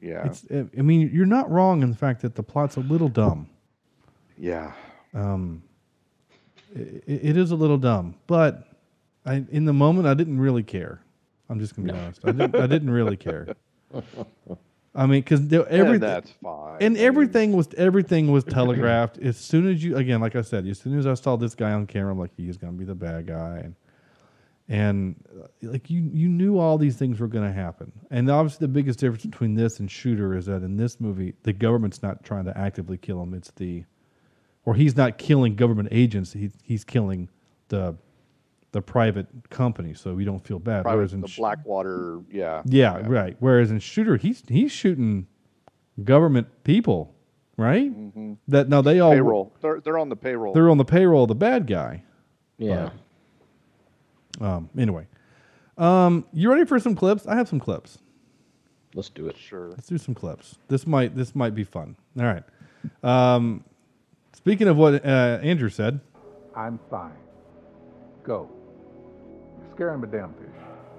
Yeah. 0.00 0.26
It's 0.26 0.46
I 0.50 0.82
mean 0.82 1.10
you're 1.12 1.26
not 1.26 1.50
wrong 1.50 1.82
in 1.82 1.90
the 1.90 1.96
fact 1.96 2.22
that 2.22 2.34
the 2.34 2.42
plot's 2.42 2.76
a 2.76 2.80
little 2.80 3.08
dumb. 3.08 3.50
yeah. 4.38 4.72
Um, 5.14 5.62
it, 6.74 7.02
it 7.06 7.36
is 7.36 7.50
a 7.50 7.56
little 7.56 7.78
dumb, 7.78 8.14
but 8.26 8.68
I 9.26 9.44
in 9.50 9.64
the 9.64 9.72
moment 9.72 10.06
I 10.06 10.14
didn't 10.14 10.38
really 10.38 10.62
care. 10.62 11.02
I'm 11.50 11.58
just 11.58 11.74
gonna 11.74 11.92
be 11.92 11.98
honest. 11.98 12.20
I 12.24 12.32
didn't 12.32 12.54
I 12.54 12.66
didn't 12.66 12.90
really 12.90 13.16
care. 13.16 13.48
I 14.94 15.06
mean, 15.06 15.20
because 15.20 15.52
everything 15.52 16.00
that's 16.00 16.30
fine. 16.42 16.78
and 16.80 16.96
I 16.96 16.98
mean, 16.98 17.06
everything 17.06 17.52
was 17.52 17.68
everything 17.76 18.32
was 18.32 18.44
telegraphed. 18.58 19.18
As 19.18 19.36
soon 19.36 19.68
as 19.68 19.82
you 19.82 19.96
again 19.96 20.20
like 20.20 20.34
i 20.34 20.42
said 20.42 20.66
as 20.66 20.78
soon 20.78 20.98
as 20.98 21.06
i 21.06 21.14
saw 21.14 21.36
this 21.36 21.54
guy 21.54 21.72
on 21.72 21.86
camera 21.86 22.12
i'm 22.12 22.18
like 22.18 22.32
he's 22.36 22.56
gonna 22.56 22.72
be 22.72 22.84
the 22.84 22.94
bad 22.94 23.26
guy. 23.26 23.58
And 23.64 23.74
and 24.70 25.14
uh, 25.40 25.46
like 25.62 25.88
you 25.88 26.10
you 26.12 26.28
knew 26.28 26.58
all 26.58 26.78
these 26.78 26.96
things 26.96 27.20
were 27.20 27.28
gonna 27.28 27.52
happen. 27.52 27.92
And 28.10 28.30
obviously 28.30 28.66
the 28.66 28.72
biggest 28.72 28.98
difference 28.98 29.24
between 29.24 29.54
this 29.54 29.80
and 29.80 29.90
shooter 29.90 30.34
is 30.34 30.46
that 30.46 30.62
in 30.62 30.76
this 30.76 31.00
movie 31.00 31.34
the 31.42 31.52
government's 31.52 32.02
not 32.02 32.24
trying 32.24 32.44
to 32.46 32.56
actively 32.56 32.96
kill 32.96 33.22
him. 33.22 33.34
It's 33.34 33.50
the 33.52 33.84
or 34.64 34.74
he's 34.74 34.96
not 34.96 35.16
killing 35.16 35.54
government 35.54 35.88
agents. 35.92 36.32
He, 36.34 36.50
he's 36.62 36.84
killing 36.84 37.30
the 37.68 37.96
the 38.72 38.82
private 38.82 39.26
company 39.50 39.94
so 39.94 40.14
we 40.14 40.24
don't 40.24 40.44
feel 40.46 40.58
bad 40.58 40.82
private, 40.82 40.96
whereas 40.96 41.12
in 41.14 41.20
the 41.22 41.28
Sh- 41.28 41.38
Blackwater. 41.38 42.20
Yeah. 42.30 42.62
yeah, 42.66 42.98
right. 43.06 43.36
Whereas 43.40 43.70
in 43.70 43.78
shooter, 43.78 44.16
he's 44.16 44.42
he's 44.48 44.70
shooting 44.72 45.26
government 46.04 46.48
people, 46.64 47.14
right? 47.56 47.90
That 48.48 48.68
now 48.68 48.82
they 48.82 49.00
all 49.00 49.10
Mm-hmm. 49.12 49.16
Payroll. 49.18 49.52
They're 49.62 49.80
they're 49.80 49.98
on 49.98 50.08
the 50.10 50.16
payroll. 50.16 50.52
they're 50.52 50.70
on 50.70 50.78
the 50.78 50.84
payroll 50.84 51.22
of 51.24 51.28
the 51.28 51.34
bad 51.34 51.66
guy. 51.66 52.02
Yeah. 52.58 52.90
Um, 54.40 54.68
anyway, 54.78 55.06
um, 55.78 56.24
you 56.32 56.50
ready 56.50 56.64
for 56.64 56.78
some 56.78 56.94
clips? 56.94 57.26
I 57.26 57.34
have 57.36 57.48
some 57.48 57.58
clips. 57.60 57.98
Let's 58.94 59.08
do 59.10 59.26
it. 59.28 59.36
sure. 59.36 59.68
Let's 59.70 59.86
do 59.86 59.98
some 59.98 60.14
clips. 60.14 60.58
This 60.68 60.86
might 60.86 61.14
this 61.16 61.34
might 61.34 61.54
be 61.54 61.64
fun. 61.64 61.96
All 62.18 62.24
right. 62.24 62.42
Um, 63.02 63.64
speaking 64.34 64.68
of 64.68 64.76
what 64.76 65.04
uh, 65.04 65.38
Andrew 65.42 65.68
said, 65.70 66.00
I'm 66.54 66.78
fine. 66.90 67.12
Go. 68.24 68.50
Scare 69.78 69.94
him 69.94 70.02
a 70.02 70.08
damn 70.08 70.34
fish. 70.34 70.48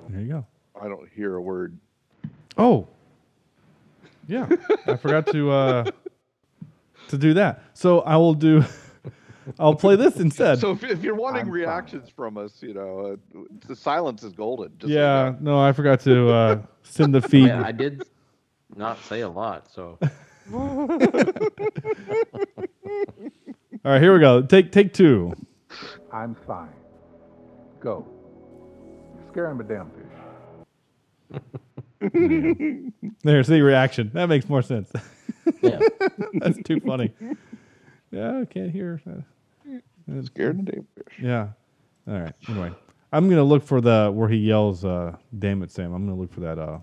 there 0.08 0.22
you 0.22 0.30
go. 0.30 0.46
I 0.82 0.88
don't 0.88 1.10
hear 1.14 1.36
a 1.36 1.42
word. 1.42 1.78
Oh, 2.58 2.88
yeah. 4.26 4.48
I 4.88 4.96
forgot 4.96 5.28
to 5.34 5.52
uh, 5.52 5.84
to 7.10 7.18
do 7.18 7.34
that. 7.34 7.62
So 7.74 8.00
I 8.00 8.16
will 8.16 8.36
do. 8.36 8.64
I'll 9.60 9.76
play 9.76 9.98
this 9.98 10.16
instead. 10.16 10.60
So 10.60 10.72
if, 10.72 10.86
if 10.86 11.04
you're 11.04 11.16
wanting 11.16 11.42
I'm 11.42 11.48
fine. 11.48 11.52
reactions 11.52 12.10
from 12.10 12.38
us, 12.38 12.54
you 12.62 12.74
know, 12.74 13.18
uh, 13.36 13.42
the 13.68 13.76
silence 13.76 14.24
is 14.24 14.32
golden. 14.32 14.72
Just 14.80 14.94
yeah, 14.94 15.36
know. 15.42 15.58
no, 15.58 15.60
I 15.60 15.74
forgot 15.74 16.00
to 16.02 16.30
uh, 16.30 16.62
send 16.84 17.14
the 17.14 17.22
feed. 17.22 17.48
Yeah, 17.48 17.62
I 17.66 17.74
did 17.74 18.04
not 18.78 18.98
say 19.04 19.20
a 19.20 19.30
lot, 19.30 19.70
so 19.70 20.00
All 20.54 20.88
right, 23.84 24.02
here 24.02 24.14
we 24.14 24.22
go. 24.22 24.42
Take 24.42 24.72
take 24.72 24.94
two. 24.94 25.34
I'm 26.14 26.34
fine. 26.48 26.72
Go. 27.82 28.08
Scare 29.40 29.52
him 29.52 29.62
a 29.62 29.64
damn 29.64 29.90
fish. 31.32 31.42
There's 33.24 33.48
the 33.48 33.62
reaction. 33.62 34.12
That 34.14 34.28
makes 34.28 34.50
more 34.50 34.62
sense. 34.62 34.92
yeah. 35.62 35.80
That's 36.34 36.62
too 36.64 36.82
funny. 36.82 37.14
Yeah, 38.12 38.40
I 38.42 38.46
can't 38.46 38.70
hear. 38.72 39.02
uh, 39.10 39.22
Scared 40.24 40.60
of 40.60 40.66
damn 40.66 40.88
fish. 40.96 41.20
Yeah. 41.22 41.48
All 42.08 42.20
right. 42.20 42.34
Anyway, 42.50 42.72
I'm 43.14 43.30
gonna 43.30 43.44
look 43.46 43.64
for 43.64 43.80
the 43.80 44.12
where 44.14 44.28
he 44.28 44.38
yells, 44.38 44.84
uh, 44.84 45.16
"Damn 45.38 45.64
it, 45.64 45.72
Sam!" 45.72 45.94
I'm 45.94 46.06
gonna 46.06 46.20
look 46.20 46.34
for 46.34 46.42
that 46.42 46.60
uh, 46.60 46.80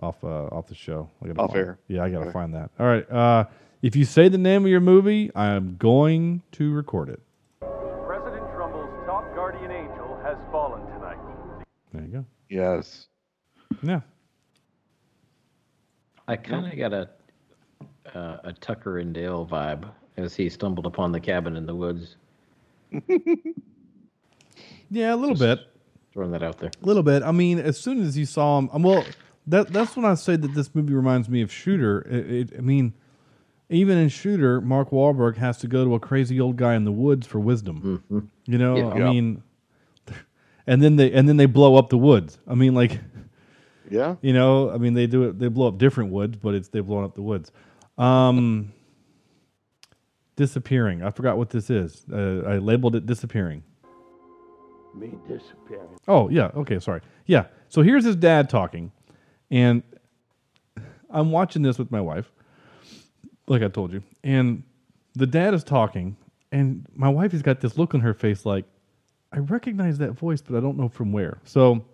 off 0.00 0.22
uh, 0.24 0.44
off 0.46 0.68
the 0.68 0.74
show. 0.74 1.10
I 1.22 1.26
gotta 1.26 1.40
Off 1.40 1.50
find- 1.50 1.60
air. 1.66 1.78
Yeah, 1.88 2.04
I 2.04 2.08
gotta 2.10 2.24
Okay. 2.26 2.32
find 2.32 2.54
that. 2.54 2.70
All 2.78 2.86
right. 2.86 3.10
Uh, 3.10 3.44
if 3.82 3.94
you 3.96 4.04
say 4.06 4.28
the 4.28 4.38
name 4.38 4.64
of 4.64 4.70
your 4.70 4.80
movie, 4.80 5.30
I'm 5.34 5.76
going 5.76 6.40
to 6.52 6.72
record 6.72 7.08
it. 7.10 7.20
There 11.92 12.02
you 12.02 12.08
go. 12.08 12.24
Yes. 12.48 13.06
Yeah. 13.82 14.00
I 16.28 16.36
kind 16.36 16.66
of 16.66 16.78
got 16.78 16.92
a 16.92 17.08
uh, 18.14 18.38
a 18.44 18.52
Tucker 18.52 18.98
and 18.98 19.12
Dale 19.14 19.46
vibe 19.46 19.88
as 20.16 20.34
he 20.34 20.48
stumbled 20.48 20.86
upon 20.86 21.12
the 21.12 21.20
cabin 21.20 21.56
in 21.56 21.66
the 21.66 21.74
woods. 21.74 22.16
Yeah, 24.92 25.14
a 25.14 25.16
little 25.16 25.36
bit. 25.36 25.60
Throwing 26.12 26.32
that 26.32 26.42
out 26.42 26.58
there. 26.58 26.72
A 26.82 26.86
little 26.86 27.04
bit. 27.04 27.22
I 27.22 27.30
mean, 27.30 27.60
as 27.60 27.78
soon 27.78 28.02
as 28.02 28.18
you 28.18 28.26
saw 28.26 28.58
him, 28.58 28.68
um, 28.72 28.82
well, 28.82 29.06
that 29.46 29.72
that's 29.72 29.94
when 29.96 30.04
I 30.04 30.14
say 30.14 30.34
that 30.34 30.52
this 30.52 30.74
movie 30.74 30.92
reminds 30.94 31.28
me 31.28 31.42
of 31.42 31.52
Shooter. 31.52 32.00
It, 32.10 32.30
it, 32.50 32.52
I 32.58 32.60
mean, 32.60 32.92
even 33.68 33.96
in 33.98 34.08
Shooter, 34.08 34.60
Mark 34.60 34.90
Wahlberg 34.90 35.36
has 35.36 35.58
to 35.58 35.68
go 35.68 35.84
to 35.84 35.94
a 35.94 36.00
crazy 36.00 36.40
old 36.40 36.56
guy 36.56 36.74
in 36.74 36.84
the 36.84 36.90
woods 36.92 37.24
for 37.28 37.38
wisdom. 37.38 38.02
You 38.46 38.58
know, 38.58 38.76
Yeah. 38.78 38.86
I 38.88 38.98
Yeah. 38.98 39.10
mean, 39.10 39.42
and 40.66 40.82
then 40.82 40.96
they 40.96 41.12
and 41.12 41.28
then 41.28 41.36
they 41.36 41.46
blow 41.46 41.76
up 41.76 41.88
the 41.90 41.98
woods. 41.98 42.38
I 42.46 42.54
mean, 42.54 42.74
like, 42.74 42.98
Yeah. 43.90 44.16
you 44.22 44.32
know, 44.32 44.70
I 44.70 44.78
mean, 44.78 44.94
they 44.94 45.06
do 45.06 45.24
it. 45.24 45.38
They 45.38 45.48
blow 45.48 45.68
up 45.68 45.78
different 45.78 46.12
woods, 46.12 46.36
but 46.36 46.54
it's 46.54 46.68
they're 46.68 46.82
blowing 46.82 47.04
up 47.04 47.14
the 47.14 47.22
woods. 47.22 47.50
Um, 47.98 48.72
disappearing. 50.36 51.02
I 51.02 51.10
forgot 51.10 51.36
what 51.36 51.50
this 51.50 51.70
is. 51.70 52.04
Uh, 52.12 52.42
I 52.46 52.58
labeled 52.58 52.96
it 52.96 53.06
disappearing. 53.06 53.62
Me 54.94 55.12
disappearing. 55.28 55.98
Oh 56.08 56.28
yeah. 56.30 56.50
Okay. 56.56 56.78
Sorry. 56.78 57.00
Yeah. 57.26 57.46
So 57.68 57.82
here's 57.82 58.04
his 58.04 58.16
dad 58.16 58.50
talking, 58.50 58.90
and 59.50 59.82
I'm 61.10 61.30
watching 61.30 61.62
this 61.62 61.78
with 61.78 61.90
my 61.92 62.00
wife, 62.00 62.30
like 63.46 63.62
I 63.62 63.68
told 63.68 63.92
you, 63.92 64.02
and 64.24 64.64
the 65.14 65.26
dad 65.26 65.54
is 65.54 65.62
talking, 65.62 66.16
and 66.50 66.86
my 66.94 67.08
wife 67.08 67.30
has 67.32 67.42
got 67.42 67.60
this 67.60 67.78
look 67.78 67.94
on 67.94 68.00
her 68.00 68.14
face 68.14 68.44
like, 68.44 68.64
I 69.32 69.38
recognize 69.38 69.98
that 69.98 70.12
voice, 70.12 70.40
but 70.40 70.56
I 70.56 70.60
don't 70.60 70.76
know 70.76 70.88
from 70.88 71.12
where. 71.12 71.38
So. 71.44 71.84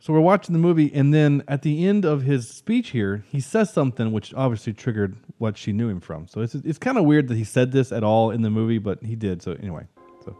So 0.00 0.12
we're 0.12 0.20
watching 0.20 0.52
the 0.52 0.60
movie, 0.60 0.94
and 0.94 1.12
then 1.12 1.42
at 1.48 1.62
the 1.62 1.84
end 1.84 2.04
of 2.04 2.22
his 2.22 2.46
speech 2.48 2.90
here, 2.90 3.24
he 3.32 3.40
says 3.40 3.72
something 3.72 4.12
which 4.12 4.32
obviously 4.32 4.72
triggered 4.72 5.16
what 5.38 5.58
she 5.58 5.72
knew 5.72 5.88
him 5.88 5.98
from. 5.98 6.28
So 6.28 6.40
it's 6.40 6.54
it's 6.54 6.78
kind 6.78 6.96
of 6.98 7.04
weird 7.04 7.26
that 7.26 7.36
he 7.36 7.42
said 7.42 7.72
this 7.72 7.90
at 7.90 8.04
all 8.04 8.30
in 8.30 8.42
the 8.42 8.48
movie, 8.50 8.78
but 8.78 9.02
he 9.02 9.16
did. 9.16 9.42
So 9.42 9.54
anyway, 9.54 9.88
so 10.24 10.36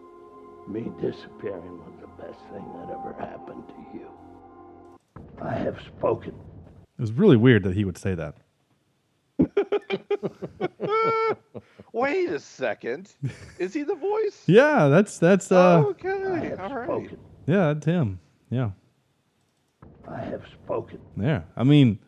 Me 0.69 0.83
disappearing 1.01 1.77
was 1.79 1.93
the 2.01 2.23
best 2.23 2.39
thing 2.53 2.65
that 2.77 2.89
ever 2.93 3.17
happened 3.19 3.65
to 3.67 3.99
you. 3.99 4.09
I 5.43 5.55
have 5.55 5.77
spoken. 5.99 6.35
it 6.97 7.01
was 7.01 7.11
really 7.11 7.37
weird 7.37 7.65
that 7.65 7.75
he 7.75 7.85
would 7.85 7.99
say 7.99 8.15
that. 8.15 8.37
Wait 11.93 12.31
a 12.31 12.39
second. 12.41 13.15
Is 13.59 13.75
he 13.75 13.83
the 13.83 13.95
voice? 13.95 14.43
Yeah, 14.47 14.89
that's 14.89 15.19
that's 15.19 15.51
uh 15.53 15.79
I 15.85 15.89
Okay. 15.89 16.53
All 16.59 16.75
right. 16.75 16.85
spoken. 16.87 17.19
yeah, 17.47 17.73
that's 17.73 17.87
him. 17.87 18.21
Yeah. 18.51 18.71
I 20.09 20.21
have 20.21 20.43
spoken. 20.65 21.01
Yeah. 21.21 21.43
I 21.57 21.65
mean 21.65 21.99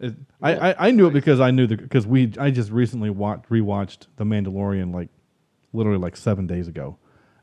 it, 0.00 0.14
I, 0.40 0.70
I, 0.72 0.88
I 0.88 0.90
knew 0.90 1.06
it 1.06 1.12
because 1.12 1.40
I 1.40 1.50
knew 1.50 1.66
the 1.66 1.76
because 1.76 2.06
we 2.06 2.32
I 2.38 2.50
just 2.50 2.70
recently 2.70 3.10
watched 3.10 3.48
rewatched 3.50 4.06
The 4.16 4.24
Mandalorian 4.24 4.94
like 4.94 5.08
literally 5.72 5.98
like 5.98 6.16
7 6.16 6.46
days 6.46 6.68
ago. 6.68 6.98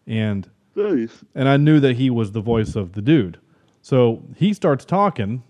And 0.07 0.49
Nice. 0.75 1.23
and 1.35 1.47
I 1.49 1.57
knew 1.57 1.79
that 1.79 1.95
he 1.95 2.09
was 2.09 2.31
the 2.31 2.41
voice 2.41 2.75
of 2.75 2.93
the 2.93 3.01
dude. 3.01 3.39
So 3.81 4.23
he 4.35 4.53
starts 4.53 4.85
talking 4.85 5.43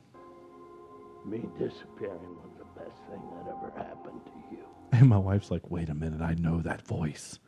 Me 1.26 1.44
disappearing 1.58 2.29
and 5.00 5.08
my 5.08 5.18
wife's 5.18 5.52
like, 5.52 5.70
"Wait 5.70 5.90
a 5.90 5.96
minute, 5.96 6.22
I 6.22 6.36
know 6.36 6.62
that 6.62 6.86
voice." 6.86 7.40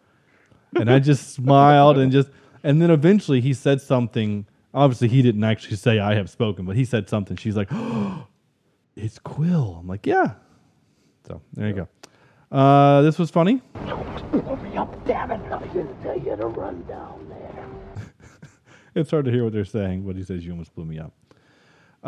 And 0.75 0.89
I 0.91 0.99
just 0.99 1.33
smiled 1.33 1.97
and 1.97 2.11
just 2.11 2.29
and 2.63 2.81
then 2.81 2.91
eventually 2.91 3.41
he 3.41 3.53
said 3.53 3.81
something 3.81 4.45
obviously 4.73 5.07
he 5.07 5.21
didn't 5.21 5.43
actually 5.43 5.77
say 5.77 5.99
I 5.99 6.15
have 6.15 6.29
spoken, 6.29 6.65
but 6.65 6.75
he 6.75 6.85
said 6.85 7.09
something. 7.09 7.37
She's 7.37 7.57
like, 7.57 7.69
oh, 7.71 8.27
"It's 8.95 9.19
Kuiil." 9.19 9.79
I'm 9.79 9.87
like, 9.87 10.05
"Yeah." 10.05 10.33
So, 11.27 11.41
there 11.53 11.67
you 11.67 11.73
go. 11.73 11.87
Uh, 12.55 13.01
this 13.03 13.17
was 13.17 13.29
funny. 13.29 13.61
Hurry 13.75 14.77
up, 14.77 15.05
damn 15.05 15.31
it. 15.31 15.51
I 15.51 15.65
didn't 15.67 16.01
tell 16.01 16.19
you 16.19 16.35
to 16.35 16.47
run 16.47 16.83
down 16.83 17.25
there. 17.29 17.67
It's 18.93 19.09
hard 19.09 19.25
to 19.25 19.31
hear 19.31 19.45
what 19.45 19.53
they're 19.53 19.63
saying, 19.63 20.01
but 20.01 20.17
he 20.17 20.23
says 20.23 20.45
you 20.45 20.51
almost 20.51 20.75
blew 20.75 20.83
me 20.83 20.99
up. 20.99 21.13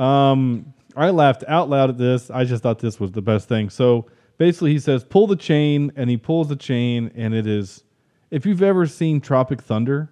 Um, 0.01 0.73
I 0.97 1.11
laughed 1.11 1.45
out 1.47 1.69
loud 1.69 1.89
at 1.89 1.97
this. 1.97 2.29
I 2.29 2.43
just 2.43 2.61
thought 2.63 2.79
this 2.79 2.99
was 2.99 3.13
the 3.13 3.21
best 3.21 3.47
thing. 3.47 3.69
So 3.69 4.07
basically, 4.43 4.73
he 4.73 4.79
says, 4.79 5.05
"Pull 5.05 5.27
the 5.27 5.37
chain," 5.37 5.93
and 5.95 6.09
he 6.09 6.17
pulls 6.17 6.49
the 6.49 6.57
chain, 6.57 7.09
and 7.15 7.33
it 7.33 7.47
is. 7.47 7.85
If 8.29 8.45
you've 8.45 8.61
ever 8.61 8.85
seen 8.85 9.21
Tropic 9.21 9.61
Thunder, 9.61 10.11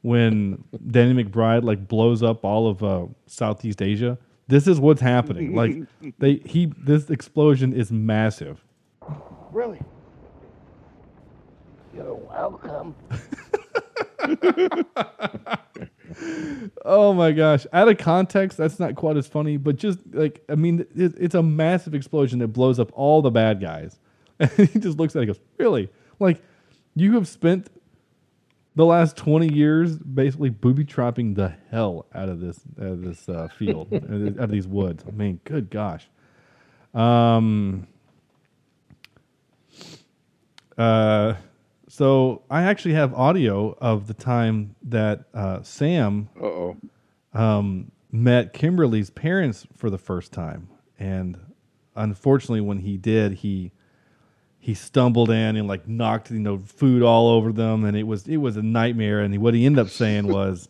when 0.00 0.64
Danny 0.90 1.22
McBride 1.22 1.64
like 1.64 1.86
blows 1.86 2.22
up 2.22 2.46
all 2.46 2.66
of 2.66 2.82
uh, 2.82 3.04
Southeast 3.26 3.82
Asia, 3.82 4.16
this 4.46 4.66
is 4.66 4.80
what's 4.80 5.02
happening. 5.02 5.54
like 5.54 5.76
they 6.18 6.36
he 6.46 6.72
this 6.78 7.10
explosion 7.10 7.74
is 7.74 7.92
massive. 7.92 8.64
Really? 9.52 9.80
You're 11.94 12.14
welcome. 12.14 12.94
oh 16.84 17.12
my 17.12 17.32
gosh! 17.32 17.66
Out 17.72 17.88
of 17.88 17.98
context, 17.98 18.58
that's 18.58 18.78
not 18.78 18.94
quite 18.94 19.16
as 19.16 19.26
funny. 19.26 19.56
But 19.56 19.76
just 19.76 19.98
like 20.12 20.42
I 20.48 20.54
mean, 20.54 20.86
it, 20.94 21.14
it's 21.18 21.34
a 21.34 21.42
massive 21.42 21.94
explosion 21.94 22.38
that 22.40 22.48
blows 22.48 22.78
up 22.78 22.90
all 22.94 23.22
the 23.22 23.30
bad 23.30 23.60
guys, 23.60 23.98
and 24.40 24.50
he 24.50 24.78
just 24.78 24.98
looks 24.98 25.14
at 25.14 25.20
it 25.20 25.22
and 25.22 25.34
goes, 25.34 25.40
"Really? 25.58 25.90
Like 26.18 26.42
you 26.94 27.14
have 27.14 27.28
spent 27.28 27.70
the 28.76 28.84
last 28.84 29.16
twenty 29.16 29.52
years 29.52 29.98
basically 29.98 30.50
booby 30.50 30.84
trapping 30.84 31.34
the 31.34 31.54
hell 31.70 32.06
out 32.14 32.28
of 32.28 32.40
this 32.40 32.60
out 32.80 32.88
of 32.88 33.02
this 33.02 33.28
uh, 33.28 33.48
field, 33.48 33.92
out 33.94 34.44
of 34.44 34.50
these 34.50 34.66
woods. 34.66 35.04
I 35.06 35.10
mean, 35.10 35.40
good 35.44 35.70
gosh." 35.70 36.08
Um. 36.94 37.86
Uh, 40.76 41.34
so 41.98 42.42
I 42.48 42.62
actually 42.62 42.94
have 42.94 43.12
audio 43.12 43.76
of 43.80 44.06
the 44.06 44.14
time 44.14 44.76
that 44.84 45.24
uh, 45.34 45.62
Sam 45.62 46.28
um, 47.34 47.90
met 48.12 48.52
Kimberly's 48.52 49.10
parents 49.10 49.66
for 49.76 49.90
the 49.90 49.98
first 49.98 50.32
time, 50.32 50.68
and 50.96 51.36
unfortunately, 51.96 52.60
when 52.60 52.78
he 52.78 52.96
did, 52.96 53.32
he 53.32 53.72
he 54.60 54.74
stumbled 54.74 55.30
in 55.30 55.56
and 55.56 55.66
like 55.66 55.88
knocked 55.88 56.30
you 56.30 56.38
know 56.38 56.58
food 56.58 57.02
all 57.02 57.30
over 57.30 57.52
them, 57.52 57.84
and 57.84 57.96
it 57.96 58.04
was 58.04 58.28
it 58.28 58.36
was 58.36 58.56
a 58.56 58.62
nightmare. 58.62 59.20
And 59.20 59.36
what 59.38 59.54
he 59.54 59.66
ended 59.66 59.84
up 59.84 59.90
saying 59.90 60.28
was, 60.32 60.68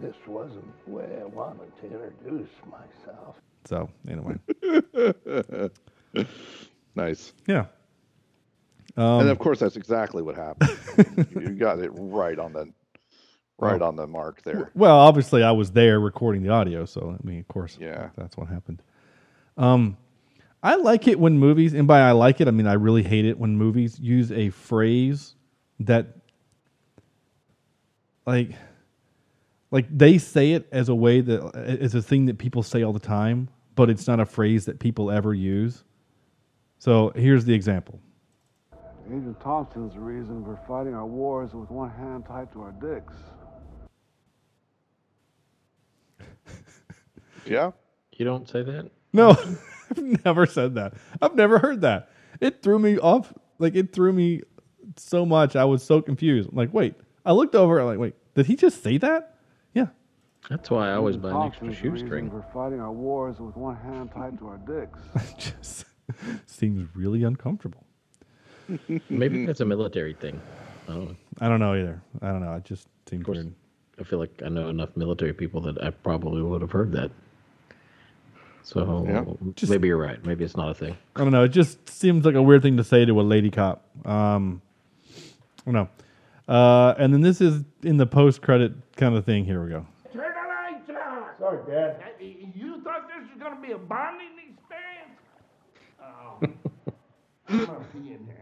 This 0.00 0.16
wasn't 0.26 0.64
the 0.86 0.92
way 0.92 1.18
I 1.20 1.24
wanted 1.26 1.76
to 1.82 2.04
introduce 2.04 2.48
myself. 2.70 3.36
so 3.66 3.90
anyway, 4.08 4.36
Nice. 6.96 7.34
yeah. 7.46 7.66
And 8.96 9.04
Um, 9.22 9.28
of 9.28 9.38
course, 9.38 9.58
that's 9.60 9.76
exactly 9.76 10.22
what 10.22 10.36
happened. 10.36 11.26
you 11.30 11.50
got 11.58 11.78
it 11.80 11.90
right 11.94 12.38
on 12.38 12.52
the 12.52 12.70
right 13.58 13.80
on 13.80 13.96
the 13.96 14.06
mark 14.06 14.42
there. 14.42 14.70
Well, 14.74 14.96
obviously, 14.96 15.42
I 15.42 15.52
was 15.52 15.70
there 15.72 16.00
recording 16.00 16.42
the 16.42 16.48
audio, 16.50 16.84
so 16.84 17.16
I 17.18 17.26
mean, 17.26 17.40
of 17.40 17.48
course, 17.48 17.78
Yeah. 17.80 18.10
that's 18.16 18.36
what 18.36 18.48
happened. 18.48 18.82
Um, 19.56 19.96
I 20.62 20.76
like 20.76 21.06
it 21.08 21.18
when 21.20 21.38
movies, 21.38 21.74
and 21.74 21.86
by 21.86 22.00
I 22.00 22.12
like 22.12 22.40
it, 22.40 22.48
I 22.48 22.50
mean 22.50 22.66
I 22.66 22.72
really 22.74 23.02
hate 23.02 23.24
it 23.24 23.38
when 23.38 23.56
movies 23.56 23.98
use 24.00 24.32
a 24.32 24.50
phrase 24.50 25.34
that, 25.80 26.16
like, 28.26 28.50
like 29.70 29.86
they 29.96 30.18
say 30.18 30.52
it 30.52 30.66
as 30.72 30.88
a 30.88 30.94
way 30.94 31.20
that 31.20 31.54
as 31.54 31.94
a 31.94 32.02
thing 32.02 32.26
that 32.26 32.38
people 32.38 32.62
say 32.62 32.82
all 32.82 32.92
the 32.92 32.98
time, 32.98 33.48
but 33.74 33.90
it's 33.90 34.06
not 34.06 34.20
a 34.20 34.26
phrase 34.26 34.64
that 34.66 34.78
people 34.78 35.10
ever 35.10 35.34
use. 35.34 35.84
So 36.78 37.12
here's 37.14 37.44
the 37.44 37.54
example. 37.54 38.00
Agent 39.06 39.40
Thompson's 39.40 39.94
the 39.94 40.00
reason 40.00 40.44
we're 40.44 40.56
fighting 40.66 40.94
our 40.94 41.06
wars 41.06 41.52
with 41.52 41.70
one 41.70 41.90
hand 41.90 42.24
tied 42.26 42.50
to 42.52 42.62
our 42.62 42.72
dicks. 42.72 43.14
Yeah. 47.46 47.72
You 48.16 48.24
don't 48.24 48.48
say 48.48 48.62
that? 48.62 48.90
No, 49.12 49.30
I've 49.90 50.24
never 50.24 50.46
said 50.46 50.76
that. 50.76 50.94
I've 51.20 51.34
never 51.34 51.58
heard 51.58 51.82
that. 51.82 52.08
It 52.40 52.62
threw 52.62 52.78
me 52.78 52.98
off. 52.98 53.34
Like 53.58 53.74
it 53.74 53.92
threw 53.92 54.12
me 54.12 54.42
so 54.96 55.26
much. 55.26 55.54
I 55.56 55.64
was 55.64 55.82
so 55.82 56.00
confused. 56.00 56.48
I'm 56.50 56.56
like, 56.56 56.72
wait. 56.72 56.94
I 57.26 57.32
looked 57.32 57.54
over. 57.54 57.78
I'm 57.80 57.86
like, 57.86 57.98
wait. 57.98 58.14
Did 58.34 58.46
he 58.46 58.56
just 58.56 58.82
say 58.82 58.96
that? 58.98 59.36
Yeah. 59.74 59.88
That's 60.48 60.70
why 60.70 60.90
I 60.90 60.94
always 60.94 61.16
buy 61.16 61.30
an 61.30 61.36
extra 61.42 61.68
Thompson's 61.68 61.82
the 61.82 61.98
shoestring. 61.98 62.30
We're 62.30 62.42
fighting 62.52 62.80
our 62.80 62.92
wars 62.92 63.38
with 63.40 63.56
one 63.56 63.76
hand 63.76 64.10
tied 64.14 64.38
to 64.38 64.48
our 64.48 64.58
dicks. 64.58 64.98
just 65.38 65.84
seems 66.46 66.88
really 66.94 67.24
uncomfortable. 67.24 67.84
Maybe 69.10 69.46
that's 69.46 69.60
a 69.60 69.64
military 69.64 70.14
thing. 70.14 70.40
I 70.88 70.92
don't 70.92 71.04
know. 71.06 71.16
I 71.40 71.48
don't 71.48 71.60
know 71.60 71.74
either. 71.74 72.02
I 72.22 72.28
don't 72.28 72.40
know. 72.40 72.54
It 72.54 72.64
just 72.64 72.86
seems 73.08 73.24
course. 73.24 73.36
weird. 73.38 73.52
I 74.00 74.02
feel 74.04 74.18
like 74.18 74.42
I 74.44 74.48
know 74.48 74.68
enough 74.68 74.96
military 74.96 75.32
people 75.32 75.60
that 75.62 75.82
I 75.82 75.90
probably 75.90 76.42
would 76.42 76.60
have 76.62 76.72
heard 76.72 76.92
that. 76.92 77.10
So 78.62 79.04
Yeah. 79.06 79.24
Just- 79.54 79.70
maybe 79.70 79.88
you're 79.88 79.98
right. 79.98 80.24
Maybe 80.24 80.44
it's 80.44 80.56
not 80.56 80.70
a 80.70 80.74
thing. 80.74 80.96
I 81.16 81.20
don't 81.20 81.32
know. 81.32 81.44
It 81.44 81.50
just 81.50 81.88
seems 81.88 82.24
like 82.24 82.34
a 82.34 82.42
weird 82.42 82.62
thing 82.62 82.76
to 82.78 82.84
say 82.84 83.04
to 83.04 83.20
a 83.20 83.22
lady 83.22 83.50
cop. 83.50 83.84
Um, 84.06 84.62
I 85.66 85.70
don't 85.70 85.74
know. 85.74 85.88
Uh, 86.52 86.94
and 86.98 87.12
then 87.14 87.20
this 87.20 87.40
is 87.40 87.62
in 87.82 87.96
the 87.98 88.06
post 88.06 88.42
credit 88.42 88.72
kind 88.96 89.14
of 89.16 89.24
thing. 89.24 89.44
Here 89.44 89.62
we 89.62 89.70
go. 89.70 89.86
Turn 90.12 90.22
the 90.22 90.48
lights 90.48 90.90
on. 90.90 91.24
Sorry, 91.38 91.58
Dad. 91.70 92.02
You 92.20 92.80
thought 92.82 93.06
this 93.08 93.28
was 93.30 93.40
going 93.42 93.54
to 93.56 93.60
be 93.66 93.72
a 93.72 93.78
bonding 93.78 94.28
experience? 94.38 95.20
Oh. 96.02 96.38
I'm 97.48 97.58
going 97.66 97.66
to 97.68 97.84
pee 97.92 98.12
in 98.12 98.26
there. 98.26 98.33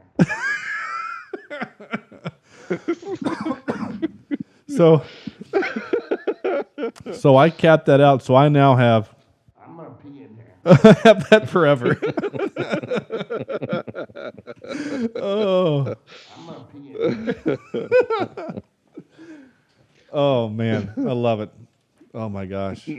So, 4.77 5.03
so 7.13 7.37
I 7.37 7.51
capped 7.51 7.87
that 7.87 8.01
out. 8.01 8.23
So 8.23 8.35
I 8.35 8.49
now 8.49 8.75
have 8.77 9.15
I'm 9.63 9.77
to 9.77 9.91
pee 10.03 10.23
in 10.23 10.37
there. 10.37 10.47
Have 11.03 11.29
that 11.31 11.51
forever. 11.51 11.99
oh, 15.17 15.95
I'm 16.37 16.47
to 16.47 16.55
pee 16.73 16.95
in 16.99 17.25
there. 17.45 17.59
oh 20.13 20.49
man, 20.49 20.93
I 20.97 21.13
love 21.13 21.41
it. 21.41 21.51
Oh 22.15 22.29
my 22.29 22.47
gosh. 22.47 22.89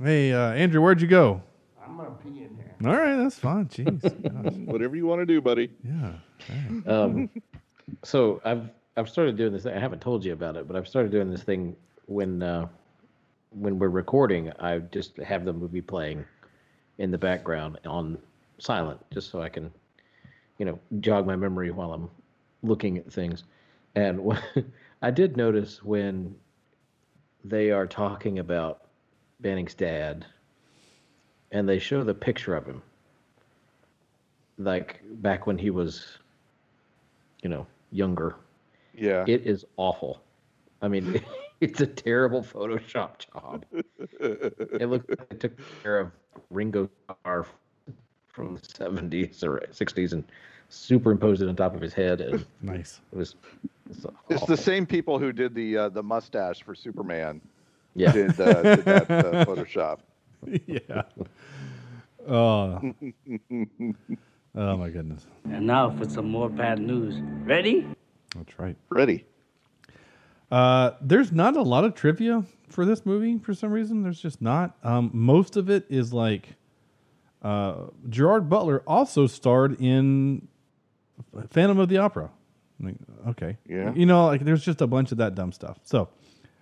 Hey, 0.00 0.32
uh, 0.32 0.52
Andrew, 0.52 0.80
where'd 0.80 1.00
you 1.00 1.08
go? 1.08 1.42
I'm 1.88 1.96
going 1.96 2.08
to 2.10 2.14
pee 2.22 2.42
in 2.44 2.56
there. 2.58 2.92
All 2.92 2.98
right, 2.98 3.16
that's 3.16 3.38
fine. 3.38 3.66
Jeez. 3.66 4.64
Whatever 4.66 4.96
you 4.96 5.06
want 5.06 5.20
to 5.22 5.26
do, 5.26 5.40
buddy. 5.40 5.70
yeah. 5.82 6.12
Um, 6.86 7.30
so 8.04 8.40
I've 8.44 8.68
I've 8.96 9.08
started 9.08 9.36
doing 9.36 9.52
this. 9.52 9.62
Thing. 9.64 9.74
I 9.76 9.80
haven't 9.80 10.00
told 10.02 10.24
you 10.24 10.32
about 10.32 10.56
it, 10.56 10.66
but 10.68 10.76
I've 10.76 10.88
started 10.88 11.10
doing 11.12 11.30
this 11.30 11.42
thing 11.42 11.74
when 12.06 12.42
uh, 12.42 12.68
when 13.50 13.78
we're 13.78 13.88
recording. 13.88 14.52
I 14.60 14.78
just 14.78 15.16
have 15.18 15.44
the 15.44 15.52
movie 15.52 15.80
playing 15.80 16.24
in 16.98 17.10
the 17.10 17.18
background 17.18 17.78
on 17.86 18.18
silent, 18.58 19.00
just 19.12 19.30
so 19.30 19.40
I 19.40 19.48
can, 19.48 19.70
you 20.58 20.66
know, 20.66 20.78
jog 21.00 21.26
my 21.26 21.36
memory 21.36 21.70
while 21.70 21.92
I'm 21.92 22.10
looking 22.62 22.98
at 22.98 23.12
things. 23.12 23.44
And 23.94 24.20
wh- 24.32 24.58
I 25.02 25.10
did 25.10 25.36
notice 25.36 25.82
when 25.82 26.34
they 27.44 27.70
are 27.70 27.86
talking 27.86 28.40
about 28.40 28.82
Banning's 29.40 29.74
dad, 29.74 30.26
and 31.52 31.68
they 31.68 31.78
show 31.78 32.04
the 32.04 32.14
picture 32.14 32.54
of 32.54 32.66
him, 32.66 32.82
like 34.58 35.00
back 35.22 35.46
when 35.46 35.58
he 35.58 35.70
was, 35.70 36.18
you 37.42 37.48
know, 37.48 37.66
younger. 37.90 38.36
Yeah. 38.94 39.24
It 39.26 39.46
is 39.46 39.64
awful. 39.76 40.20
I 40.82 40.88
mean, 40.88 41.22
it's 41.60 41.80
a 41.80 41.86
terrible 41.86 42.42
Photoshop 42.42 43.18
job. 43.32 43.64
It 44.20 44.88
looks 44.88 45.08
like 45.08 45.28
they 45.28 45.36
took 45.36 45.52
care 45.82 45.98
of 46.00 46.10
Ringo 46.50 46.88
Starr 47.04 47.46
from 48.28 48.54
the 48.54 48.60
70s 48.60 49.42
or 49.42 49.60
60s 49.72 50.12
and 50.12 50.24
superimposed 50.68 51.42
it 51.42 51.48
on 51.48 51.56
top 51.56 51.74
of 51.74 51.80
his 51.80 51.94
head. 51.94 52.20
And 52.20 52.44
Nice. 52.62 53.00
it 53.12 53.16
was. 53.16 53.34
It's, 53.90 54.06
It's 54.28 54.46
the 54.46 54.56
same 54.56 54.86
people 54.86 55.18
who 55.18 55.32
did 55.32 55.54
the 55.54 55.76
uh, 55.76 55.88
the 55.88 56.02
mustache 56.02 56.62
for 56.62 56.74
Superman. 56.74 57.40
Yeah. 57.94 58.12
Did, 58.12 58.38
uh, 58.38 58.62
did 58.76 58.84
that 58.84 59.10
uh, 59.10 59.44
Photoshop. 59.46 60.00
yeah. 60.66 61.02
Oh. 62.28 62.80
oh 64.54 64.76
my 64.76 64.88
goodness. 64.90 65.26
And 65.50 65.66
now 65.66 65.90
for 65.96 66.08
some 66.08 66.28
more 66.28 66.48
bad 66.48 66.78
news. 66.78 67.14
Ready? 67.44 67.86
That's 68.36 68.58
right. 68.58 68.76
Ready. 68.90 69.24
Uh, 70.50 70.92
there's 71.00 71.32
not 71.32 71.56
a 71.56 71.62
lot 71.62 71.84
of 71.84 71.94
trivia 71.94 72.42
for 72.68 72.84
this 72.84 73.04
movie 73.04 73.38
for 73.38 73.54
some 73.54 73.70
reason. 73.70 74.02
There's 74.02 74.20
just 74.20 74.40
not. 74.40 74.76
Um, 74.82 75.10
most 75.12 75.56
of 75.56 75.68
it 75.70 75.84
is 75.88 76.12
like 76.12 76.54
uh, 77.42 77.86
Gerard 78.08 78.48
Butler 78.48 78.82
also 78.86 79.26
starred 79.26 79.80
in 79.80 80.48
Phantom 81.50 81.78
of 81.78 81.88
the 81.88 81.98
Opera. 81.98 82.30
Like, 82.80 82.94
okay. 83.28 83.56
Yeah. 83.68 83.92
You 83.94 84.06
know, 84.06 84.26
like 84.26 84.44
there's 84.44 84.64
just 84.64 84.80
a 84.80 84.86
bunch 84.86 85.12
of 85.12 85.18
that 85.18 85.34
dumb 85.34 85.52
stuff. 85.52 85.78
So, 85.82 86.08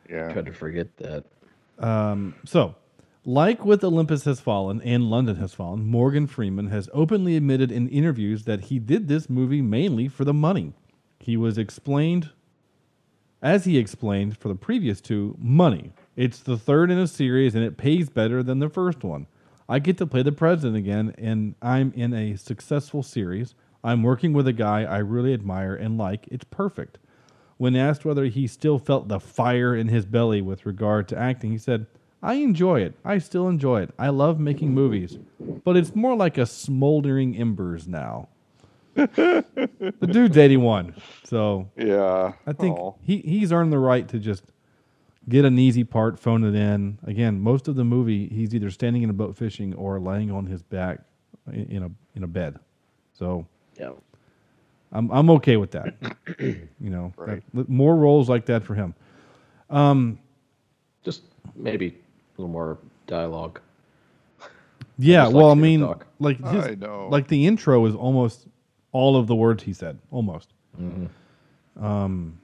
Yeah. 0.09 0.33
Tried 0.33 0.47
to 0.47 0.53
forget 0.53 0.97
that. 0.99 1.24
um, 1.79 2.35
so 2.45 2.74
like 3.29 3.64
with 3.64 3.83
Olympus 3.83 4.24
Has 4.24 4.39
Fallen 4.39 4.81
and 4.83 5.11
London 5.11 5.35
Has 5.37 5.53
Fallen, 5.53 5.85
Morgan 5.85 6.29
Freeman 6.29 6.68
has 6.68 6.89
openly 6.95 7.37
admitted 7.37 7.72
in 7.72 7.89
interviews 7.89 8.45
that 8.45 8.66
he 8.66 8.79
did 8.79 9.09
this 9.09 9.29
movie 9.29 9.61
mainly 9.61 10.07
for 10.07 10.24
the 10.24 10.33
money. 10.33 10.72
He 11.18 11.37
was 11.37 11.59
explained, 11.59 12.31
as 13.43 13.64
he 13.64 13.79
explained 13.79 14.39
for 14.39 14.47
the 14.47 14.55
previous 14.55 15.01
two, 15.01 15.35
money. 15.41 15.93
It's 16.14 16.39
the 16.39 16.57
third 16.57 16.89
in 16.93 16.99
a 16.99 17.09
series 17.09 17.57
and 17.57 17.64
it 17.64 17.77
pays 17.77 18.09
better 18.09 18.45
than 18.45 18.61
the 18.61 18.68
first 18.68 19.03
one. 19.03 19.27
I 19.68 19.81
get 19.81 19.99
to 19.99 20.07
play 20.07 20.22
the 20.22 20.31
president 20.31 20.77
again, 20.77 21.12
and 21.18 21.57
I'm 21.61 21.93
in 21.97 22.14
a 22.14 22.37
successful 22.37 23.03
series. 23.03 23.57
I'm 23.83 24.05
working 24.05 24.35
with 24.35 24.47
a 24.47 24.53
guy 24.53 24.85
I 24.85 24.99
really 24.99 25.35
admire 25.35 25.74
and 25.74 25.99
like. 25.99 26.29
It's 26.31 26.45
perfect. 26.45 26.99
When 27.57 27.74
asked 27.74 28.05
whether 28.05 28.27
he 28.27 28.47
still 28.47 28.79
felt 28.79 29.09
the 29.09 29.18
fire 29.18 29.74
in 29.74 29.89
his 29.89 30.07
belly 30.07 30.41
with 30.41 30.64
regard 30.64 31.09
to 31.09 31.18
acting, 31.18 31.51
he 31.51 31.59
said, 31.59 31.87
I 32.22 32.34
enjoy 32.34 32.80
it. 32.80 32.94
I 33.04 33.18
still 33.18 33.48
enjoy 33.48 33.82
it. 33.82 33.90
I 33.98 34.08
love 34.08 34.40
making 34.40 34.72
movies, 34.74 35.18
but 35.64 35.76
it's 35.76 35.94
more 35.94 36.16
like 36.16 36.38
a 36.38 36.46
smoldering 36.46 37.36
embers 37.36 37.86
now. 37.86 38.28
the 38.94 40.08
dude's 40.10 40.36
81. 40.38 40.94
So 41.24 41.68
Yeah. 41.76 42.32
I 42.46 42.52
think 42.52 42.78
Aw. 42.78 42.94
he 43.02 43.18
he's 43.18 43.52
earned 43.52 43.72
the 43.72 43.78
right 43.78 44.08
to 44.08 44.18
just 44.18 44.44
get 45.28 45.44
an 45.44 45.58
easy 45.58 45.84
part, 45.84 46.18
phone 46.18 46.44
it 46.44 46.54
in. 46.54 46.98
Again, 47.04 47.38
most 47.40 47.68
of 47.68 47.76
the 47.76 47.84
movie 47.84 48.28
he's 48.28 48.54
either 48.54 48.70
standing 48.70 49.02
in 49.02 49.10
a 49.10 49.12
boat 49.12 49.36
fishing 49.36 49.74
or 49.74 50.00
laying 50.00 50.30
on 50.30 50.46
his 50.46 50.62
back 50.62 51.00
in, 51.52 51.66
in 51.66 51.82
a 51.82 51.90
in 52.14 52.24
a 52.24 52.26
bed. 52.26 52.58
So 53.12 53.46
Yeah. 53.78 53.92
I'm 54.92 55.10
I'm 55.10 55.28
okay 55.30 55.58
with 55.58 55.72
that. 55.72 55.94
you 56.38 56.58
know, 56.80 57.12
Right. 57.18 57.42
that- 57.52 57.68
more 57.68 57.94
roles 57.96 58.28
like 58.30 58.46
that 58.46 58.64
for 58.64 58.74
him. 58.74 58.94
Um, 59.68 60.18
Just 61.04 61.22
maybe 61.54 61.88
a 61.88 61.92
little 62.39 62.53
more 62.53 62.78
dialogue. 63.07 63.61
yeah, 64.99 65.24
just 65.24 65.34
like 65.34 65.43
well, 65.43 65.51
I 65.51 65.55
mean, 65.55 65.80
talk. 65.80 66.07
like 66.18 66.39
his, 66.39 66.64
I 66.64 66.74
know. 66.74 67.09
like 67.11 67.28
the 67.28 67.47
intro 67.47 67.84
is 67.87 67.95
almost 67.95 68.47
all 68.93 69.16
of 69.16 69.26
the 69.26 69.34
words 69.37 69.62
he 69.62 69.72
said, 69.72 69.99
almost. 70.11 70.53
Mm-hmm. 70.80 71.84
Um, 71.84 72.39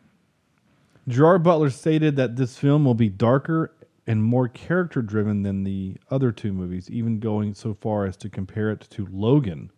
Gerard 1.09 1.43
Butler 1.43 1.71
stated 1.71 2.17
that 2.17 2.37
this 2.37 2.57
film 2.57 2.85
will 2.85 2.95
be 2.95 3.09
darker 3.09 3.73
and 4.07 4.23
more 4.23 4.49
character 4.49 5.01
driven 5.03 5.43
than 5.43 5.65
the 5.65 5.97
other 6.11 6.33
two 6.33 6.53
movies, 6.53 6.91
even 6.91 7.19
going 7.19 7.55
so 7.55 7.75
far 7.75 8.05
as 8.07 8.17
to 8.19 8.29
compare 8.29 8.71
it 8.71 8.81
to 8.91 9.07
Logan, 9.13 9.71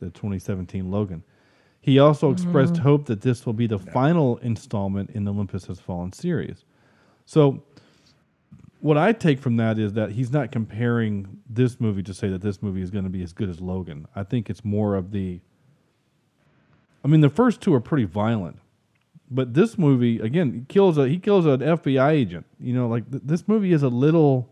the 0.00 0.06
2017 0.10 0.90
Logan. 0.90 1.22
He 1.80 1.98
also 1.98 2.30
expressed 2.30 2.74
Mhm. 2.74 2.78
hope 2.78 3.06
that 3.06 3.20
this 3.20 3.46
will 3.46 3.52
be 3.52 3.66
the 3.66 3.78
final 3.78 4.36
installment 4.38 5.10
in 5.10 5.24
the 5.24 5.32
Olympus 5.32 5.66
Has 5.66 5.80
Fallen 5.80 6.12
series. 6.12 6.64
So, 7.24 7.62
what 8.80 8.96
I 8.96 9.12
take 9.12 9.40
from 9.40 9.56
that 9.56 9.78
is 9.78 9.94
that 9.94 10.12
he's 10.12 10.30
not 10.30 10.52
comparing 10.52 11.40
this 11.48 11.80
movie 11.80 12.02
to 12.04 12.14
say 12.14 12.28
that 12.28 12.42
this 12.42 12.62
movie 12.62 12.82
is 12.82 12.90
going 12.90 13.04
to 13.04 13.10
be 13.10 13.22
as 13.22 13.32
good 13.32 13.48
as 13.48 13.60
Logan. 13.60 14.06
I 14.14 14.22
think 14.22 14.48
it's 14.48 14.64
more 14.64 14.94
of 14.94 15.10
the. 15.10 15.40
I 17.04 17.08
mean, 17.08 17.20
the 17.20 17.30
first 17.30 17.60
two 17.60 17.74
are 17.74 17.80
pretty 17.80 18.04
violent, 18.04 18.58
but 19.30 19.54
this 19.54 19.78
movie 19.78 20.18
again 20.20 20.52
he 20.52 20.60
kills 20.68 20.98
a 20.98 21.08
he 21.08 21.18
kills 21.18 21.46
an 21.46 21.60
FBI 21.60 22.10
agent. 22.12 22.46
You 22.60 22.74
know, 22.74 22.88
like 22.88 23.10
th- 23.10 23.22
this 23.24 23.48
movie 23.48 23.72
is 23.72 23.82
a 23.82 23.88
little, 23.88 24.48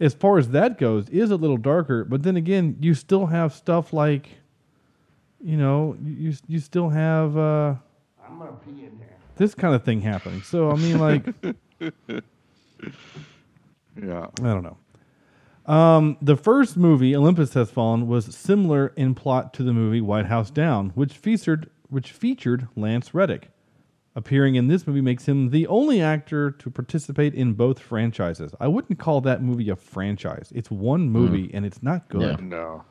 as 0.00 0.14
far 0.14 0.38
as 0.38 0.50
that 0.50 0.78
goes, 0.78 1.08
is 1.08 1.30
a 1.30 1.36
little 1.36 1.56
darker. 1.56 2.04
But 2.04 2.22
then 2.22 2.36
again, 2.36 2.76
you 2.80 2.94
still 2.94 3.26
have 3.26 3.52
stuff 3.52 3.92
like, 3.92 4.28
you 5.40 5.56
know, 5.56 5.96
you 6.02 6.34
you 6.48 6.58
still 6.58 6.88
have 6.88 7.36
uh, 7.36 7.74
I'm 8.26 8.38
gonna 8.38 8.52
pee 8.64 8.84
in 8.84 8.98
there. 8.98 9.16
this 9.36 9.54
kind 9.54 9.74
of 9.74 9.84
thing 9.84 10.00
happening. 10.00 10.42
So 10.42 10.70
I 10.70 10.76
mean, 10.76 10.98
like. 10.98 11.24
yeah. 14.02 14.26
I 14.40 14.42
don't 14.42 14.62
know. 14.62 14.76
Um, 15.72 16.16
the 16.22 16.36
first 16.36 16.76
movie, 16.76 17.14
Olympus 17.16 17.54
Has 17.54 17.70
Fallen, 17.70 18.06
was 18.06 18.34
similar 18.34 18.92
in 18.96 19.14
plot 19.14 19.52
to 19.54 19.62
the 19.64 19.72
movie 19.72 20.00
White 20.00 20.26
House 20.26 20.50
Down, 20.50 20.90
which 20.90 21.14
featured 21.14 21.70
which 21.88 22.12
featured 22.12 22.68
Lance 22.76 23.14
Reddick. 23.14 23.50
Appearing 24.14 24.54
in 24.54 24.66
this 24.68 24.86
movie 24.86 25.02
makes 25.02 25.26
him 25.26 25.50
the 25.50 25.66
only 25.66 26.00
actor 26.00 26.50
to 26.50 26.70
participate 26.70 27.34
in 27.34 27.52
both 27.52 27.78
franchises. 27.78 28.54
I 28.58 28.66
wouldn't 28.66 28.98
call 28.98 29.20
that 29.22 29.42
movie 29.42 29.68
a 29.68 29.76
franchise. 29.76 30.50
It's 30.54 30.70
one 30.70 31.10
movie 31.10 31.50
and 31.52 31.66
it's 31.66 31.82
not 31.82 32.08
good. 32.08 32.22
Yeah, 32.40 32.46
No. 32.46 32.84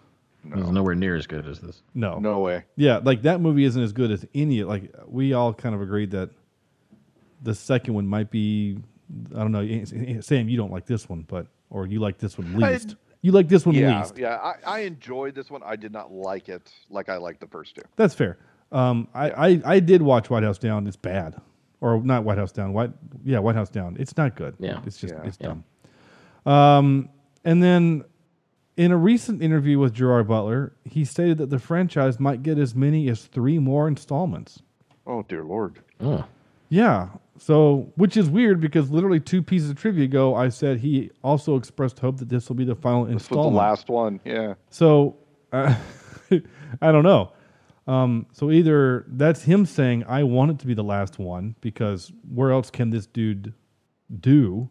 It's 0.54 0.70
nowhere 0.70 0.94
near 0.94 1.16
as 1.16 1.26
good 1.26 1.48
as 1.48 1.60
this. 1.60 1.82
No. 1.96 2.20
No 2.20 2.40
way. 2.40 2.66
Yeah, 2.76 2.98
like 2.98 3.24
that 3.24 3.42
movie 3.42 3.64
isn't 3.66 3.82
as 3.82 3.92
good 3.92 4.12
as 4.12 4.26
any. 4.36 4.64
Like 4.64 4.94
we 5.08 5.34
all 5.34 5.52
kind 5.54 5.74
of 5.74 5.82
agreed 5.82 6.12
that 6.12 6.30
the 7.42 7.56
second 7.56 7.94
one 7.96 8.06
might 8.08 8.30
be. 8.30 8.78
I 9.36 9.40
don't 9.40 9.52
know, 9.52 10.20
Sam. 10.22 10.50
You 10.50 10.58
don't 10.58 10.72
like 10.72 10.86
this 10.86 11.08
one, 11.10 11.22
but 11.28 11.48
or 11.70 11.86
you 11.88 12.00
like 12.00 12.18
this 12.18 12.38
one 12.38 12.64
I- 12.64 12.72
least. 12.72 12.96
you 13.22 13.32
like 13.32 13.48
this 13.48 13.66
one 13.66 13.76
yeah, 13.76 14.00
least. 14.02 14.18
Yeah, 14.18 14.36
I, 14.38 14.54
I 14.66 14.80
enjoyed 14.80 15.36
this 15.36 15.50
one. 15.52 15.62
I 15.66 15.76
did 15.76 15.92
not 15.92 16.12
like 16.12 16.50
it 16.50 16.72
like 16.90 17.10
I 17.10 17.18
liked 17.18 17.40
the 17.42 17.48
first 17.48 17.76
two. 17.76 17.82
That's 17.96 18.14
fair. 18.14 18.38
Um, 18.72 19.08
I, 19.14 19.30
I, 19.30 19.62
I 19.66 19.80
did 19.80 20.02
watch 20.02 20.30
White 20.30 20.44
House 20.44 20.58
Down. 20.58 20.88
It's 20.88 20.96
bad, 20.98 21.40
or 21.82 22.02
not 22.04 22.24
White 22.24 22.38
House 22.38 22.52
Down. 22.52 22.74
White 22.74 22.92
yeah, 23.24 23.40
White 23.40 23.56
House 23.56 23.70
Down. 23.70 23.96
It's 24.00 24.18
not 24.18 24.36
good. 24.36 24.56
Yeah. 24.60 24.82
it's 24.86 24.98
just 24.98 25.14
Yeah. 25.14 25.24
it's 25.24 25.38
Yeah. 25.40 25.48
dumb. 26.46 26.54
Um, 26.54 27.10
and 27.44 27.62
then 27.64 28.04
in 28.78 28.92
a 28.92 28.98
recent 28.98 29.42
interview 29.42 29.80
with 29.80 29.94
Gerard 29.94 30.28
Butler, 30.28 30.74
he 30.84 31.06
stated 31.06 31.38
that 31.38 31.50
the 31.50 31.60
franchise 31.60 32.20
might 32.20 32.44
get 32.44 32.58
as 32.58 32.76
many 32.76 33.08
as 33.10 33.26
three 33.26 33.58
more 33.60 33.88
installments. 33.88 34.62
Oh 35.08 35.22
dear 35.24 35.44
lord. 35.44 35.80
Yeah. 36.70 37.10
So, 37.38 37.92
which 37.96 38.16
is 38.16 38.30
weird 38.30 38.62
because 38.62 38.90
literally 38.90 39.20
two 39.20 39.44
pieces 39.44 39.70
of 39.70 39.76
trivia 39.76 40.06
ago, 40.06 40.36
I 40.36 40.50
said 40.50 40.80
he 40.80 41.12
also 41.24 41.58
expressed 41.58 42.00
hope 42.00 42.18
that 42.18 42.30
this 42.30 42.48
will 42.48 42.56
be 42.56 42.64
the 42.64 42.76
final 42.76 43.04
This 43.06 43.14
was 43.16 43.22
installment. 43.24 43.54
the 43.54 43.58
last 43.58 43.90
one. 43.90 44.20
Yeah. 44.24 44.54
So, 44.70 45.18
uh, 45.52 45.76
I 46.82 46.92
don't 46.92 47.04
know. 47.04 47.32
Um, 47.88 48.26
so 48.32 48.52
either 48.52 49.06
that's 49.10 49.44
him 49.44 49.66
saying 49.66 50.06
I 50.08 50.24
want 50.24 50.52
it 50.52 50.60
to 50.60 50.66
be 50.68 50.74
the 50.74 50.84
last 50.84 51.20
one 51.20 51.56
because 51.62 52.12
where 52.34 52.52
else 52.52 52.72
can 52.72 52.90
this 52.90 53.06
dude 53.06 53.54
do? 54.22 54.70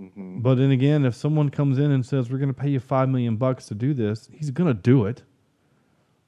Mm-hmm. 0.00 0.40
But 0.40 0.56
then 0.56 0.70
again, 0.70 1.04
if 1.04 1.14
someone 1.14 1.50
comes 1.50 1.78
in 1.78 1.90
and 1.90 2.04
says 2.04 2.30
we're 2.30 2.38
going 2.38 2.52
to 2.52 2.58
pay 2.58 2.70
you 2.70 2.80
five 2.80 3.08
million 3.10 3.36
bucks 3.36 3.66
to 3.66 3.74
do 3.74 3.92
this, 3.94 4.28
he's 4.32 4.50
going 4.50 4.66
to 4.66 4.74
do 4.74 5.04
it. 5.04 5.22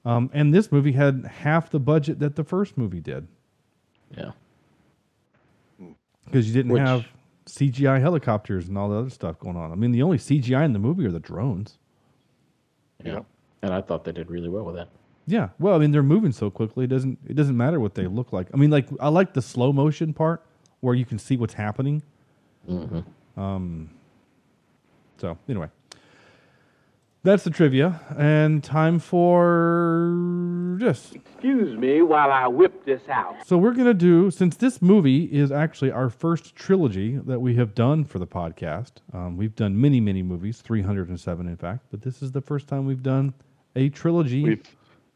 Um, 0.05 0.31
and 0.33 0.53
this 0.53 0.71
movie 0.71 0.93
had 0.93 1.25
half 1.25 1.71
the 1.71 1.81
budget 1.81 2.19
that 2.19 2.37
the 2.37 2.45
first 2.45 2.77
movie 2.77 3.01
did 3.01 3.29
Yeah. 4.17 4.33
Because 6.25 6.47
you 6.47 6.53
didn't 6.55 6.73
Which- 6.73 6.83
have 6.83 7.07
CGI 7.47 8.01
helicopters 8.01 8.69
and 8.69 8.79
all 8.79 8.89
the 8.89 8.97
other 8.97 9.11
stuff 9.11 9.39
going 9.39 9.57
on. 9.57 9.73
I 9.73 9.75
mean, 9.75 9.91
the 9.93 10.03
only 10.03 10.19
CGI 10.19 10.65
in 10.65 10.73
the 10.73 10.79
movie 10.79 11.05
are 11.07 11.11
the 11.11 11.19
drones. 11.21 11.79
Yeah. 13.05 13.21
And 13.63 13.75
I 13.75 13.81
thought 13.81 14.05
they 14.05 14.13
did 14.13 14.31
really 14.31 14.49
well 14.49 14.65
with 14.65 14.77
that. 14.77 14.89
Yeah. 15.27 15.49
Well, 15.59 15.75
I 15.75 15.79
mean, 15.79 15.91
they're 15.93 16.03
moving 16.03 16.33
so 16.33 16.51
quickly. 16.51 16.85
It 16.85 16.89
doesn't 16.89 17.19
it 17.27 17.35
doesn't 17.35 17.57
matter 17.57 17.79
what 17.81 17.95
they 17.95 18.07
look 18.07 18.33
like. 18.33 18.49
I 18.53 18.57
mean, 18.57 18.71
like 18.71 18.89
I 19.01 19.09
like 19.09 19.35
the 19.35 19.43
slow 19.43 19.73
motion 19.73 20.13
part 20.13 20.45
where 20.81 20.95
you 20.95 21.05
can 21.05 21.19
see 21.19 21.37
what's 21.37 21.55
happening. 21.55 22.03
Mm-hmm. 22.69 23.41
Um. 23.41 23.91
So 25.19 25.39
anyway, 25.49 25.69
that's 27.25 27.45
the 27.45 27.51
trivia, 27.51 28.01
and 28.19 28.63
time 28.65 28.99
for 28.99 30.77
this. 30.81 31.13
Excuse 31.13 31.77
me 31.79 32.03
while 32.03 32.31
I 32.33 32.47
whip 32.49 32.85
this 32.85 33.03
out. 33.09 33.47
So 33.47 33.57
we're 33.59 33.75
gonna 33.75 33.95
do 33.95 34.31
since 34.31 34.57
this 34.57 34.83
movie 34.83 35.25
is 35.25 35.53
actually 35.53 35.91
our 35.91 36.09
first 36.11 36.55
trilogy 36.57 37.17
that 37.19 37.41
we 37.41 37.55
have 37.57 37.75
done 37.75 38.05
for 38.05 38.19
the 38.19 38.27
podcast. 38.27 38.93
Um, 39.13 39.37
we've 39.37 39.55
done 39.55 39.81
many, 39.81 40.01
many 40.01 40.23
movies, 40.23 40.61
three 40.61 40.83
hundred 40.83 41.09
and 41.09 41.19
seven, 41.21 41.47
in 41.49 41.57
fact, 41.57 41.87
but 41.91 42.03
this 42.03 42.23
is 42.23 42.33
the 42.33 42.41
first 42.41 42.67
time 42.69 42.87
we've 42.87 43.03
done 43.03 43.35
a 43.77 43.89
trilogy. 43.89 44.43
We've 44.43 44.63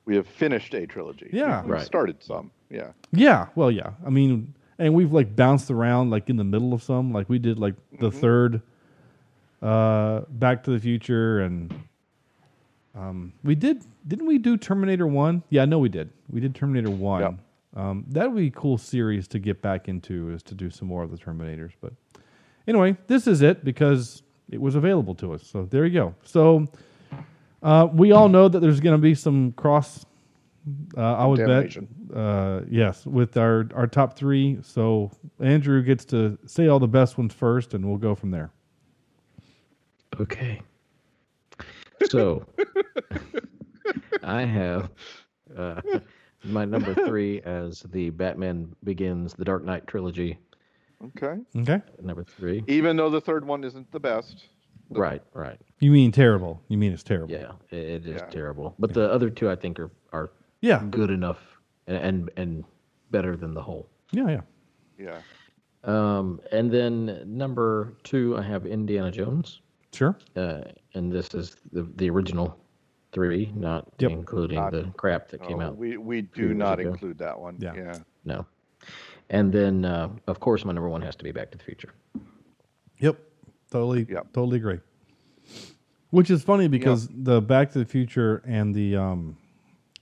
we 0.05 0.15
have 0.15 0.27
finished 0.29 0.73
a 0.75 0.87
trilogy. 0.87 1.29
Yeah. 1.33 1.63
We've 1.63 1.71
Right. 1.73 1.83
started 1.83 2.23
some. 2.23 2.53
Yeah. 2.71 2.93
Yeah, 3.13 3.47
well, 3.57 3.71
yeah. 3.73 3.91
I 4.07 4.11
mean, 4.11 4.55
and 4.79 4.95
we've 4.95 5.13
like 5.13 5.35
bounced 5.35 5.71
around 5.71 6.11
like 6.11 6.31
in 6.31 6.37
the 6.37 6.45
middle 6.45 6.73
of 6.73 6.83
some, 6.83 7.13
like 7.13 7.29
we 7.29 7.39
did 7.41 7.59
like 7.59 7.75
the 8.01 8.11
third 8.13 8.63
uh 9.63 10.21
Back 10.31 10.63
to 10.65 10.71
the 10.71 10.79
Future 10.79 11.41
and 11.41 11.75
um 12.97 13.33
we 13.45 13.55
did 13.55 13.85
didn't 14.09 14.27
we 14.27 14.39
do 14.39 14.57
Terminator 14.57 15.07
1? 15.07 15.43
Yeah, 15.51 15.63
I 15.63 15.65
know 15.67 15.79
we 15.79 15.89
did. 15.89 16.11
We 16.31 16.41
did 16.41 16.55
Terminator 16.55 16.91
1. 16.91 17.23
Um 17.77 18.05
that 18.09 18.31
would 18.33 18.39
be 18.41 18.47
a 18.49 18.51
cool 18.51 18.79
series 18.79 19.29
to 19.29 19.39
get 19.39 19.61
back 19.63 19.89
into 19.89 20.31
is 20.31 20.43
to 20.45 20.55
do 20.55 20.71
some 20.71 20.89
more 20.89 21.03
of 21.03 21.11
the 21.11 21.19
Terminators, 21.19 21.73
but 21.81 21.93
anyway, 22.67 22.97
this 23.07 23.27
is 23.27 23.43
it 23.43 23.65
because 23.65 24.23
it 24.51 24.61
was 24.61 24.75
available 24.75 25.15
to 25.17 25.33
us. 25.33 25.47
So 25.47 25.65
there 25.65 25.85
you 25.85 25.93
go. 25.93 26.15
So 26.25 26.67
uh, 27.63 27.89
we 27.93 28.13
all 28.13 28.29
know 28.29 28.49
that 28.49 28.61
there's 28.61 28.81
going 28.81 28.95
to 28.97 29.03
be 29.03 29.15
some 29.15 29.53
cross. 29.53 30.05
Uh, 30.97 31.01
I 31.15 31.27
would 31.27 31.39
bet, 31.47 31.77
uh, 32.15 32.61
yes, 32.69 33.07
with 33.07 33.37
our 33.37 33.69
our 33.75 33.87
top 33.87 34.17
three. 34.17 34.59
So 34.63 35.11
Andrew 35.41 35.83
gets 35.83 36.05
to 36.07 36.39
say 36.47 36.67
all 36.69 36.79
the 36.81 36.89
best 36.89 37.19
ones 37.19 37.33
first, 37.33 37.75
and 37.75 37.85
we'll 37.89 37.99
go 37.99 38.15
from 38.15 38.31
there. 38.31 38.51
Okay. 40.21 40.61
So 42.05 42.45
I 44.23 44.43
have 44.43 44.91
uh, 45.57 45.81
my 46.45 46.65
number 46.65 46.95
three 46.95 47.41
as 47.43 47.81
the 47.93 48.11
Batman 48.11 48.75
Begins 48.85 49.35
the 49.35 49.45
Dark 49.45 49.65
Knight 49.65 49.87
trilogy. 49.87 50.39
Okay. 51.17 51.37
Okay. 51.57 51.81
Number 52.03 52.25
three. 52.25 52.65
Even 52.67 52.97
though 52.97 53.11
the 53.11 53.21
third 53.21 53.47
one 53.47 53.65
isn't 53.65 53.91
the 53.93 54.01
best. 54.01 54.45
Right, 54.89 55.23
right. 55.35 55.59
You 55.81 55.91
mean 55.91 56.13
terrible? 56.13 56.63
You 56.69 56.79
mean 56.79 56.93
it's 56.93 57.03
terrible? 57.03 57.33
Yeah, 57.33 57.53
it, 57.71 57.77
it 57.79 58.07
is 58.07 58.21
Yeah. 58.21 58.27
terrible. 58.31 58.75
But 58.79 58.95
the 58.95 59.11
other 59.11 59.31
two, 59.31 59.51
I 59.51 59.57
think, 59.57 59.79
are 59.81 59.91
are 60.13 60.31
Yeah. 60.61 60.83
good 60.91 61.11
enough 61.11 61.39
and, 61.87 61.97
and 61.99 62.31
and 62.37 62.65
better 63.11 63.37
than 63.37 63.53
the 63.55 63.63
whole. 63.63 63.89
Yeah, 64.13 64.29
yeah. 64.29 64.41
Yeah. 64.99 65.19
Um, 65.85 66.41
and 66.53 66.71
then 66.71 67.23
number 67.27 67.95
two, 68.05 68.37
I 68.37 68.43
have 68.43 68.65
Indiana 68.67 69.11
Jones. 69.11 69.61
Sure. 69.97 70.17
Uh, 70.37 70.61
and 70.95 71.11
this 71.11 71.33
is 71.35 71.57
the 71.73 71.83
the 71.97 72.11
original 72.11 72.57
three, 73.13 73.51
not 73.55 73.89
Yep. 73.99 74.11
including 74.11 74.57
Not- 74.59 74.73
the 74.73 74.85
crap 74.97 75.29
that 75.31 75.43
came 75.43 75.61
Oh, 75.61 75.67
out. 75.69 75.77
We 75.79 75.97
we 75.97 76.23
do 76.23 76.53
not 76.55 76.79
ago. 76.81 76.91
include 76.91 77.19
that 77.19 77.41
one. 77.41 77.57
Yeah. 77.59 77.75
Yeah. 77.75 77.99
No. 78.25 78.47
And 79.31 79.53
then, 79.53 79.85
uh, 79.85 80.11
of 80.27 80.39
course, 80.39 80.65
my 80.65 80.73
number 80.73 80.89
one 80.89 81.03
has 81.03 81.17
to 81.17 81.25
be 81.25 81.33
Back 81.33 81.51
to 81.53 81.59
the 81.59 81.65
Future. 81.65 81.93
Yep. 82.99 83.19
Totally. 83.71 84.07
Yep. 84.09 84.33
Totally 84.33 84.59
agree. 84.59 84.81
Which 86.11 86.31
is 86.31 86.43
funny 86.45 86.69
because 86.69 87.09
the 87.09 87.41
Back 87.43 87.73
to 87.73 87.79
the 87.81 87.85
Future 87.85 88.43
and 88.47 88.75
the 88.75 88.97
um, 88.97 89.37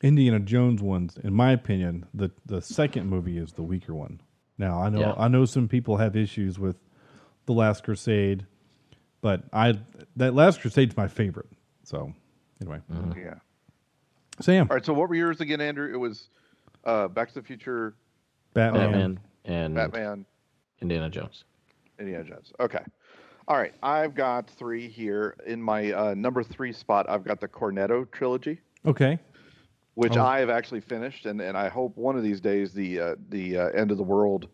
Indiana 0.02 0.40
Jones 0.40 0.82
ones, 0.82 1.16
in 1.22 1.32
my 1.32 1.52
opinion, 1.52 2.06
the 2.12 2.30
the 2.46 2.60
second 2.60 3.08
movie 3.08 3.38
is 3.38 3.52
the 3.52 3.62
weaker 3.62 3.94
one. 3.94 4.20
Now 4.58 4.82
I 4.82 4.88
know 4.90 5.00
Yeah. 5.00 5.14
I 5.16 5.28
know 5.28 5.44
some 5.44 5.68
people 5.68 5.96
have 5.98 6.16
issues 6.16 6.58
with 6.58 6.76
the 7.46 7.52
Last 7.52 7.84
Crusade, 7.84 8.46
but 9.24 9.42
I 9.54 9.78
that 10.16 10.34
Last 10.34 10.60
Crusade's 10.60 10.94
my 10.98 11.08
favorite. 11.08 11.48
So 11.82 12.12
anyway, 12.60 12.80
Yeah. 13.16 13.36
Sam, 14.40 14.66
All 14.70 14.76
right. 14.76 14.84
So 14.84 14.92
what 14.92 15.08
were 15.08 15.14
yours 15.14 15.40
again, 15.40 15.62
Andrew? 15.62 15.90
It 15.92 15.96
was 15.96 16.28
uh, 16.84 17.08
Back 17.08 17.28
to 17.28 17.34
the 17.34 17.42
Future, 17.42 17.94
Batman. 18.52 18.82
Batman 18.90 19.20
and 19.46 19.74
Batman, 19.74 20.26
Indiana 20.82 21.08
Jones. 21.08 21.44
Indiana 21.98 22.24
Jones. 22.24 22.52
Okay. 22.60 22.80
All 23.48 23.56
right. 23.56 23.72
I've 23.82 24.14
got 24.14 24.50
three 24.50 24.88
here 24.88 25.36
in 25.46 25.62
my 25.62 25.90
uh, 25.92 26.14
number 26.14 26.42
three 26.42 26.72
spot. 26.72 27.06
I've 27.08 27.24
got 27.24 27.40
the 27.40 27.48
Cornetto 27.48 28.10
trilogy. 28.12 28.60
Okay. 28.86 29.18
which 29.94 30.16
Oh. 30.18 30.24
I 30.24 30.40
have 30.40 30.50
actually 30.50 30.80
finished, 30.80 31.24
and, 31.24 31.40
and 31.40 31.56
I 31.56 31.68
hope 31.70 31.96
one 31.96 32.16
of 32.18 32.22
these 32.22 32.40
days 32.42 32.74
the 32.74 33.00
uh, 33.00 33.14
the 33.30 33.56
uh, 33.56 33.68
end 33.68 33.90
of 33.90 33.96
the 33.96 34.02
world 34.02 34.48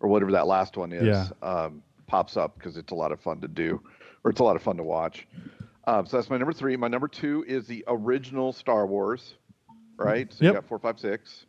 or 0.00 0.08
whatever 0.08 0.32
that 0.32 0.46
last 0.46 0.78
one 0.78 0.92
is 0.92 1.04
Yeah. 1.06 1.26
um, 1.42 1.82
pops 2.06 2.36
up 2.38 2.54
because 2.56 2.76
it's 2.78 2.92
a 2.92 2.94
lot 2.94 3.10
of 3.12 3.20
fun 3.20 3.40
to 3.42 3.48
do, 3.48 3.82
or 4.24 4.30
it's 4.30 4.40
a 4.40 4.44
lot 4.44 4.56
of 4.56 4.62
fun 4.62 4.76
to 4.78 4.82
watch. 4.82 5.26
Um, 5.86 6.06
so 6.06 6.16
that's 6.16 6.30
my 6.30 6.38
number 6.38 6.52
three. 6.52 6.76
My 6.76 6.88
number 6.88 7.08
two 7.08 7.44
is 7.46 7.66
the 7.66 7.84
original 7.86 8.52
Star 8.52 8.86
Wars, 8.86 9.34
right? 9.98 10.32
So 10.32 10.44
Yep. 10.44 10.50
you 10.54 10.60
got 10.60 10.66
four, 10.68 10.78
five, 10.78 10.98
six, 10.98 11.44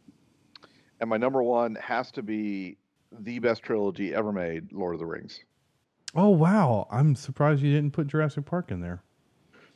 and 0.99 1.09
my 1.09 1.17
number 1.17 1.41
one 1.41 1.75
has 1.75 2.11
to 2.11 2.21
be 2.21 2.77
the 3.19 3.39
best 3.39 3.63
trilogy 3.63 4.13
ever 4.13 4.33
made, 4.33 4.73
Lord 4.73 4.93
of 4.95 4.99
the 4.99 5.05
Rings. 5.05 5.39
Oh 6.13 6.29
wow, 6.29 6.87
I'm 6.91 7.15
surprised 7.15 7.61
you 7.61 7.73
didn't 7.73 7.91
put 7.93 8.07
Jurassic 8.07 8.45
Park 8.45 8.71
in 8.71 8.81
there. 8.81 9.01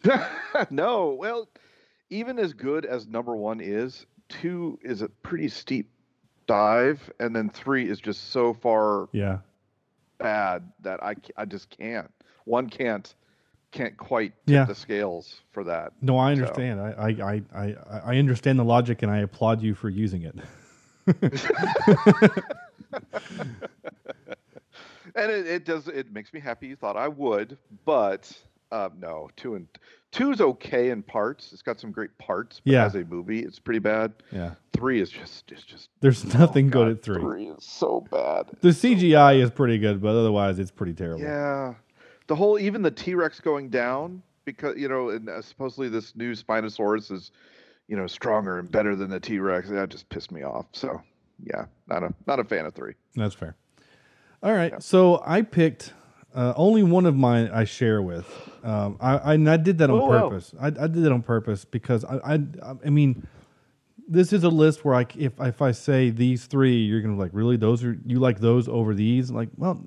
no, 0.70 1.16
well, 1.20 1.50
even 2.10 2.40
as 2.40 2.54
good 2.54 2.86
as 2.86 3.08
number 3.08 3.36
one 3.36 3.60
is, 3.62 4.06
two 4.30 4.80
is 4.82 5.02
a 5.02 5.10
pretty 5.10 5.50
steep 5.50 5.90
dive, 6.48 7.12
and 7.20 7.36
then 7.36 7.50
three 7.50 7.90
is 7.90 8.00
just 8.00 8.32
so 8.32 8.54
far 8.54 9.10
Yeah. 9.12 9.40
bad 10.18 10.72
that 10.82 11.04
I, 11.04 11.16
I 11.38 11.46
just 11.46 11.70
can't. 11.70 12.10
One 12.50 12.68
can't 12.68 13.14
can't 13.72 13.96
quite 13.96 14.34
Yeah. 14.48 14.66
the 14.66 14.74
scales 14.74 15.42
for 15.52 15.64
that. 15.66 15.94
No, 16.02 16.18
I 16.18 16.32
understand. 16.32 16.82
I, 16.82 16.90
I, 16.98 17.08
I, 17.32 17.42
I, 17.56 17.76
I 18.14 18.18
understand 18.18 18.58
the 18.58 18.64
logic, 18.64 19.04
and 19.04 19.12
I 19.12 19.20
applaud 19.20 19.62
you 19.62 19.76
for 19.76 19.90
using 19.90 20.24
it. 20.24 20.36
and 25.16 25.32
it, 25.32 25.46
it 25.48 25.66
does 25.66 25.88
it 25.88 26.12
makes 26.12 26.34
me 26.34 26.40
happy 26.40 26.66
you 26.68 26.76
thought 26.76 26.98
I 26.98 27.08
would, 27.08 27.58
but 27.86 28.32
um, 28.72 28.94
no, 29.00 29.30
two 29.36 29.54
and 29.56 29.68
two 30.12 30.32
is 30.32 30.42
okay 30.42 30.90
in 30.90 31.04
parts. 31.04 31.52
It's 31.54 31.62
got 31.62 31.80
some 31.80 31.92
great 31.92 32.16
parts, 32.18 32.62
but 32.66 32.74
Yeah. 32.74 32.86
as 32.86 32.96
a 32.96 33.04
movie, 33.06 33.42
it's 33.42 33.60
pretty 33.60 33.80
bad. 33.80 34.14
Yeah. 34.32 34.54
Three 34.74 35.00
is 35.02 35.10
just 35.12 35.52
is 35.52 35.64
just 35.64 35.90
There's 36.02 36.26
nothing 36.34 36.70
good 36.70 36.88
at 36.88 37.02
three. 37.04 37.22
three 37.22 37.48
is 37.50 37.64
so 37.64 38.06
bad. 38.12 38.48
The 38.62 38.70
CGI 38.70 39.42
is 39.44 39.52
pretty 39.52 39.78
good, 39.78 40.02
but 40.02 40.10
otherwise 40.16 40.58
it's 40.60 40.72
pretty 40.72 40.94
terrible. 40.94 41.22
Yeah, 41.22 41.74
the 42.30 42.36
whole 42.36 42.58
even 42.58 42.82
the 42.82 42.92
T 42.92 43.16
Rex 43.16 43.42
going 43.42 43.68
down 43.70 44.22
because 44.46 44.78
you 44.78 44.88
know, 44.88 45.10
and 45.10 45.28
uh, 45.28 45.42
supposedly 45.42 45.90
this 45.90 46.16
new 46.16 46.34
Spinosaurus 46.34 47.12
is, 47.12 47.32
you 47.90 47.98
know, 47.98 48.08
stronger 48.08 48.60
and 48.60 48.72
better 48.72 48.96
than 48.96 49.10
the 49.10 49.20
T 49.20 49.40
Rex. 49.40 49.68
That 49.70 49.90
just 49.90 50.08
pissed 50.10 50.32
me 50.32 50.44
off. 50.44 50.68
So 50.72 51.02
yeah, 51.44 51.66
not 51.88 52.04
a 52.04 52.14
not 52.28 52.40
a 52.40 52.44
fan 52.46 52.66
of 52.66 52.74
three. 52.74 52.94
That's 53.16 53.36
fair. 53.36 53.56
All 54.42 54.54
right, 54.54 54.82
so 54.82 55.22
I 55.26 55.42
picked 55.42 55.94
uh, 56.34 56.54
only 56.56 56.84
one 56.84 57.06
of 57.06 57.16
mine 57.16 57.50
I 57.54 57.66
share 57.66 58.02
with. 58.02 58.26
Um, 58.64 58.98
I, 59.02 59.18
I 59.18 59.34
I 59.34 59.58
did 59.58 59.80
that 59.80 59.90
on 59.90 60.00
Oh, 60.00 60.06
wow. 60.06 60.30
purpose. 60.30 60.54
I, 60.62 60.68
I 60.68 60.88
did 60.88 61.04
that 61.04 61.12
on 61.12 61.24
purpose 61.24 61.66
because 61.66 62.06
I, 62.06 62.36
I 62.36 62.40
I 62.86 62.90
mean, 62.90 63.28
this 64.08 64.32
is 64.34 64.44
a 64.44 64.50
list 64.50 64.86
where 64.86 64.96
I 64.96 65.06
if 65.18 65.34
if 65.42 65.62
I 65.62 65.72
say 65.72 66.10
these 66.12 66.46
three, 66.46 66.78
you're 66.78 67.02
gonna 67.02 67.16
be 67.16 67.20
like 67.20 67.32
really 67.34 67.58
those 67.58 67.84
are 67.84 67.98
you 68.06 68.20
like 68.20 68.40
those 68.40 68.68
over 68.70 68.94
these? 68.94 69.32
Like, 69.32 69.50
well, 69.58 69.84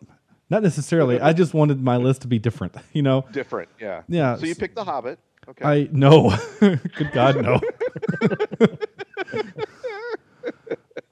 not 0.53 0.63
necessarily. 0.63 1.19
I 1.19 1.33
just 1.33 1.55
wanted 1.55 1.83
my 1.83 1.97
list 1.97 2.23
to 2.23 2.29
be 2.29 2.39
different. 2.39 2.77
You 2.93 3.01
know. 3.01 3.25
Different, 3.33 3.71
yeah. 3.81 4.03
Yeah, 4.07 4.37
So 4.37 4.45
you 4.45 4.55
picked 4.55 4.75
The 4.75 4.85
Hobbit. 4.85 5.19
Okay. 5.49 5.65
I 5.65 5.89
no, 5.91 6.37
good 6.61 7.11
God, 7.13 7.43
no. 7.43 7.59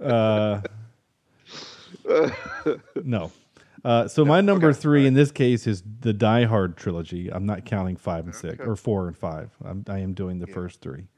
uh, 0.06 0.60
no. 3.02 3.32
Uh, 3.82 4.06
so 4.08 4.24
my 4.26 4.42
number 4.42 4.74
three 4.74 5.06
in 5.06 5.14
this 5.14 5.32
case 5.32 5.66
is 5.66 5.82
the 6.00 6.12
Die 6.12 6.44
Hard 6.44 6.76
trilogy. 6.76 7.32
I'm 7.32 7.46
not 7.46 7.64
counting 7.64 7.96
five 7.96 8.26
and 8.26 8.34
six 8.34 8.58
or 8.64 8.76
four 8.76 9.08
and 9.08 9.16
five. 9.16 9.50
I'm, 9.64 9.84
I 9.88 10.00
am 10.00 10.12
doing 10.12 10.38
the 10.38 10.46
first 10.46 10.82
three, 10.82 11.08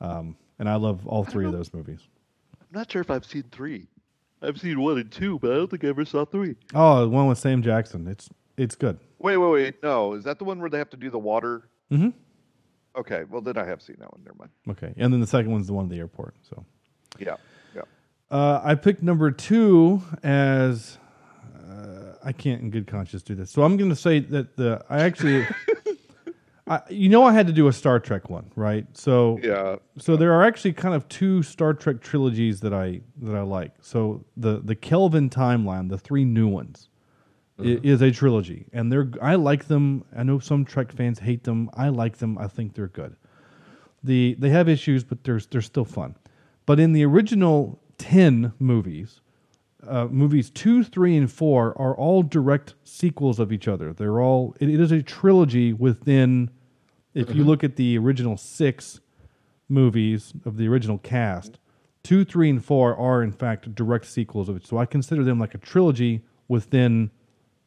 um, 0.00 0.36
and 0.60 0.68
I 0.68 0.76
love 0.76 1.06
all 1.08 1.24
three 1.24 1.44
of 1.44 1.52
those 1.52 1.74
movies. 1.74 2.00
I'm 2.60 2.78
not 2.78 2.90
sure 2.90 3.02
if 3.02 3.10
I've 3.10 3.26
seen 3.26 3.44
three. 3.50 3.88
I've 4.42 4.58
seen 4.58 4.80
one 4.80 4.98
and 4.98 5.10
two, 5.10 5.38
but 5.38 5.50
I 5.50 5.54
don't 5.54 5.70
think 5.70 5.84
I 5.84 5.88
ever 5.88 6.04
saw 6.04 6.24
three. 6.24 6.54
Oh, 6.74 7.02
the 7.02 7.08
one 7.08 7.26
with 7.26 7.38
Sam 7.38 7.62
Jackson. 7.62 8.06
It's 8.06 8.28
it's 8.56 8.74
good. 8.74 8.98
Wait, 9.18 9.36
wait, 9.36 9.50
wait. 9.50 9.82
No, 9.82 10.14
is 10.14 10.24
that 10.24 10.38
the 10.38 10.44
one 10.44 10.60
where 10.60 10.70
they 10.70 10.78
have 10.78 10.90
to 10.90 10.96
do 10.96 11.10
the 11.10 11.18
water? 11.18 11.68
Mm-hmm. 11.90 12.10
Okay, 12.96 13.24
well 13.30 13.40
then 13.40 13.56
I 13.56 13.64
have 13.64 13.82
seen 13.82 13.96
that 14.00 14.12
one. 14.12 14.22
Never 14.24 14.36
mind. 14.38 14.50
Okay, 14.68 14.94
and 14.96 15.12
then 15.12 15.20
the 15.20 15.26
second 15.26 15.50
one's 15.52 15.66
the 15.66 15.72
one 15.72 15.84
at 15.86 15.90
the 15.90 15.98
airport. 15.98 16.34
So 16.48 16.64
Yeah, 17.18 17.36
yeah. 17.74 17.82
Uh, 18.30 18.60
I 18.62 18.74
picked 18.74 19.02
number 19.02 19.30
two 19.30 20.02
as 20.22 20.98
uh, 21.68 22.14
I 22.24 22.32
can't 22.32 22.60
in 22.62 22.70
good 22.70 22.86
conscience 22.86 23.22
do 23.22 23.34
this. 23.34 23.50
So 23.50 23.62
I'm 23.62 23.76
going 23.76 23.90
to 23.90 23.96
say 23.96 24.20
that 24.20 24.56
the 24.56 24.84
I 24.88 25.02
actually, 25.02 25.46
I, 26.70 26.80
you 26.90 27.08
know, 27.08 27.24
I 27.24 27.32
had 27.32 27.46
to 27.46 27.52
do 27.52 27.68
a 27.68 27.72
Star 27.72 27.98
Trek 28.00 28.28
one, 28.30 28.50
right? 28.56 28.86
So 28.96 29.38
Yeah. 29.42 29.76
So 29.98 30.16
there 30.16 30.32
are 30.34 30.44
actually 30.44 30.72
kind 30.74 30.94
of 30.94 31.08
two 31.08 31.42
Star 31.42 31.74
Trek 31.74 32.00
trilogies 32.00 32.60
that 32.60 32.72
I 32.74 33.00
that 33.22 33.34
I 33.34 33.42
like. 33.42 33.72
So 33.80 34.24
the 34.36 34.60
the 34.64 34.74
Kelvin 34.74 35.30
timeline, 35.30 35.88
the 35.88 35.98
three 35.98 36.24
new 36.24 36.48
ones, 36.48 36.88
i- 37.58 37.80
is 37.82 38.02
a 38.02 38.10
trilogy, 38.10 38.66
and 38.72 38.92
they're 38.92 39.10
I 39.22 39.34
like 39.36 39.66
them. 39.66 40.04
I 40.16 40.22
know 40.22 40.38
some 40.38 40.64
Trek 40.64 40.92
fans 40.92 41.18
hate 41.20 41.44
them. 41.44 41.70
I 41.74 41.88
like 41.88 42.18
them. 42.18 42.38
I 42.38 42.46
think 42.48 42.74
they're 42.74 42.88
good. 42.88 43.16
The 44.04 44.36
they 44.38 44.50
have 44.50 44.68
issues, 44.68 45.04
but 45.04 45.24
they're 45.24 45.40
they're 45.50 45.60
still 45.60 45.84
fun. 45.84 46.14
But 46.66 46.78
in 46.78 46.92
the 46.92 47.04
original 47.04 47.80
ten 47.96 48.52
movies, 48.60 49.20
uh, 49.86 50.06
movies 50.06 50.50
two, 50.50 50.84
three, 50.84 51.16
and 51.16 51.30
four 51.30 51.76
are 51.80 51.96
all 51.96 52.22
direct 52.22 52.74
sequels 52.84 53.38
of 53.40 53.50
each 53.52 53.66
other. 53.66 53.92
They're 53.92 54.20
all 54.20 54.54
it, 54.60 54.68
it 54.68 54.78
is 54.80 54.92
a 54.92 55.02
trilogy 55.02 55.72
within. 55.72 56.50
If 57.18 57.34
you 57.34 57.44
look 57.44 57.64
at 57.64 57.76
the 57.76 57.98
original 57.98 58.36
six 58.36 59.00
movies 59.68 60.32
of 60.44 60.56
the 60.56 60.68
original 60.68 60.98
cast, 60.98 61.58
two, 62.02 62.24
three, 62.24 62.48
and 62.48 62.64
four 62.64 62.96
are 62.96 63.22
in 63.22 63.32
fact 63.32 63.74
direct 63.74 64.06
sequels 64.06 64.48
of 64.48 64.56
it. 64.56 64.66
So 64.66 64.78
I 64.78 64.86
consider 64.86 65.24
them 65.24 65.38
like 65.38 65.54
a 65.54 65.58
trilogy 65.58 66.22
within 66.46 67.10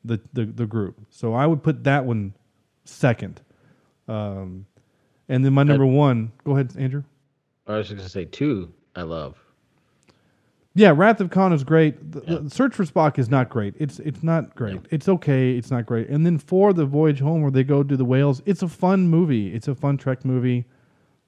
the 0.04 0.22
the, 0.34 0.46
the 0.46 0.66
group. 0.66 1.06
So 1.10 1.34
I 1.34 1.48
would 1.48 1.64
put 1.64 1.84
that 1.84 2.06
one 2.06 2.34
second. 2.86 3.42
Um, 4.08 4.66
and 5.28 5.46
then 5.46 5.54
my 5.54 5.64
number 5.64 5.86
one. 5.86 6.32
Go 6.44 6.54
ahead, 6.54 6.74
Andrew. 6.78 7.04
I 7.68 7.78
was 7.78 7.88
just 7.88 7.98
gonna 7.98 8.10
say 8.10 8.26
two. 8.26 8.74
I 8.96 9.04
love. 9.04 9.38
Yeah, 10.74 10.94
Wrath 10.96 11.20
of 11.20 11.30
Khan 11.30 11.52
is 11.52 11.64
great. 11.66 12.12
The, 12.14 12.40
the 12.44 12.50
Search 12.50 12.74
for 12.76 12.86
Spock 12.86 13.20
is 13.20 13.30
not 13.30 13.50
great. 13.50 13.76
It's 13.78 14.00
it's 14.00 14.24
not 14.24 14.56
great. 14.56 14.80
It's 14.90 15.10
okay. 15.10 15.58
It's 15.58 15.70
not 15.70 15.86
great. 15.86 16.08
And 16.10 16.26
then 16.26 16.38
for 16.38 16.72
the 16.72 16.86
Voyage 16.86 17.20
Home, 17.20 17.42
where 17.42 17.52
they 17.52 17.64
go 17.66 17.84
to 17.84 17.98
the 17.98 18.06
whales, 18.06 18.42
it's 18.46 18.62
a 18.64 18.70
fun 18.70 19.08
movie. 19.10 19.54
It's 19.54 19.68
a 19.68 19.76
fun 19.76 19.98
Trek 19.98 20.24
movie. 20.24 20.66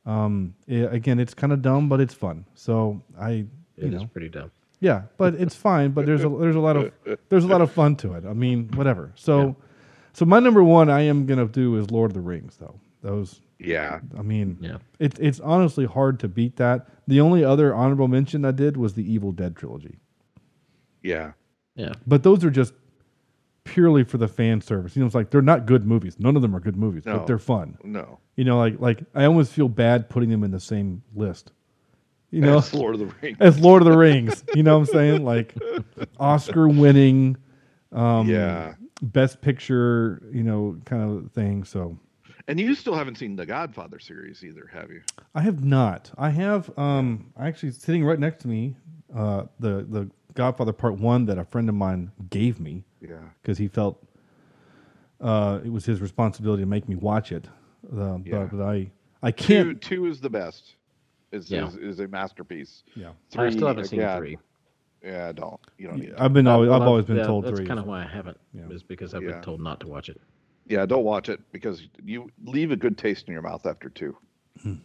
Um, 0.05 0.53
i- 0.69 0.73
again, 0.75 1.19
it's 1.19 1.33
kind 1.33 1.51
of 1.51 1.61
dumb, 1.61 1.89
but 1.89 1.99
it's 1.99 2.13
fun. 2.13 2.45
So 2.55 3.01
I, 3.19 3.29
you 3.31 3.47
It 3.77 3.93
is 3.93 4.01
know, 4.01 4.07
pretty 4.07 4.29
dumb. 4.29 4.51
yeah, 4.79 5.03
but 5.17 5.33
it's 5.35 5.55
fine. 5.55 5.91
But 5.91 6.05
there's 6.05 6.23
a 6.23 6.29
there's 6.29 6.55
a 6.55 6.59
lot 6.61 6.77
of 6.77 6.91
there's 7.29 7.43
a 7.43 7.47
lot 7.47 7.61
of 7.61 7.69
fun 7.71 7.95
to 7.97 8.13
it. 8.13 8.23
I 8.25 8.33
mean, 8.33 8.69
whatever. 8.75 9.11
So, 9.15 9.57
so 10.13 10.23
my 10.25 10.39
number 10.39 10.63
one 10.63 10.89
I 10.89 11.01
am 11.01 11.25
gonna 11.25 11.47
do 11.47 11.75
is 11.77 11.91
Lord 11.91 12.11
of 12.11 12.15
the 12.15 12.21
Rings, 12.21 12.55
though. 12.57 12.75
Those 13.03 13.41
Yeah. 13.59 13.99
I 14.17 14.21
mean, 14.23 14.57
Yeah. 14.59 14.77
it's 14.99 15.19
it's 15.19 15.39
honestly 15.41 15.85
hard 15.85 16.19
to 16.21 16.27
beat 16.27 16.55
that. 16.55 16.87
The 17.07 17.19
only 17.21 17.43
other 17.43 17.75
honorable 17.75 18.07
mention 18.07 18.43
I 18.45 18.51
did 18.51 18.77
was 18.77 18.95
the 18.95 19.03
Evil 19.09 19.31
Dead 19.31 19.55
trilogy, 19.55 19.99
Yeah. 21.03 21.33
Yeah. 21.75 21.93
but 22.07 22.23
those 22.23 22.43
are 22.43 22.49
just 22.49 22.73
purely 23.65 24.03
for 24.03 24.17
the 24.17 24.27
fan 24.27 24.61
service. 24.61 24.95
You 24.95 25.01
know, 25.01 25.05
it's 25.05 25.15
like 25.15 25.29
they're 25.29 25.41
not 25.41 25.65
good 25.65 25.85
movies. 25.85 26.17
None 26.19 26.35
of 26.35 26.41
them 26.41 26.55
are 26.55 26.59
good 26.59 26.75
movies, 26.77 27.05
No. 27.05 27.17
but 27.19 27.27
they're 27.27 27.37
fun. 27.39 27.77
No. 27.83 28.19
You 28.35 28.45
know, 28.45 28.57
like 28.57 28.79
like 28.79 29.03
I 29.13 29.25
almost 29.25 29.51
feel 29.51 29.69
bad 29.69 30.09
putting 30.09 30.29
them 30.29 30.43
in 30.43 30.51
the 30.51 30.59
same 30.59 31.03
list. 31.15 31.51
You 32.31 32.41
know, 32.41 32.57
As 32.57 32.73
Lord 32.73 32.95
of 32.95 32.99
the 33.01 33.13
Rings. 33.21 33.37
As 33.39 33.59
Lord 33.59 33.81
of 33.83 33.87
the 33.91 33.97
Rings. 33.97 34.43
You 34.55 34.63
know 34.63 34.79
what 34.79 34.87
I'm 34.89 34.93
saying? 34.93 35.23
Like 35.25 35.53
Oscar 36.19 36.67
winning, 36.67 37.37
um, 37.91 38.27
Yeah. 38.27 38.73
best 39.01 39.41
picture. 39.41 40.21
You 40.31 40.43
know, 40.43 40.77
kind 40.85 41.03
of 41.03 41.31
thing. 41.33 41.63
So. 41.63 41.97
And 42.47 42.59
you 42.59 42.75
still 42.75 42.93
haven't 42.93 43.17
seen 43.17 43.35
the 43.35 43.45
Godfather 43.45 43.99
series 43.99 44.43
either, 44.43 44.69
have 44.73 44.91
you? 44.91 45.01
I 45.33 45.41
have 45.41 45.63
not. 45.63 46.11
I 46.17 46.29
have 46.29 46.77
um 46.77 47.31
actually 47.39 47.71
sitting 47.71 48.03
right 48.03 48.19
next 48.19 48.41
to 48.41 48.47
me, 48.47 48.75
uh 49.15 49.45
the 49.59 49.85
the 49.89 50.09
Godfather 50.35 50.73
Part 50.73 50.97
1 50.99 51.25
that 51.27 51.37
a 51.37 51.45
friend 51.45 51.69
of 51.69 51.75
mine 51.75 52.11
gave 52.29 52.59
me. 52.59 52.83
Yeah. 53.01 53.17
Cuz 53.43 53.57
he 53.57 53.67
felt 53.67 54.05
uh 55.21 55.59
it 55.63 55.69
was 55.71 55.85
his 55.85 56.01
responsibility 56.01 56.63
to 56.63 56.67
make 56.67 56.89
me 56.89 56.95
watch 56.95 57.31
it. 57.31 57.47
Uh, 57.95 58.17
Yeah. 58.25 58.47
but, 58.49 58.57
but 58.57 58.63
I 58.63 58.91
I 59.21 59.31
Two, 59.31 59.45
can't 59.65 59.81
two 59.81 60.05
is 60.05 60.19
the 60.19 60.29
best. 60.29 60.75
is 61.31 61.49
Yeah. 61.49 61.67
is, 61.67 61.75
is 61.77 61.99
a 62.01 62.07
masterpiece. 62.09 62.83
Yeah. 62.95 63.11
I 63.37 63.49
still 63.51 63.67
haven't 63.69 63.85
seen 63.85 64.01
again, 64.01 64.17
three. 64.17 64.37
Yeah, 65.01 65.31
don't 65.31 65.59
you 65.77 65.87
don't 65.87 65.99
need. 65.99 66.09
it. 66.09 66.15
I've 66.17 66.33
been 66.33 66.47
always, 66.47 66.69
Well, 66.69 66.81
I've 66.81 66.87
always 66.87 67.05
been 67.05 67.17
yeah, 67.17 67.25
told 67.25 67.45
that's 67.45 67.57
three. 67.57 67.67
kind 67.67 67.79
of 67.79 67.85
why 67.85 68.03
I 68.03 68.07
haven't. 68.07 68.37
Is 68.69 68.83
because 68.83 69.13
I've 69.13 69.23
Yeah. 69.23 69.31
been 69.33 69.41
told 69.41 69.61
not 69.61 69.79
to 69.81 69.87
watch 69.87 70.09
it. 70.09 70.19
Yeah, 70.67 70.85
don't 70.85 71.03
watch 71.03 71.29
it 71.29 71.39
because 71.51 71.87
you 72.03 72.31
leave 72.43 72.71
a 72.71 72.75
good 72.75 72.97
taste 72.97 73.27
in 73.27 73.33
your 73.33 73.41
mouth 73.41 73.65
after 73.65 73.89
two. 73.89 74.15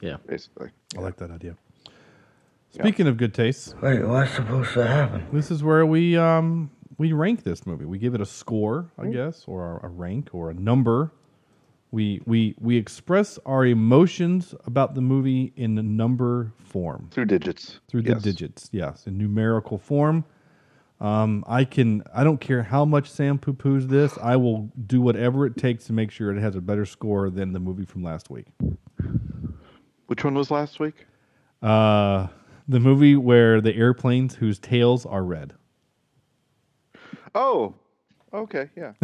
Yeah, 0.01 0.17
basically. 0.27 0.71
I 0.97 1.01
like 1.01 1.17
that 1.19 1.31
idea. 1.31 1.57
Speaking 2.71 3.07
of 3.07 3.17
good 3.17 3.33
tastes, 3.33 3.75
Wait, 3.81 4.03
what's 4.05 4.33
supposed 4.33 4.73
to 4.75 4.87
happen? 4.87 5.27
this 5.33 5.51
is 5.51 5.63
where 5.63 5.87
we 5.87 6.17
um 6.17 6.71
we 6.99 7.13
rank 7.13 7.45
this 7.45 7.65
movie. 7.67 7.85
We 7.85 7.99
give 7.99 8.15
it 8.15 8.21
a 8.21 8.27
score, 8.27 8.91
I 8.99 9.07
guess, 9.07 9.45
or 9.47 9.79
a, 9.83 9.87
a 9.87 9.89
rank 9.89 10.31
or 10.33 10.51
a 10.51 10.55
number. 10.55 11.13
We 11.91 12.21
we 12.27 12.55
we 12.61 12.77
express 12.77 13.39
our 13.47 13.65
emotions 13.65 14.55
about 14.67 14.95
the 14.95 15.01
movie 15.01 15.53
in 15.57 15.79
a 15.79 15.83
number 15.83 16.53
form 16.59 17.09
through 17.11 17.27
digits. 17.27 17.81
Through 17.89 18.03
the 18.03 18.11
Yes. 18.15 18.23
digits, 18.23 18.69
yes, 18.73 19.07
in 19.07 19.17
numerical 19.17 19.79
form. 19.79 20.25
Um, 21.01 21.45
I 21.47 21.65
can. 21.65 22.03
I 22.13 22.25
don't 22.25 22.41
care 22.41 22.63
how 22.63 22.85
much 22.85 23.11
Sam 23.11 23.39
poo 23.39 23.53
poos 23.53 23.89
this. 23.89 24.19
I 24.21 24.37
will 24.37 24.71
do 24.87 25.01
whatever 25.01 25.47
it 25.47 25.57
takes 25.57 25.85
to 25.87 25.93
make 25.93 26.11
sure 26.11 26.37
it 26.37 26.41
has 26.41 26.57
a 26.57 26.61
better 26.61 26.85
score 26.85 27.31
than 27.31 27.53
the 27.53 27.61
movie 27.61 27.85
from 27.85 28.03
last 28.03 28.31
week. 28.31 28.47
Which 30.07 30.25
one 30.25 30.35
was 30.35 30.51
last 30.51 30.81
week? 30.81 31.07
Uh, 31.63 32.27
the 32.67 32.81
movie 32.81 33.15
where 33.15 33.61
the 33.61 33.75
airplanes 33.75 34.35
whose 34.35 34.59
tails 34.59 35.07
are 35.07 35.23
red. 35.23 35.55
Oh, 37.35 37.75
okay, 38.33 38.71
yeah. 38.77 38.93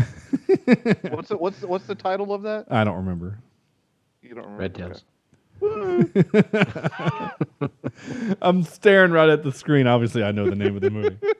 what's 1.10 1.28
the, 1.28 1.36
what's 1.38 1.60
the, 1.60 1.66
what's 1.66 1.86
the 1.86 1.94
title 1.94 2.32
of 2.32 2.42
that? 2.42 2.66
I 2.70 2.84
don't 2.84 2.96
remember. 2.96 3.38
You 4.22 4.34
don't 4.34 4.44
remember? 4.44 4.62
Red 4.62 4.74
Tails. 4.74 5.04
I'm 8.42 8.64
staring 8.64 9.12
right 9.12 9.28
at 9.28 9.44
the 9.44 9.52
screen. 9.52 9.86
Obviously, 9.86 10.24
I 10.24 10.32
know 10.32 10.48
the 10.48 10.56
name 10.56 10.74
of 10.74 10.82
the 10.82 10.90
movie. 10.90 11.18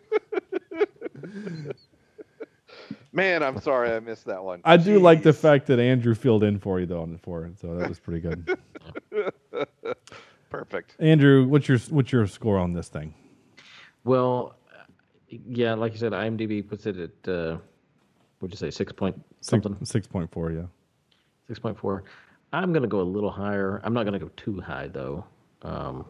Man, 3.12 3.42
I'm 3.42 3.60
sorry 3.60 3.92
I 3.92 4.00
missed 4.00 4.24
that 4.26 4.42
one. 4.42 4.60
I 4.64 4.76
do 4.76 4.98
like 4.98 5.22
the 5.22 5.32
fact 5.32 5.66
that 5.68 5.78
Andrew 5.78 6.14
filled 6.14 6.42
in 6.42 6.58
for 6.58 6.80
you 6.80 6.86
though 6.86 7.00
on 7.00 7.12
the 7.12 7.18
for 7.18 7.44
it, 7.44 7.58
so 7.60 7.76
that 7.76 7.88
was 7.88 8.00
pretty 8.00 8.20
good. 8.20 8.58
Perfect. 10.50 10.96
Andrew, 10.98 11.46
what's 11.46 11.68
your 11.68 11.78
what's 11.90 12.10
your 12.10 12.26
score 12.26 12.58
on 12.58 12.72
this 12.72 12.88
thing? 12.88 13.14
Well, 14.02 14.56
yeah, 15.28 15.74
like 15.74 15.92
you 15.92 15.98
said, 15.98 16.12
IMDb 16.12 16.66
puts 16.66 16.86
it 16.86 16.96
at 16.98 17.32
uh, 17.32 17.58
what'd 18.40 18.52
you 18.52 18.58
say, 18.58 18.70
six 18.70 18.92
point 18.92 19.20
something? 19.40 19.76
Six 19.84 20.06
point 20.06 20.30
four, 20.30 20.50
yeah. 20.50 20.66
Six 21.46 21.58
point 21.60 21.78
four. 21.78 22.04
I'm 22.52 22.72
gonna 22.72 22.88
go 22.88 23.00
a 23.00 23.02
little 23.02 23.30
higher. 23.30 23.80
I'm 23.84 23.94
not 23.94 24.04
gonna 24.04 24.18
go 24.18 24.30
too 24.36 24.60
high 24.60 24.88
though, 24.88 25.24
um, 25.62 26.04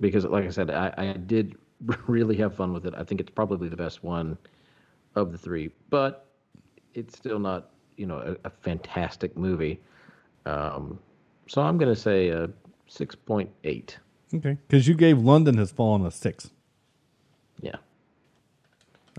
because 0.00 0.26
like 0.26 0.44
I 0.44 0.50
said, 0.50 0.70
I, 0.70 0.92
I 0.98 1.12
did 1.14 1.56
really 2.06 2.36
have 2.36 2.54
fun 2.54 2.74
with 2.74 2.86
it. 2.86 2.94
I 2.94 3.04
think 3.04 3.22
it's 3.22 3.30
probably 3.30 3.70
the 3.70 3.76
best 3.76 4.04
one 4.04 4.36
of 5.14 5.32
the 5.32 5.38
three, 5.38 5.70
but 5.90 6.26
it's 6.94 7.16
still 7.16 7.38
not 7.38 7.70
you 7.96 8.06
know 8.06 8.18
a, 8.18 8.46
a 8.48 8.50
fantastic 8.50 9.36
movie. 9.36 9.80
Um, 10.46 10.98
so 11.46 11.62
I'm 11.62 11.78
gonna 11.78 11.96
say 11.96 12.28
a 12.28 12.48
six 12.86 13.14
point 13.14 13.50
eight. 13.64 13.98
Okay, 14.34 14.56
because 14.66 14.88
you 14.88 14.94
gave 14.94 15.18
London 15.18 15.58
Has 15.58 15.70
Fallen 15.70 16.06
a 16.06 16.10
six. 16.10 16.50
Yeah. 17.60 17.76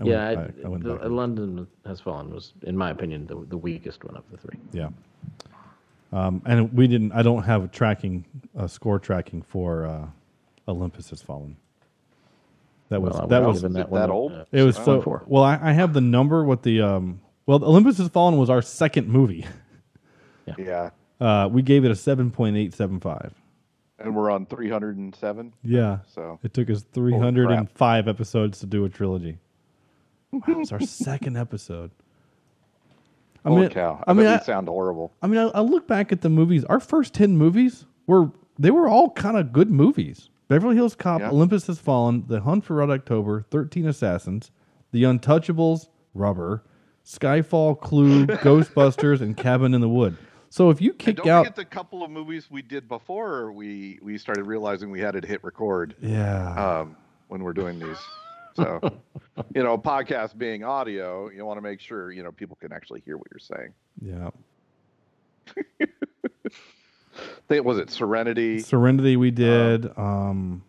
I 0.00 0.04
yeah, 0.04 0.28
I- 0.28 0.34
back- 0.34 0.50
I 0.64 0.68
the-. 0.78 1.08
London 1.08 1.66
Has 1.86 2.00
Fallen 2.00 2.34
was, 2.34 2.52
in 2.62 2.76
my 2.76 2.90
opinion, 2.90 3.26
the, 3.26 3.36
the 3.48 3.56
weakest 3.56 4.02
one 4.04 4.16
of 4.16 4.24
the 4.30 4.36
three. 4.36 4.58
Yeah. 4.72 4.88
Um, 6.12 6.42
and 6.46 6.72
we 6.72 6.86
didn't. 6.88 7.12
I 7.12 7.22
don't 7.22 7.44
have 7.44 7.62
a 7.64 7.68
tracking, 7.68 8.24
uh, 8.56 8.66
score 8.66 8.98
tracking 8.98 9.42
for 9.42 9.86
uh, 9.86 10.06
Olympus 10.68 11.10
Has 11.10 11.22
Fallen. 11.22 11.56
That 12.90 13.00
was 13.02 13.14
Well, 13.14 13.26
that 13.28 13.42
was 13.42 13.58
given 13.62 13.72
that 13.74 13.80
Is 13.80 13.84
it 13.86 13.90
one 13.90 14.00
that 14.00 14.10
a- 14.10 14.12
old? 14.12 14.46
It 14.52 14.62
was 14.62 14.76
so 14.76 15.00
four. 15.00 15.22
well. 15.26 15.42
I, 15.42 15.58
I 15.62 15.72
have 15.72 15.92
the 15.94 16.00
number. 16.00 16.44
What 16.44 16.62
the 16.62 16.82
um. 16.82 17.20
Well, 17.46 17.62
Olympus 17.64 17.98
Has 17.98 18.08
Fallen 18.08 18.36
was 18.38 18.48
our 18.50 18.62
second 18.62 19.08
movie. 19.08 19.46
Yeah. 20.58 20.90
Uh, 21.18 21.48
we 21.50 21.62
gave 21.62 21.86
it 21.86 21.90
a 21.90 21.96
seven 21.96 22.30
point 22.30 22.54
eight 22.56 22.74
seven 22.74 23.00
five. 23.00 23.32
And 23.98 24.14
we're 24.14 24.30
on 24.30 24.44
307. 24.44 25.54
Yeah. 25.62 25.98
So 26.14 26.38
it 26.42 26.52
took 26.52 26.68
us 26.68 26.84
305 26.92 28.08
episodes 28.08 28.58
to 28.60 28.66
do 28.66 28.84
a 28.84 28.90
trilogy. 28.90 29.38
Wow, 30.32 30.42
it's 30.48 30.70
our 30.72 30.80
second 30.82 31.38
episode. 31.38 31.92
I 33.44 33.48
Holy 33.48 33.62
mean, 33.62 33.70
cow! 33.70 34.04
I 34.06 34.12
mean, 34.12 34.26
bet 34.26 34.42
I, 34.42 34.44
sound 34.44 34.68
horrible. 34.68 35.12
I 35.22 35.26
mean, 35.28 35.38
I, 35.38 35.44
I 35.48 35.60
look 35.60 35.86
back 35.86 36.12
at 36.12 36.20
the 36.22 36.28
movies. 36.30 36.64
Our 36.64 36.80
first 36.80 37.14
10 37.14 37.36
movies 37.38 37.86
were 38.06 38.30
they 38.58 38.70
were 38.70 38.86
all 38.88 39.10
kind 39.10 39.36
of 39.38 39.52
good 39.52 39.70
movies. 39.70 40.28
Beverly 40.54 40.76
Hills 40.76 40.94
Cop, 40.94 41.20
Yeah. 41.20 41.30
Olympus 41.30 41.66
Has 41.66 41.80
Fallen, 41.80 42.22
The 42.28 42.42
Hunt 42.42 42.62
for 42.64 42.74
Red 42.76 42.88
October, 42.88 43.44
13 43.50 43.88
Assassins, 43.88 44.52
The 44.92 45.02
Untouchables, 45.02 45.88
Rubber, 46.14 46.62
Skyfall, 47.04 47.80
Clue, 47.80 48.24
Ghostbusters, 48.28 49.20
and 49.20 49.36
Cabin 49.36 49.74
in 49.74 49.80
the 49.80 49.88
Wood. 49.88 50.16
So 50.50 50.70
if 50.70 50.80
you 50.80 50.90
And 50.90 50.98
kick 51.00 51.16
don't 51.16 51.26
out 51.28 51.46
forget 51.46 51.56
the 51.56 51.64
couple 51.64 52.04
of 52.04 52.12
movies 52.12 52.48
we 52.52 52.62
did 52.62 52.86
before 52.86 53.50
we 53.50 53.98
we 54.00 54.16
started 54.16 54.44
realizing 54.44 54.92
we 54.92 55.00
had 55.00 55.20
to 55.20 55.26
hit 55.26 55.42
record. 55.42 55.96
Yeah. 56.00 56.54
Um, 56.82 56.96
when 57.26 57.42
we're 57.42 57.52
doing 57.52 57.80
these, 57.80 57.98
so 58.54 58.78
you 59.56 59.64
know, 59.64 59.76
podcast 59.76 60.38
being 60.38 60.62
audio, 60.62 61.30
you 61.30 61.44
want 61.44 61.56
to 61.56 61.62
make 61.62 61.80
sure 61.80 62.12
you 62.12 62.22
know 62.22 62.30
people 62.30 62.56
can 62.60 62.72
actually 62.72 63.00
hear 63.04 63.16
what 63.16 63.26
you're 63.32 63.40
saying. 63.40 63.74
yeah. 64.00 64.30
Think 67.48 67.64
was 67.64 67.78
it 67.78 67.90
Serenity? 67.90 68.58
Serenity 68.60 69.16
we 69.16 69.30
did. 69.30 69.96
Um, 69.98 70.62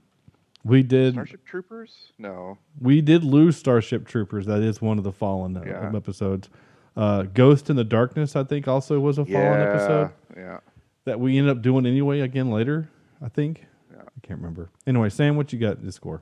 we 0.63 0.83
did 0.83 1.13
Starship 1.13 1.45
Troopers? 1.45 2.11
No. 2.17 2.57
we 2.81 3.01
did 3.01 3.23
lose 3.23 3.55
Starship 3.57 4.07
Troopers. 4.07 4.45
That 4.47 4.61
is 4.61 4.81
one 4.81 4.97
of 4.97 5.03
the 5.03 5.11
Fallen 5.11 5.55
uh, 5.57 5.63
Yeah. 5.65 5.91
episodes. 5.95 6.49
Uh, 6.97 7.23
Ghost 7.23 7.69
in 7.69 7.75
the 7.75 7.83
Darkness, 7.83 8.35
I 8.35 8.43
think, 8.43 8.67
also 8.67 8.99
was 8.99 9.17
a 9.17 9.25
Fallen 9.25 9.59
Yeah, 9.59 9.69
episode. 9.69 10.11
yeah. 10.35 10.59
That 11.05 11.19
we 11.19 11.37
ended 11.37 11.55
up 11.55 11.61
doing 11.61 11.85
anyway 11.85 12.21
again 12.21 12.49
later. 12.51 12.89
I 13.21 13.29
think. 13.29 13.65
Yeah. 13.91 14.01
I 14.01 14.27
can't 14.27 14.39
remember. 14.39 14.69
Anyway, 14.87 15.09
Sam, 15.09 15.35
what 15.35 15.53
you 15.53 15.59
got 15.59 15.81
to 15.83 15.91
score? 15.91 16.21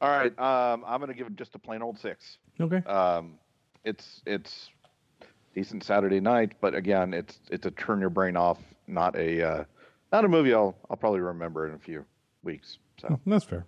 All 0.00 0.08
right, 0.10 0.36
um, 0.38 0.84
I'm 0.86 1.00
gonna 1.00 1.14
give 1.14 1.26
it 1.28 1.36
just 1.36 1.54
a 1.54 1.58
plain 1.58 1.80
old 1.80 1.98
six. 1.98 2.38
Okay. 2.60 2.78
Um, 2.88 3.34
it's 3.84 4.20
it's 4.26 4.70
decent 5.54 5.84
Saturday 5.84 6.20
night, 6.20 6.52
but 6.60 6.74
again, 6.74 7.14
it's 7.14 7.38
it's 7.50 7.64
a 7.66 7.70
turn 7.70 8.00
your 8.00 8.10
brain 8.10 8.36
off, 8.36 8.58
not 8.86 9.16
a 9.16 9.42
uh, 9.42 9.64
not 10.12 10.24
a 10.24 10.28
movie 10.28 10.52
I'll 10.54 10.76
I'll 10.90 10.96
probably 10.96 11.20
remember 11.20 11.66
in 11.68 11.74
a 11.74 11.78
few 11.78 12.04
weeks. 12.42 12.78
So 13.00 13.08
Oh, 13.12 13.20
that's 13.26 13.44
fair. 13.44 13.66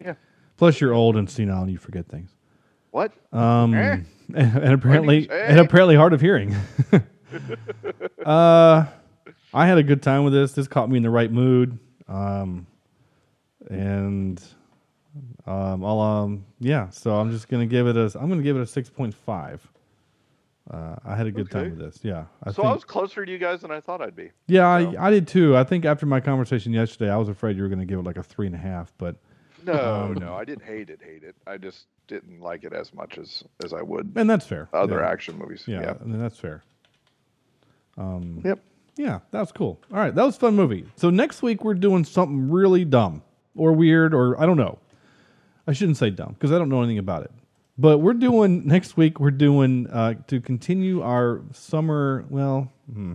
Yeah. 0.00 0.14
Plus, 0.56 0.80
you're 0.80 0.92
old 0.94 1.16
and 1.16 1.28
senile, 1.28 1.62
and 1.62 1.70
you 1.70 1.78
forget 1.78 2.06
things. 2.08 2.30
what? 2.90 3.12
Um, 3.32 3.74
Eh? 3.74 3.98
and 4.34 4.72
apparently, 4.72 5.20
you 5.22 5.26
say? 5.28 5.46
and 5.48 5.60
apparently 5.60 5.96
hard 5.96 6.12
of 6.12 6.20
hearing. 6.20 6.54
uh, 8.24 8.86
I 9.52 9.66
had 9.66 9.78
a 9.78 9.82
good 9.82 10.02
time 10.02 10.24
with 10.24 10.32
this. 10.32 10.52
This 10.52 10.68
caught 10.68 10.88
me 10.90 10.96
in 10.96 11.02
the 11.02 11.10
right 11.10 11.30
mood. 11.30 11.78
Um, 12.08 12.66
and 13.70 14.42
um, 15.46 15.84
I'll 15.84 16.00
um, 16.00 16.44
yeah. 16.60 16.88
So 16.90 17.14
I'm 17.16 17.30
just 17.30 17.48
gonna 17.48 17.66
give 17.66 17.86
it 17.86 17.96
a. 17.96 18.12
I'm 18.18 18.28
gonna 18.28 18.42
give 18.42 18.56
it 18.56 18.60
a 18.62 18.66
six 18.66 18.88
point 18.90 19.14
five. 19.14 19.66
Uh, 20.70 20.96
I 21.04 21.14
had 21.14 21.26
a 21.26 21.30
good 21.30 21.50
time 21.50 21.70
with 21.70 21.78
this. 21.78 22.00
Yeah. 22.02 22.24
I 22.42 22.50
so 22.50 22.62
think, 22.62 22.68
I 22.68 22.72
was 22.72 22.84
closer 22.84 23.24
to 23.26 23.30
you 23.30 23.36
guys 23.38 23.60
than 23.60 23.70
I 23.70 23.80
thought 23.80 24.00
I'd 24.00 24.16
be. 24.16 24.30
yeah, 24.46 24.66
I, 24.66 25.08
I 25.08 25.10
did 25.10 25.28
too. 25.28 25.54
I 25.56 25.62
think 25.64 25.84
after 25.84 26.06
my 26.06 26.20
conversation 26.20 26.72
yesterday, 26.72 27.10
I 27.10 27.16
was 27.18 27.28
afraid 27.28 27.56
you 27.56 27.62
were 27.62 27.68
gonna 27.68 27.84
give 27.84 27.98
it 27.98 28.04
like 28.04 28.16
a 28.16 28.22
three 28.22 28.46
and 28.46 28.54
a 28.54 28.58
half, 28.58 28.90
but 28.96 29.16
No, 29.64 29.74
um, 30.04 30.14
no, 30.14 30.34
I 30.34 30.44
didn't 30.46 30.64
hate 30.64 30.88
it, 30.88 31.00
hate 31.04 31.22
it. 31.22 31.36
I 31.46 31.58
just 31.58 31.84
didn't 32.08 32.40
like 32.40 32.64
it 32.64 32.72
as 32.72 32.94
much 32.94 33.18
as 33.18 33.44
as 33.62 33.74
I 33.74 33.82
would. 33.82 34.12
And 34.16 34.28
that's 34.28 34.46
fair. 34.46 34.70
Other 34.72 35.00
Yeah. 35.00 35.08
action 35.10 35.36
movies. 35.38 35.64
Yeah, 35.66 35.80
Yeah. 35.82 35.94
and 36.00 36.18
that's 36.18 36.38
fair. 36.38 36.62
Um, 37.98 38.40
yep. 38.44 38.60
Yeah, 38.96 39.20
that 39.32 39.40
was 39.40 39.52
cool. 39.52 39.80
All 39.92 39.98
right, 39.98 40.14
that 40.14 40.24
was 40.24 40.36
a 40.36 40.40
fun 40.40 40.54
movie. 40.56 40.86
So 40.96 41.10
next 41.10 41.42
week 41.42 41.62
we're 41.62 41.74
doing 41.74 42.04
something 42.04 42.50
really 42.50 42.84
dumb 42.86 43.22
or 43.54 43.72
weird 43.72 44.14
or 44.14 44.40
I 44.40 44.46
don't 44.46 44.56
know. 44.56 44.78
I 45.66 45.72
shouldn't 45.72 45.96
say 45.98 46.10
dumb 46.10 46.32
because 46.34 46.52
I 46.52 46.58
don't 46.58 46.68
know 46.68 46.80
anything 46.82 46.98
about 46.98 47.24
it. 47.24 47.30
But 47.76 47.98
we're 47.98 48.14
doing 48.14 48.66
next 48.66 48.96
week. 48.96 49.18
We're 49.18 49.32
doing 49.32 49.88
uh, 49.88 50.14
to 50.28 50.40
continue 50.40 51.02
our 51.02 51.42
summer. 51.52 52.24
Well, 52.28 52.72
hmm, 52.92 53.14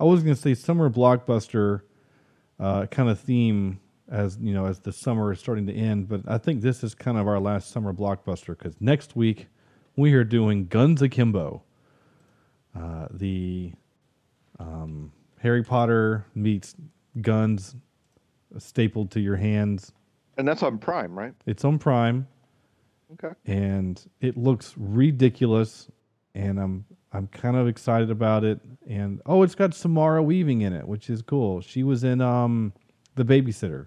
I 0.00 0.04
was 0.04 0.22
going 0.22 0.34
to 0.34 0.40
say 0.40 0.54
summer 0.54 0.90
blockbuster 0.90 1.82
uh, 2.58 2.86
kind 2.86 3.08
of 3.08 3.20
theme 3.20 3.80
as 4.10 4.36
you 4.40 4.52
know 4.52 4.66
as 4.66 4.80
the 4.80 4.92
summer 4.92 5.32
is 5.32 5.38
starting 5.38 5.66
to 5.68 5.72
end. 5.72 6.08
But 6.08 6.22
I 6.26 6.38
think 6.38 6.60
this 6.60 6.82
is 6.82 6.94
kind 6.94 7.18
of 7.18 7.28
our 7.28 7.38
last 7.38 7.70
summer 7.70 7.92
blockbuster 7.92 8.58
because 8.58 8.80
next 8.80 9.14
week 9.14 9.46
we 9.96 10.14
are 10.14 10.24
doing 10.24 10.66
Guns 10.66 11.00
Akimbo, 11.00 11.62
uh, 12.76 13.06
the 13.12 13.72
um, 14.58 15.12
Harry 15.38 15.62
Potter 15.62 16.26
meets 16.34 16.74
guns 17.20 17.76
stapled 18.58 19.12
to 19.12 19.20
your 19.20 19.36
hands. 19.36 19.92
And 20.36 20.48
that's 20.48 20.64
on 20.64 20.78
Prime, 20.78 21.16
right? 21.16 21.34
It's 21.46 21.64
on 21.64 21.78
Prime 21.78 22.26
Okay. 23.14 23.34
and 23.46 24.04
it 24.20 24.36
looks 24.36 24.74
ridiculous 24.76 25.88
and 26.34 26.58
I'm 26.58 26.84
I'm 27.12 27.28
kind 27.28 27.56
of 27.56 27.68
excited 27.68 28.10
about 28.10 28.44
it 28.44 28.60
and 28.88 29.20
oh 29.26 29.42
it's 29.42 29.54
got 29.54 29.74
Samara 29.74 30.22
Weaving 30.22 30.62
in 30.62 30.72
it 30.72 30.86
which 30.86 31.08
is 31.10 31.22
cool. 31.22 31.60
She 31.60 31.82
was 31.82 32.04
in 32.04 32.20
um 32.20 32.72
The 33.14 33.24
Babysitter. 33.24 33.86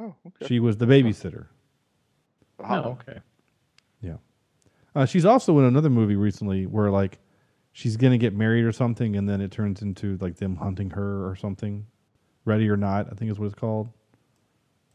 Oh, 0.00 0.14
okay. 0.26 0.46
She 0.46 0.60
was 0.60 0.76
the 0.76 0.86
babysitter. 0.86 1.46
Oh, 2.60 2.96
okay. 3.00 3.18
Yeah. 4.00 4.18
Uh, 4.94 5.06
she's 5.06 5.24
also 5.24 5.58
in 5.58 5.64
another 5.64 5.90
movie 5.90 6.14
recently 6.14 6.66
where 6.66 6.90
like 6.90 7.18
she's 7.72 7.96
gonna 7.96 8.18
get 8.18 8.34
married 8.34 8.64
or 8.64 8.72
something, 8.72 9.16
and 9.16 9.28
then 9.28 9.40
it 9.40 9.50
turns 9.50 9.82
into 9.82 10.16
like 10.20 10.36
them 10.36 10.56
hunting 10.56 10.90
her 10.90 11.28
or 11.28 11.34
something. 11.34 11.86
Ready 12.44 12.68
or 12.70 12.76
not, 12.76 13.08
I 13.10 13.14
think 13.16 13.30
is 13.30 13.38
what 13.38 13.46
it's 13.46 13.54
called. 13.56 13.88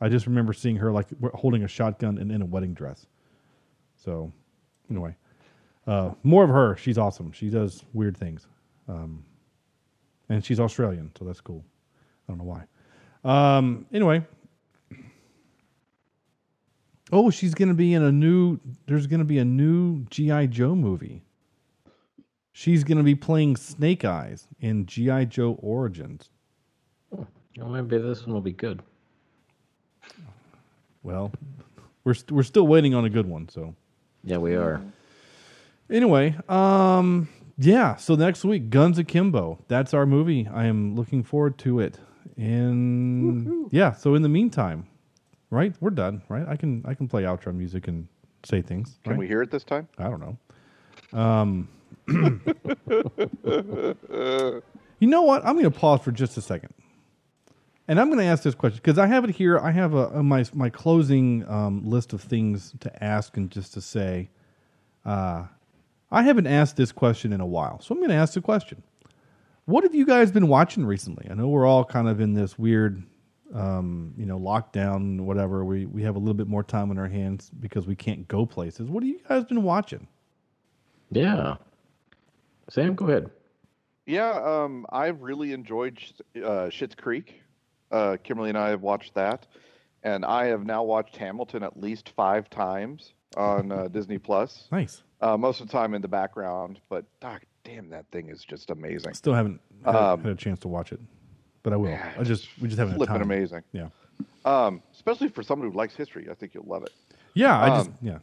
I 0.03 0.09
just 0.09 0.27
remember 0.27 0.51
seeing 0.51 0.75
her 0.75 0.91
like 0.91 1.07
holding 1.33 1.63
a 1.63 1.67
shotgun 1.67 2.17
and 2.17 2.29
in 2.29 2.41
a 2.41 2.45
wedding 2.45 2.73
dress. 2.73 3.05
So, 3.95 4.33
anyway, 4.91 5.15
uh, 5.87 6.11
more 6.23 6.43
of 6.43 6.49
her. 6.49 6.75
She's 6.75 6.97
awesome. 6.97 7.31
She 7.31 7.49
does 7.49 7.85
weird 7.93 8.17
things, 8.17 8.45
um, 8.89 9.23
and 10.27 10.43
she's 10.43 10.59
Australian, 10.59 11.09
so 11.17 11.23
that's 11.23 11.39
cool. 11.39 11.63
I 12.27 12.33
don't 12.33 12.37
know 12.37 12.43
why. 12.43 12.65
Um, 13.23 13.85
anyway, 13.93 14.25
oh, 17.13 17.29
she's 17.29 17.53
gonna 17.53 17.73
be 17.73 17.93
in 17.93 18.03
a 18.03 18.11
new. 18.11 18.59
There's 18.87 19.07
gonna 19.07 19.23
be 19.23 19.37
a 19.39 19.45
new 19.45 20.03
GI 20.09 20.47
Joe 20.47 20.75
movie. 20.75 21.23
She's 22.51 22.83
gonna 22.83 23.03
be 23.03 23.15
playing 23.15 23.55
Snake 23.55 24.03
Eyes 24.03 24.49
in 24.59 24.85
GI 24.85 25.27
Joe 25.27 25.57
Origins. 25.61 26.29
Well, 27.09 27.69
maybe 27.69 27.99
this 27.99 28.25
one 28.25 28.33
will 28.33 28.41
be 28.41 28.51
good. 28.51 28.81
Well, 31.03 31.31
we're 32.03 32.13
st- 32.13 32.31
we're 32.31 32.43
still 32.43 32.65
waiting 32.67 32.93
on 32.95 33.05
a 33.05 33.09
good 33.09 33.27
one. 33.27 33.49
So 33.49 33.75
Yeah, 34.23 34.37
we 34.37 34.55
are. 34.55 34.81
anyway, 35.89 36.35
um, 36.49 37.27
yeah. 37.57 37.95
So 37.97 38.15
next 38.15 38.43
week, 38.45 38.69
Guns 38.69 38.97
Akimbo. 38.97 39.59
That's 39.67 39.93
our 39.93 40.05
movie. 40.05 40.47
I 40.51 40.65
am 40.65 40.95
looking 40.95 41.23
forward 41.23 41.57
to 41.59 41.79
it. 41.79 41.99
And 42.37 43.67
yeah. 43.71 43.91
So 43.93 44.15
in 44.15 44.21
the 44.21 44.29
meantime, 44.29 44.87
right, 45.49 45.73
we're 45.79 45.91
done. 45.91 46.21
Right, 46.29 46.47
I 46.47 46.55
can 46.55 46.83
I 46.85 46.93
can 46.93 47.07
play 47.07 47.23
outro 47.23 47.53
music 47.53 47.87
and 47.87 48.07
say 48.43 48.61
things. 48.61 48.97
Can 49.03 49.11
right? 49.11 49.19
we 49.19 49.27
hear 49.27 49.41
it 49.41 49.51
this 49.51 49.63
time? 49.63 49.87
I 49.97 50.09
don't 50.09 50.19
know. 50.19 50.37
Um, 51.17 51.67
you 54.99 55.07
know 55.07 55.21
what? 55.23 55.45
I'm 55.45 55.53
going 55.53 55.65
to 55.65 55.71
pause 55.71 56.01
for 56.01 56.11
just 56.11 56.37
a 56.37 56.41
second, 56.41 56.73
and 57.87 57.99
I'm 57.99 58.07
going 58.07 58.19
to 58.19 58.25
ask 58.25 58.43
this 58.43 58.55
question 58.55 58.79
because 58.83 58.97
I 58.97 59.07
have 59.07 59.23
it 59.23 59.31
here. 59.31 59.59
I 59.59 59.71
have 59.71 59.93
a, 59.93 60.07
a- 60.09 60.23
my 60.23 60.45
my 60.53 60.69
closing 60.69 61.47
um, 61.49 61.83
list 61.87 62.13
of 62.13 62.21
things 62.21 62.73
to 62.81 63.03
ask 63.03 63.37
and 63.37 63.49
just 63.51 63.73
to 63.73 63.81
say. 63.81 64.29
Uh, 65.05 65.45
I 66.11 66.21
haven't 66.21 66.47
asked 66.47 66.77
this 66.77 66.91
question 66.91 67.33
in 67.33 67.41
a 67.41 67.45
while, 67.45 67.81
so 67.81 67.93
I'm 67.93 67.99
going 67.99 68.09
to 68.11 68.15
ask 68.15 68.35
the 68.35 68.41
question. 68.41 68.83
What 69.65 69.83
have 69.83 69.95
you 69.95 70.05
guys 70.05 70.31
been 70.31 70.47
watching 70.47 70.85
recently? 70.85 71.27
I 71.29 71.33
know 71.33 71.47
we're 71.47 71.65
all 71.65 71.83
kind 71.83 72.07
of 72.07 72.21
in 72.21 72.33
this 72.33 72.59
weird, 72.59 73.01
um, 73.53 74.13
you 74.17 74.25
know, 74.25 74.37
lockdown, 74.39 75.21
whatever. 75.21 75.65
We 75.65 75.85
we 75.85 76.03
have 76.03 76.15
a 76.15 76.19
little 76.19 76.33
bit 76.35 76.47
more 76.47 76.63
time 76.63 76.89
on 76.91 76.97
our 76.97 77.07
hands 77.07 77.49
because 77.59 77.87
we 77.87 77.95
can't 77.95 78.27
go 78.27 78.45
places. 78.45 78.89
What 78.89 79.03
have 79.03 79.09
you 79.09 79.19
guys 79.27 79.43
been 79.45 79.63
watching? 79.63 80.07
Yeah. 81.11 81.55
Sam, 82.69 82.95
go 82.95 83.07
ahead. 83.07 83.29
Yeah, 84.05 84.31
um, 84.31 84.85
I've 84.91 85.21
really 85.21 85.53
enjoyed 85.53 85.99
Sh- 85.99 86.11
uh, 86.37 86.67
Schitt's 86.69 86.95
Creek. 86.95 87.41
Uh, 87.93 88.17
Kimberly 88.23 88.49
and 88.49 88.57
I 88.57 88.69
have 88.69 88.81
watched 88.81 89.13
that, 89.13 89.45
and 90.03 90.25
I 90.25 90.45
have 90.47 90.65
now 90.65 90.83
watched 90.83 91.15
Hamilton 91.15 91.63
at 91.63 91.79
least 91.79 92.09
five 92.15 92.49
times 92.49 93.13
on 93.37 93.71
uh, 93.71 93.87
Disney 93.91 94.17
Plus. 94.17 94.67
Nice. 94.71 95.03
Uh, 95.21 95.37
most 95.37 95.61
of 95.61 95.67
the 95.67 95.71
time 95.71 95.93
in 95.93 96.01
the 96.01 96.07
background, 96.07 96.81
but 96.89 97.05
doc, 97.21 97.43
damn, 97.63 97.89
that 97.91 98.05
thing 98.11 98.29
is 98.29 98.43
just 98.43 98.69
amazing. 98.71 99.13
Still 99.13 99.33
haven't 99.33 99.61
had, 99.85 99.95
Um, 99.95 100.21
had 100.23 100.31
a 100.33 100.35
chance 100.35 100.59
to 100.61 100.67
watch 100.67 100.91
it, 100.91 100.99
but 101.61 101.71
I 101.71 101.77
will. 101.77 101.97
I 102.19 102.23
just 102.23 102.49
we 102.59 102.67
just 102.67 102.77
haven't 102.79 102.93
had 102.93 102.97
Flipping 102.97 103.21
amazing. 103.21 103.61
Yeah. 103.71 103.87
Um, 104.43 104.81
especially 104.93 105.29
for 105.29 105.43
someone 105.43 105.71
who 105.71 105.77
likes 105.77 105.95
history, 105.95 106.27
I 106.29 106.33
think 106.33 106.53
you'll 106.53 106.65
love 106.67 106.83
it. 106.83 106.91
Yeah, 107.35 107.57
I 107.57 107.69
just 107.69 107.89
Um, 107.89 107.97
yeah. 108.01 108.17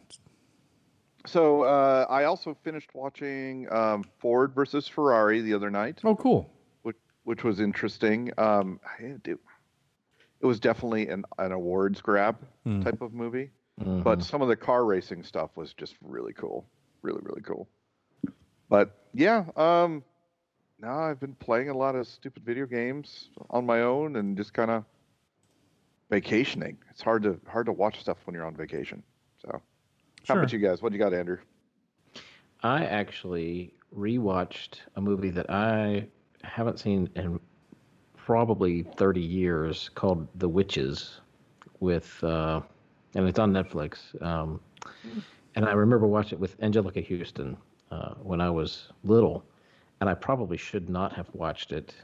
So 1.27 1.63
uh, 1.63 2.07
I 2.09 2.25
also 2.25 2.57
finished 2.65 2.91
watching 2.95 3.71
um, 3.73 4.05
Ford 4.19 4.55
versus 4.55 4.89
Ferrari 4.89 5.41
the 5.43 5.53
other 5.55 5.71
night. 5.71 6.01
Oh, 6.05 6.17
cool. 6.17 6.51
Which 6.83 6.97
which 7.25 7.45
was 7.45 7.61
interesting. 7.61 8.31
Um, 8.39 8.81
it, 8.99 9.39
it 10.41 10.47
was 10.47 10.61
definitely 10.61 11.09
an, 11.09 11.25
an 11.39 11.53
awards 11.53 12.01
grab 12.01 12.37
Mm. 12.67 12.85
type 12.85 13.01
of 13.03 13.13
movie, 13.15 13.51
Mm-hmm. 13.81 14.03
but 14.03 14.23
some 14.23 14.43
of 14.43 14.49
the 14.49 14.57
car 14.57 14.85
racing 14.85 15.23
stuff 15.23 15.57
was 15.57 15.73
just 15.73 15.97
really 16.03 16.33
cool, 16.35 16.67
really 17.03 17.21
really 17.23 17.41
cool. 17.43 17.69
But 18.69 18.95
yeah, 19.15 19.45
um, 19.57 20.05
now 20.79 20.99
I've 20.99 21.19
been 21.21 21.35
playing 21.35 21.71
a 21.71 21.77
lot 21.77 21.95
of 21.97 22.07
stupid 22.07 22.45
video 22.45 22.67
games 22.67 23.31
on 23.51 23.65
my 23.67 23.81
own 23.83 24.17
and 24.17 24.37
just 24.37 24.53
kind 24.53 24.71
of 24.71 24.85
vacationing. 26.11 26.77
It's 26.91 27.03
hard 27.03 27.23
to 27.25 27.41
hard 27.47 27.67
to 27.67 27.73
watch 27.73 28.01
stuff 28.01 28.19
when 28.27 28.35
you're 28.35 28.45
on 28.47 28.55
vacation. 28.57 29.03
So, 29.39 29.61
how 30.27 30.35
about 30.35 30.53
you 30.53 30.59
guys? 30.59 30.83
What 30.83 30.93
do 30.93 30.99
you 30.99 31.03
got, 31.03 31.15
Andrew? 31.15 31.39
I 32.63 32.85
actually 32.85 33.75
rewatched 33.97 34.81
a 34.97 35.01
movie 35.01 35.31
that 35.31 35.51
I 35.51 36.09
haven't 36.43 36.79
seen 36.79 37.09
in 37.17 37.41
probably 38.31 38.83
30 38.97 39.21
years 39.21 39.91
called 39.95 40.29
The 40.39 40.49
Witches 40.49 41.21
with 41.81 42.23
uh, 42.25 42.61
and 43.15 43.29
it's 43.29 43.39
on 43.39 43.53
Netflix. 43.53 44.21
Um, 44.23 44.61
and 45.57 45.67
I 45.67 45.73
remember 45.73 46.07
watching 46.07 46.39
it 46.39 46.41
with 46.41 46.59
Anjelica 46.61 47.03
Huston 47.19 47.57
uh, 47.91 48.15
when 48.23 48.41
I 48.41 48.51
was 48.51 48.93
little, 49.05 49.45
and 50.01 50.09
I 50.09 50.15
probably 50.15 50.57
should 50.59 50.89
not 50.89 51.13
have 51.15 51.29
watched 51.35 51.73
it, 51.73 51.95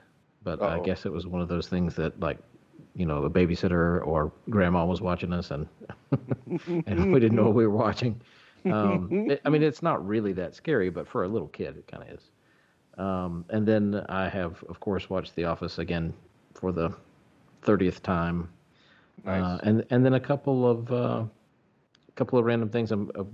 but 0.42 0.62
I 0.66 0.78
Uh-oh. 0.78 0.80
guess 0.80 1.06
it 1.06 1.12
was 1.12 1.26
one 1.26 1.40
of 1.42 1.48
those 1.48 1.68
things 1.68 1.94
that 1.96 2.18
like, 2.20 2.38
you 2.94 3.06
know, 3.06 3.24
a 3.24 3.30
babysitter 3.30 4.04
or 4.06 4.32
grandma 4.50 4.84
was 4.84 5.00
watching 5.02 5.32
us, 5.32 5.50
and 5.50 5.68
and 6.86 7.12
we 7.12 7.20
didn't 7.20 7.36
know 7.36 7.44
what 7.44 7.54
we 7.54 7.66
were 7.66 7.76
watching. 7.76 8.20
Um, 8.68 9.14
it- 9.26 9.40
I 9.46 9.50
mean, 9.50 9.62
it's 9.62 9.82
not 9.82 10.06
really 10.06 10.32
that 10.34 10.54
scary, 10.54 10.90
but 10.90 11.06
for 11.08 11.24
a 11.24 11.28
little 11.28 11.48
kid, 11.48 11.76
it 11.76 11.86
kind 11.86 12.02
of 12.02 12.10
is. 12.16 12.30
Um, 12.98 13.44
and 13.50 13.66
then 13.66 14.04
I 14.08 14.28
have, 14.28 14.62
of 14.68 14.80
course, 14.80 15.10
watched 15.10 15.34
The 15.36 15.44
Office 15.44 15.78
again 15.78 16.14
for 16.54 16.72
the 16.72 16.94
thirtieth 17.62 18.02
time. 18.02 18.48
Uh, 19.26 19.58
and 19.62 19.84
and 19.90 20.04
then 20.04 20.14
a 20.14 20.20
couple 20.20 20.68
of 20.68 20.92
uh, 20.92 21.24
couple 22.14 22.38
of 22.38 22.44
random 22.44 22.68
things. 22.68 22.92
I'm 22.92 23.10
uh, 23.18 23.24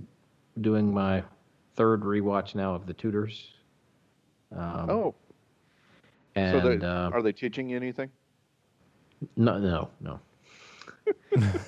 doing 0.61 0.93
my 0.93 1.23
third 1.75 2.01
rewatch 2.01 2.55
now 2.55 2.73
of 2.73 2.85
The 2.85 2.93
Tudors. 2.93 3.51
Um, 4.55 4.89
oh, 4.89 5.15
and 6.35 6.61
so 6.61 6.77
they, 6.77 6.85
uh, 6.85 7.09
are 7.09 7.21
they 7.21 7.31
teaching 7.31 7.69
you 7.69 7.77
anything? 7.77 8.09
no, 9.37 9.57
no, 9.57 9.89
no. 10.01 10.19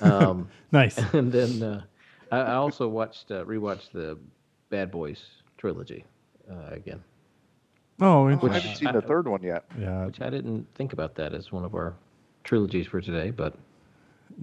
um, 0.00 0.48
nice. 0.72 0.98
And 1.12 1.32
then 1.32 1.62
uh, 1.62 1.82
I, 2.30 2.38
I 2.38 2.54
also 2.54 2.88
watched 2.88 3.30
uh, 3.30 3.44
rewatched 3.44 3.92
the 3.92 4.18
Bad 4.70 4.90
Boys 4.90 5.24
trilogy 5.56 6.04
uh, 6.50 6.70
again. 6.70 7.02
Oh, 8.00 8.26
I 8.28 8.30
haven't 8.32 8.76
seen 8.76 8.92
the 8.92 9.00
third 9.00 9.26
one 9.26 9.42
yet. 9.42 9.64
Yeah. 9.78 10.06
Which 10.06 10.20
I 10.20 10.28
didn't 10.30 10.66
think 10.74 10.92
about 10.92 11.14
that 11.16 11.32
as 11.34 11.50
one 11.50 11.64
of 11.64 11.74
our 11.74 11.94
trilogies 12.44 12.86
for 12.86 13.00
today, 13.00 13.30
but 13.30 13.54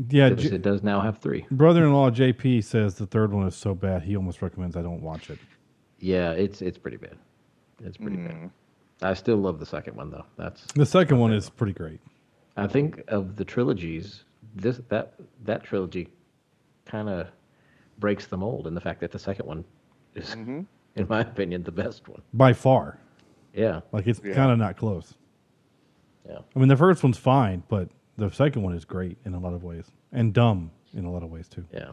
Yeah, 0.09 0.27
it, 0.27 0.35
does- 0.35 0.49
J- 0.49 0.55
it 0.55 0.61
does 0.61 0.81
now 0.83 1.01
have 1.01 1.19
three. 1.19 1.45
Brother-in-law 1.51 2.11
JP 2.11 2.63
says 2.63 2.95
the 2.95 3.05
third 3.05 3.31
one 3.31 3.47
is 3.47 3.55
so 3.55 3.75
bad 3.75 4.03
he 4.03 4.15
almost 4.15 4.41
recommends 4.41 4.75
I 4.75 4.81
don't 4.81 5.01
watch 5.01 5.29
it. 5.29 5.39
Yeah, 5.99 6.31
it's 6.31 6.61
it's 6.61 6.77
pretty 6.77 6.97
bad. 6.97 7.15
It's 7.83 7.97
pretty 7.97 8.17
bad. 8.17 8.31
Hmm. 8.33 8.47
I 9.01 9.13
still 9.13 9.37
love 9.37 9.59
the 9.59 9.65
second 9.65 9.95
one 9.95 10.09
though. 10.09 10.25
That's 10.37 10.65
The 10.73 10.85
second 10.85 11.19
one 11.19 11.31
is 11.33 11.49
pretty 11.49 11.73
great. 11.73 11.99
I 12.57 12.67
think 12.67 13.03
of 13.07 13.35
the 13.35 13.45
trilogies, 13.45 14.23
this 14.55 14.81
that 14.89 15.13
that 15.45 15.63
trilogy 15.63 16.09
kind 16.85 17.09
of 17.09 17.27
breaks 17.99 18.25
the 18.27 18.37
mold 18.37 18.67
in 18.67 18.73
the 18.73 18.81
fact 18.81 18.99
that 19.01 19.11
the 19.11 19.19
second 19.19 19.45
one 19.45 19.63
is, 20.15 20.35
mm-hmm. 20.35 20.61
in 20.95 21.07
my 21.07 21.21
opinion, 21.21 21.63
the 21.63 21.71
best 21.71 22.07
one. 22.07 22.21
By 22.33 22.53
far. 22.53 22.99
Yeah. 23.53 23.81
Like 23.91 24.07
it's 24.07 24.21
Yeah. 24.23 24.33
kind 24.33 24.51
of 24.51 24.57
not 24.57 24.77
close. 24.77 25.13
Yeah. 26.27 26.39
I 26.55 26.59
mean, 26.59 26.67
the 26.69 26.77
first 26.77 27.03
one's 27.03 27.17
fine, 27.17 27.63
but 27.67 27.89
the 28.17 28.29
second 28.29 28.61
one 28.63 28.73
is 28.73 28.85
great 28.85 29.17
in 29.25 29.33
a 29.33 29.39
lot 29.39 29.53
of 29.53 29.63
ways 29.63 29.85
and 30.11 30.33
dumb 30.33 30.71
in 30.93 31.05
a 31.05 31.11
lot 31.11 31.23
of 31.23 31.29
ways 31.31 31.47
too. 31.47 31.65
Yeah. 31.73 31.91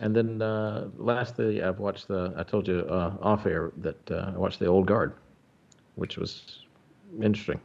And 0.00 0.16
then 0.16 0.40
uh, 0.40 0.88
lastly, 0.96 1.62
I've 1.62 1.78
watched 1.78 2.08
the. 2.08 2.32
I 2.36 2.42
told 2.44 2.66
you 2.66 2.78
uh, 2.88 3.14
off 3.20 3.44
air 3.46 3.72
that 3.78 4.10
uh, 4.10 4.32
I 4.34 4.38
watched 4.38 4.58
the 4.58 4.66
Old 4.66 4.86
Guard, 4.86 5.12
which 5.96 6.16
was 6.16 6.60
interesting. 7.20 7.60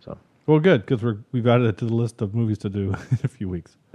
So 0.00 0.18
Well, 0.46 0.60
good 0.60 0.82
because 0.84 1.02
we're 1.02 1.18
we've 1.32 1.46
added 1.46 1.66
it 1.66 1.78
to 1.78 1.86
the 1.86 1.94
list 1.94 2.20
of 2.20 2.34
movies 2.34 2.58
to 2.58 2.68
do 2.68 2.88
in 3.10 3.18
a 3.24 3.28
few 3.28 3.48
weeks. 3.48 3.76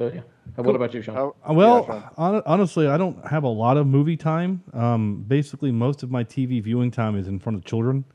So 0.00 0.10
yeah. 0.14 0.22
And 0.56 0.64
What 0.64 0.76
about 0.76 0.94
you, 0.94 1.02
Sean? 1.02 1.32
Uh, 1.46 1.52
well, 1.52 1.84
hon- 2.16 2.42
honestly, 2.46 2.86
I 2.86 2.96
don't 2.96 3.22
have 3.26 3.44
a 3.44 3.48
lot 3.48 3.76
of 3.76 3.86
movie 3.86 4.16
time. 4.16 4.62
Um, 4.72 5.24
basically, 5.28 5.70
most 5.72 6.02
of 6.02 6.10
my 6.10 6.24
TV 6.24 6.62
viewing 6.62 6.90
time 6.90 7.16
is 7.18 7.28
in 7.28 7.38
front 7.38 7.58
of 7.58 7.66
children. 7.66 8.06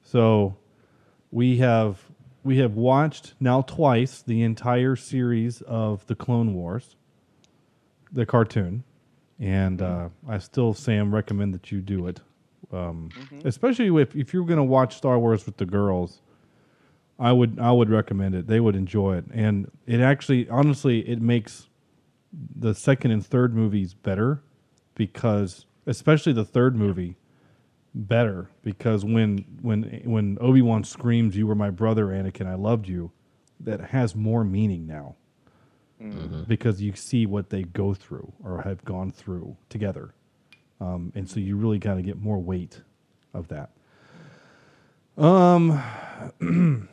So 0.00 0.56
we 1.32 1.56
have 1.56 2.00
we 2.44 2.58
have 2.58 2.74
watched 2.74 3.34
now 3.40 3.62
twice 3.62 4.22
the 4.22 4.42
entire 4.42 4.94
series 4.94 5.60
of 5.62 6.06
the 6.06 6.14
Clone 6.14 6.54
Wars, 6.54 6.94
the 8.12 8.24
cartoon, 8.24 8.84
and 9.40 9.82
uh, 9.82 10.10
I 10.28 10.38
still, 10.38 10.72
Sam, 10.72 11.12
recommend 11.12 11.52
that 11.54 11.72
you 11.72 11.80
do 11.80 12.06
it. 12.06 12.20
Um, 12.72 13.10
Especially 13.44 13.88
if 14.00 14.14
if 14.14 14.32
you're 14.32 14.46
going 14.46 14.58
to 14.58 14.62
watch 14.62 14.96
Star 14.96 15.18
Wars 15.18 15.46
with 15.46 15.56
the 15.56 15.66
girls, 15.66 16.20
I 17.18 17.32
would 17.32 17.58
I 17.60 17.70
would 17.72 17.90
recommend 17.90 18.34
it. 18.34 18.46
They 18.46 18.60
would 18.60 18.74
enjoy 18.76 19.16
it, 19.18 19.26
and 19.32 19.70
it 19.86 20.00
actually, 20.00 20.48
honestly, 20.48 21.08
it 21.08 21.20
makes 21.20 21.68
the 22.32 22.74
second 22.74 23.12
and 23.12 23.24
third 23.24 23.54
movies 23.54 23.94
better 23.94 24.42
because, 24.96 25.66
especially 25.86 26.32
the 26.32 26.44
third 26.44 26.74
movie, 26.74 27.16
better 27.94 28.50
because 28.62 29.04
when 29.04 29.44
when 29.62 30.02
when 30.04 30.38
Obi 30.40 30.60
Wan 30.62 30.82
screams, 30.82 31.36
"You 31.36 31.46
were 31.46 31.54
my 31.54 31.70
brother, 31.70 32.06
Anakin. 32.06 32.46
I 32.46 32.54
loved 32.56 32.88
you," 32.88 33.12
that 33.60 33.80
has 33.90 34.16
more 34.16 34.42
meaning 34.44 34.86
now 34.86 35.14
because 36.48 36.82
you 36.82 36.94
see 36.96 37.24
what 37.26 37.50
they 37.50 37.62
go 37.62 37.94
through 37.94 38.32
or 38.42 38.62
have 38.62 38.84
gone 38.84 39.12
through 39.12 39.56
together, 39.68 40.14
um, 40.80 41.12
and 41.14 41.30
so 41.30 41.38
you 41.38 41.56
really 41.56 41.78
kind 41.78 41.98
of 42.00 42.04
get 42.04 42.20
more 42.20 42.38
weight 42.38 42.82
of 43.32 43.46
that. 43.48 43.70
Um, 45.16 45.80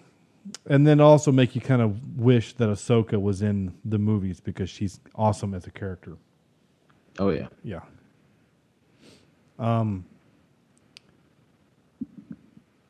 and 0.70 0.86
then 0.86 1.00
also 1.00 1.32
make 1.32 1.56
you 1.56 1.62
kind 1.62 1.82
of 1.82 2.18
wish 2.18 2.54
that 2.54 2.70
Ahsoka 2.70 3.22
was 3.22 3.42
in 3.42 3.74
the 3.86 3.98
movies 3.98 4.40
because 4.40 4.70
she's 4.70 5.00
awesome 5.16 5.54
as 5.54 5.68
a 5.68 5.72
character. 5.72 6.18
Oh 7.20 7.30
yeah. 7.30 7.48
Yeah. 7.64 7.82
Um. 9.60 10.06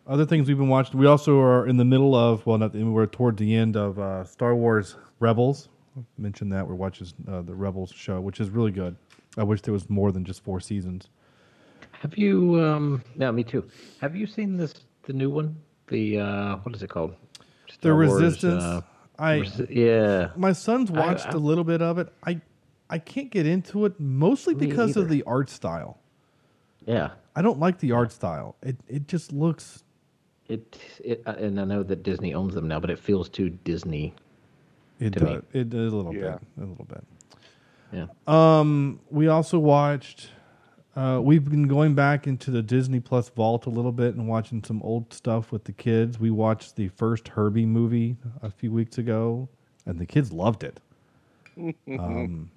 Other 0.08 0.26
things 0.26 0.48
we've 0.48 0.58
been 0.58 0.68
watching. 0.68 1.00
We 1.00 1.06
also 1.06 1.40
are 1.40 1.68
in 1.68 1.78
the 1.78 1.86
middle 1.86 2.16
of 2.16 2.46
well, 2.46 2.58
not 2.58 2.74
the, 2.74 2.84
we're 2.84 3.06
toward 3.06 3.38
the 3.38 3.56
end 3.56 3.76
of 3.78 4.00
uh, 4.00 4.24
Star 4.26 4.56
Wars 4.56 4.96
Rebels. 5.20 5.70
I 5.98 6.02
mentioned 6.18 6.52
that 6.54 6.68
we're 6.68 6.76
watching 6.76 7.08
uh, 7.28 7.42
the 7.42 7.54
Rebels 7.54 7.94
show, 7.96 8.20
which 8.22 8.40
is 8.40 8.50
really 8.50 8.72
good. 8.72 8.96
I 9.38 9.44
wish 9.44 9.62
there 9.62 9.74
was 9.74 9.90
more 9.90 10.12
than 10.12 10.26
just 10.26 10.44
four 10.44 10.60
seasons. 10.60 11.10
Have 11.92 12.18
you? 12.18 12.62
Um, 12.62 13.04
yeah, 13.18 13.32
me 13.32 13.44
too. 13.44 13.70
Have 14.00 14.16
you 14.16 14.26
seen 14.26 14.58
this? 14.58 14.74
The 15.04 15.14
new 15.14 15.30
one? 15.30 15.56
The 15.88 16.20
uh, 16.20 16.56
what 16.58 16.76
is 16.76 16.84
it 16.84 16.90
called? 16.90 17.16
The 17.80 17.88
Star 17.90 17.96
Wars, 17.96 18.22
Resistance. 18.22 18.64
uh, 18.64 18.82
I 19.20 19.40
Resi- 19.40 19.68
yeah. 19.70 20.30
My 20.36 20.52
son's 20.54 20.92
watched 20.92 21.28
I- 21.28 21.32
a 21.32 21.38
little 21.38 21.64
bit 21.64 21.82
of 21.82 21.98
it. 21.98 22.12
I 22.26 22.42
I 22.90 22.98
can't 23.00 23.30
get 23.32 23.46
into 23.46 23.86
it 23.86 24.00
mostly 24.00 24.54
Me 24.56 24.66
because 24.68 24.98
of 24.98 25.08
the 25.10 25.24
art 25.24 25.50
style. 25.50 25.98
Yeah. 26.86 27.12
I 27.36 27.42
don't 27.42 27.60
like 27.60 27.80
the 27.80 27.92
art 27.94 28.12
style. 28.12 28.56
It 28.62 28.78
it 28.88 29.08
just 29.08 29.32
looks 29.32 29.84
It, 30.48 30.78
it 31.04 31.24
uh, 31.26 31.36
and 31.38 31.60
I 31.60 31.64
know 31.66 31.84
that 31.84 32.04
Disney 32.04 32.34
owns 32.34 32.54
them 32.56 32.68
now, 32.68 32.80
but 32.80 32.90
it 32.90 33.00
feels 33.00 33.30
too 33.30 33.50
Disney. 33.64 34.14
It 35.00 35.14
to 35.14 35.20
does. 35.20 35.30
me. 35.30 35.42
It 35.54 35.70
does 35.70 35.94
a 35.94 35.96
little 35.96 36.14
Yeah. 36.14 36.38
bit. 36.38 36.42
A 36.58 36.66
little 36.68 36.86
bit. 36.86 37.04
Yeah. 37.94 38.06
Um, 38.28 39.00
we 39.10 39.28
also 39.28 39.60
watched. 39.60 40.30
Uh, 40.94 41.22
we've 41.24 41.50
been 41.50 41.68
going 41.68 41.96
back 41.96 42.28
into 42.28 42.52
the 42.52 42.62
Disney 42.62 43.00
Plus 43.00 43.30
vault 43.30 43.66
a 43.66 43.70
little 43.70 43.94
bit 43.94 44.16
and 44.16 44.28
watching 44.28 44.62
some 44.62 44.82
old 44.82 45.14
stuff 45.14 45.52
with 45.52 45.64
the 45.64 45.72
kids. 45.72 46.20
We 46.20 46.32
watched 46.32 46.76
the 46.76 46.90
first 46.90 47.30
Herbie 47.30 47.66
movie 47.66 48.18
a 48.42 48.52
few 48.52 48.72
weeks 48.74 48.98
ago, 48.98 49.48
and 49.86 49.98
the 49.98 50.06
kids 50.06 50.34
loved 50.34 50.64
it. 50.66 50.82
um, 52.00 52.52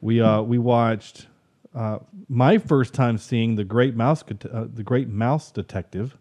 we 0.00 0.20
uh, 0.20 0.42
we 0.42 0.58
watched 0.58 1.28
uh, 1.72 1.98
my 2.28 2.58
first 2.58 2.94
time 2.94 3.16
seeing 3.16 3.54
the 3.54 3.64
Great 3.64 3.94
Mouse 3.94 4.24
uh, 4.50 4.66
the 4.72 4.82
Great 4.82 5.08
Mouse 5.08 5.52
Detective, 5.52 6.16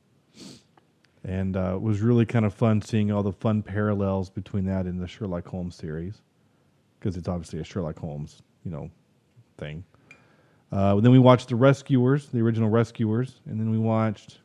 and 1.23 1.57
uh, 1.57 1.73
it 1.75 1.81
was 1.81 2.01
really 2.01 2.25
kind 2.27 2.45
of 2.45 2.53
fun 2.53 2.83
seeing 2.83 3.11
all 3.11 3.23
the 3.23 3.33
fun 3.33 3.63
parallels 3.63 4.29
between 4.29 4.65
that 4.65 4.85
and 4.85 5.01
the 5.01 5.07
Sherlock 5.07 5.47
Holmes 5.47 5.75
series 5.75 6.21
because 6.99 7.17
it's 7.17 7.27
obviously 7.27 7.59
a 7.59 7.63
Sherlock 7.63 7.97
Holmes 7.97 8.43
you 8.63 8.69
know 8.69 8.91
thing. 9.57 9.83
Uh, 10.73 10.99
then 11.01 11.11
we 11.11 11.19
watched 11.19 11.49
the 11.49 11.55
Rescuers, 11.55 12.27
the 12.29 12.39
original 12.39 12.67
Rescuers, 12.69 13.39
and 13.45 13.59
then 13.59 13.69
we 13.69 13.77
watched 13.77 14.39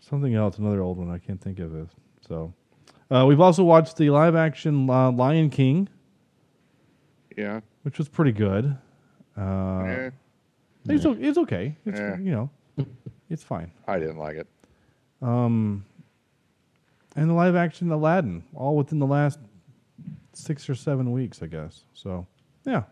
something 0.00 0.34
else, 0.34 0.58
another 0.58 0.82
old 0.82 0.98
one 0.98 1.10
I 1.10 1.18
can't 1.18 1.40
think 1.40 1.58
of 1.60 1.74
it. 1.74 1.88
So 2.28 2.52
uh, 3.10 3.24
we've 3.26 3.40
also 3.40 3.64
watched 3.64 3.96
the 3.96 4.10
live 4.10 4.36
action 4.36 4.88
uh, 4.90 5.10
Lion 5.12 5.48
King 5.50 5.88
Yeah. 7.36 7.60
which 7.82 7.96
was 7.98 8.08
pretty 8.08 8.32
good. 8.32 8.76
Uh, 9.36 9.80
Eh. 9.84 10.10
it's, 10.88 11.04
it's 11.06 11.38
okay. 11.38 11.76
It's 11.86 11.98
Eh. 11.98 12.16
you 12.20 12.30
know, 12.32 12.50
it's 13.30 13.42
fine. 13.42 13.70
I 13.88 13.98
didn't 13.98 14.18
like 14.18 14.36
it. 14.36 14.46
Um, 15.22 15.84
and 17.16 17.30
the 17.30 17.34
live 17.34 17.56
action 17.56 17.90
Aladdin, 17.90 18.44
all 18.54 18.76
within 18.76 18.98
the 18.98 19.06
last 19.06 19.38
six 20.34 20.68
or 20.68 20.74
seven 20.74 21.12
weeks, 21.12 21.42
I 21.42 21.46
guess. 21.46 21.84
So 21.94 22.26
yeah, 22.66 22.82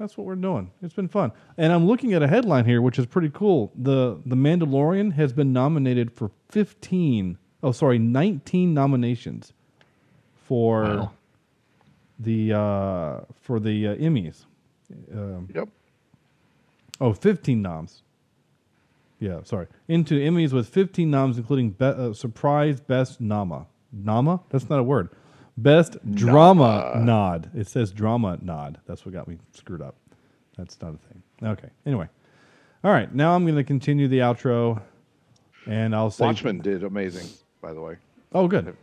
that's 0.00 0.16
what 0.16 0.26
we're 0.26 0.34
doing. 0.34 0.70
It's 0.82 0.94
been 0.94 1.08
fun, 1.08 1.30
and 1.58 1.72
I'm 1.72 1.86
looking 1.86 2.14
at 2.14 2.22
a 2.22 2.26
headline 2.26 2.64
here, 2.64 2.80
which 2.80 2.98
is 2.98 3.04
pretty 3.06 3.28
cool. 3.30 3.70
the 3.76 4.18
The 4.24 4.34
Mandalorian 4.34 5.12
has 5.12 5.32
been 5.34 5.52
nominated 5.52 6.10
for 6.10 6.30
15. 6.48 7.36
Oh, 7.62 7.70
sorry, 7.72 7.98
19 7.98 8.72
nominations 8.72 9.52
for 10.34 10.82
Wow. 10.84 11.12
the 12.18 12.52
uh, 12.54 13.20
for 13.42 13.60
the 13.60 13.88
uh, 13.88 13.94
Emmys. 13.96 14.46
Um, 15.12 15.48
yep. 15.54 15.68
Oh, 17.00 17.12
15 17.12 17.60
noms. 17.62 18.02
Yeah, 19.18 19.40
sorry. 19.44 19.66
Into 19.86 20.14
Emmys 20.14 20.52
with 20.54 20.68
15 20.70 21.10
noms, 21.10 21.36
including 21.36 21.70
be- 21.72 21.84
uh, 21.84 22.14
surprise 22.14 22.80
best 22.80 23.20
nama. 23.20 23.66
Nama? 23.92 24.40
That's 24.48 24.70
not 24.70 24.78
a 24.78 24.82
word. 24.82 25.10
Best 25.62 25.98
drama 26.14 27.00
nod. 27.04 27.50
It 27.54 27.68
says 27.68 27.92
drama 27.92 28.38
nod. 28.40 28.78
That's 28.86 29.04
what 29.04 29.12
got 29.12 29.28
me 29.28 29.38
screwed 29.52 29.82
up. 29.82 29.96
That's 30.56 30.80
not 30.80 30.94
a 30.94 30.98
thing. 31.08 31.22
Okay. 31.42 31.68
Anyway. 31.86 32.08
All 32.82 32.90
right. 32.90 33.12
Now 33.14 33.34
I'm 33.34 33.44
going 33.44 33.56
to 33.56 33.64
continue 33.64 34.08
the 34.08 34.20
outro, 34.20 34.80
and 35.66 35.94
I'll 35.94 36.10
say. 36.10 36.24
Watchmen 36.24 36.60
did 36.60 36.84
amazing, 36.84 37.28
by 37.60 37.74
the 37.74 37.80
way. 37.80 37.96
Oh, 38.32 38.48
good. 38.48 38.76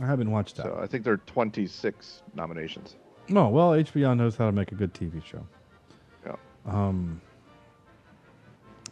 I 0.00 0.06
haven't 0.06 0.30
watched 0.30 0.56
that. 0.56 0.66
So 0.66 0.78
I 0.80 0.86
think 0.86 1.04
there 1.04 1.12
are 1.12 1.18
26 1.18 2.22
nominations. 2.34 2.96
Oh 3.32 3.48
well, 3.48 3.70
HBO 3.70 4.16
knows 4.16 4.36
how 4.36 4.46
to 4.46 4.52
make 4.52 4.72
a 4.72 4.74
good 4.74 4.92
TV 4.92 5.24
show. 5.24 5.46
Yeah. 6.26 6.36
Um, 6.66 7.20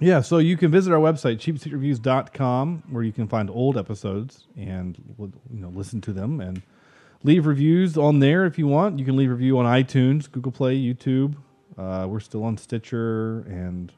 yeah, 0.00 0.20
so 0.20 0.38
you 0.38 0.56
can 0.56 0.70
visit 0.70 0.92
our 0.92 1.00
website, 1.00 1.38
cheapseatreviews.com, 1.38 2.84
where 2.90 3.02
you 3.02 3.12
can 3.12 3.26
find 3.26 3.50
old 3.50 3.76
episodes 3.76 4.46
and 4.56 4.96
you 5.18 5.60
know 5.60 5.70
listen 5.70 6.00
to 6.02 6.12
them 6.12 6.40
and 6.40 6.62
leave 7.22 7.46
reviews 7.46 7.96
on 7.96 8.18
there 8.18 8.46
if 8.46 8.58
you 8.58 8.66
want. 8.66 8.98
You 8.98 9.04
can 9.04 9.16
leave 9.16 9.30
review 9.30 9.58
on 9.58 9.64
iTunes, 9.64 10.30
Google 10.30 10.52
Play, 10.52 10.78
YouTube. 10.78 11.36
Uh, 11.76 12.06
we're 12.08 12.20
still 12.20 12.44
on 12.44 12.56
Stitcher 12.56 13.40
and 13.42 13.92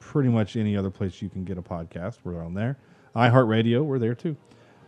pretty 0.00 0.28
much 0.28 0.56
any 0.56 0.76
other 0.76 0.90
place 0.90 1.22
you 1.22 1.28
can 1.28 1.44
get 1.44 1.58
a 1.58 1.62
podcast. 1.62 2.18
We're 2.24 2.44
on 2.44 2.54
there. 2.54 2.76
iHeartRadio, 3.14 3.84
we're 3.84 3.98
there 3.98 4.14
too. 4.14 4.36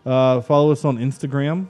Uh, 0.05 0.41
follow 0.41 0.73
us 0.73 0.85
on 0.85 0.99
Instagram 0.99 1.69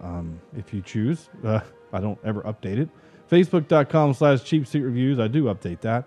um, 0.00 0.40
if 0.56 0.72
you 0.72 0.82
choose. 0.82 1.28
Uh, 1.44 1.60
I 1.92 2.00
don't 2.00 2.18
ever 2.24 2.42
update 2.42 2.78
it. 2.78 2.88
Facebook.com 3.30 4.14
slash 4.14 4.42
cheap 4.42 4.66
seat 4.66 4.80
reviews. 4.80 5.18
I 5.18 5.28
do 5.28 5.44
update 5.44 5.80
that. 5.80 6.04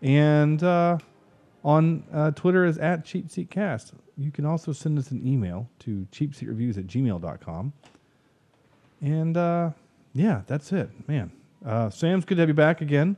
And 0.00 0.62
uh, 0.62 0.98
on 1.64 2.04
uh, 2.12 2.30
Twitter 2.32 2.64
is 2.64 2.78
at 2.78 3.04
cheap 3.04 3.30
seat 3.30 3.50
cast. 3.50 3.94
You 4.16 4.30
can 4.30 4.44
also 4.44 4.72
send 4.72 4.98
us 4.98 5.10
an 5.10 5.26
email 5.26 5.68
to 5.80 6.06
cheapseatreviews 6.12 6.78
at 6.78 6.86
gmail.com. 6.86 7.72
And 9.02 9.36
uh, 9.36 9.70
yeah, 10.14 10.42
that's 10.46 10.72
it, 10.72 10.88
man. 11.08 11.32
Uh, 11.66 11.90
Sam's 11.90 12.24
good 12.24 12.36
to 12.36 12.42
have 12.42 12.48
you 12.48 12.54
back 12.54 12.80
again. 12.80 13.16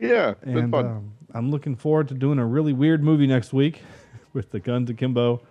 Yeah, 0.00 0.34
been 0.42 0.56
and 0.56 0.70
fun. 0.70 0.86
um, 0.86 1.12
I'm 1.34 1.50
looking 1.50 1.76
forward 1.76 2.08
to 2.08 2.14
doing 2.14 2.38
a 2.38 2.46
really 2.46 2.72
weird 2.72 3.04
movie 3.04 3.26
next 3.26 3.52
week 3.52 3.82
with 4.32 4.50
the 4.50 4.58
Guns 4.58 4.88
Akimbo. 4.88 5.42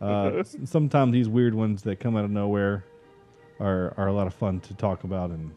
Uh, 0.00 0.42
sometimes 0.64 1.12
these 1.12 1.28
weird 1.28 1.54
ones 1.54 1.82
that 1.82 1.98
come 1.98 2.16
out 2.16 2.24
of 2.24 2.30
nowhere 2.30 2.84
are 3.58 3.94
are 3.96 4.08
a 4.08 4.12
lot 4.12 4.26
of 4.26 4.34
fun 4.34 4.60
to 4.60 4.74
talk 4.74 5.04
about 5.04 5.30
and 5.30 5.50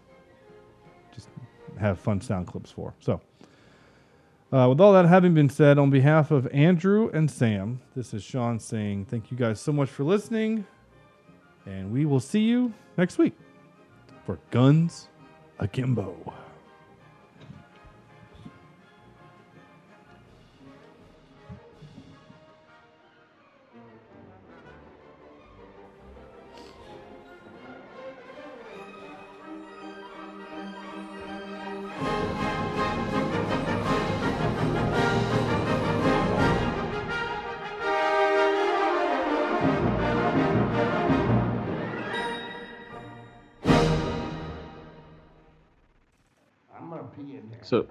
just 1.14 1.27
have 1.77 1.99
fun 1.99 2.22
sound 2.22 2.48
clips 2.48 2.72
for. 2.72 2.94
So, 2.99 3.19
uh, 4.53 4.68
with 4.69 4.80
all 4.80 4.94
that 4.94 5.06
having 5.06 5.34
been 5.34 5.49
said, 5.49 5.77
on 5.77 5.90
behalf 5.90 6.31
of 6.31 6.48
Andrew 6.53 7.10
and 7.14 7.30
Sam, 7.30 7.81
this 7.94 8.14
is 8.14 8.23
Sean 8.23 8.57
saying 8.57 9.06
thank 9.06 9.31
you 9.31 9.38
guys 9.38 9.60
so 9.60 9.73
much 9.73 9.90
for 9.90 10.06
listening, 10.06 10.65
and 11.65 11.91
we 11.91 12.06
will 12.06 12.22
see 12.22 12.41
you 12.41 12.73
next 12.95 13.18
week 13.18 13.34
for 14.25 14.39
Guns 14.51 15.07
Akimbo. 15.59 16.33
So 47.69 47.85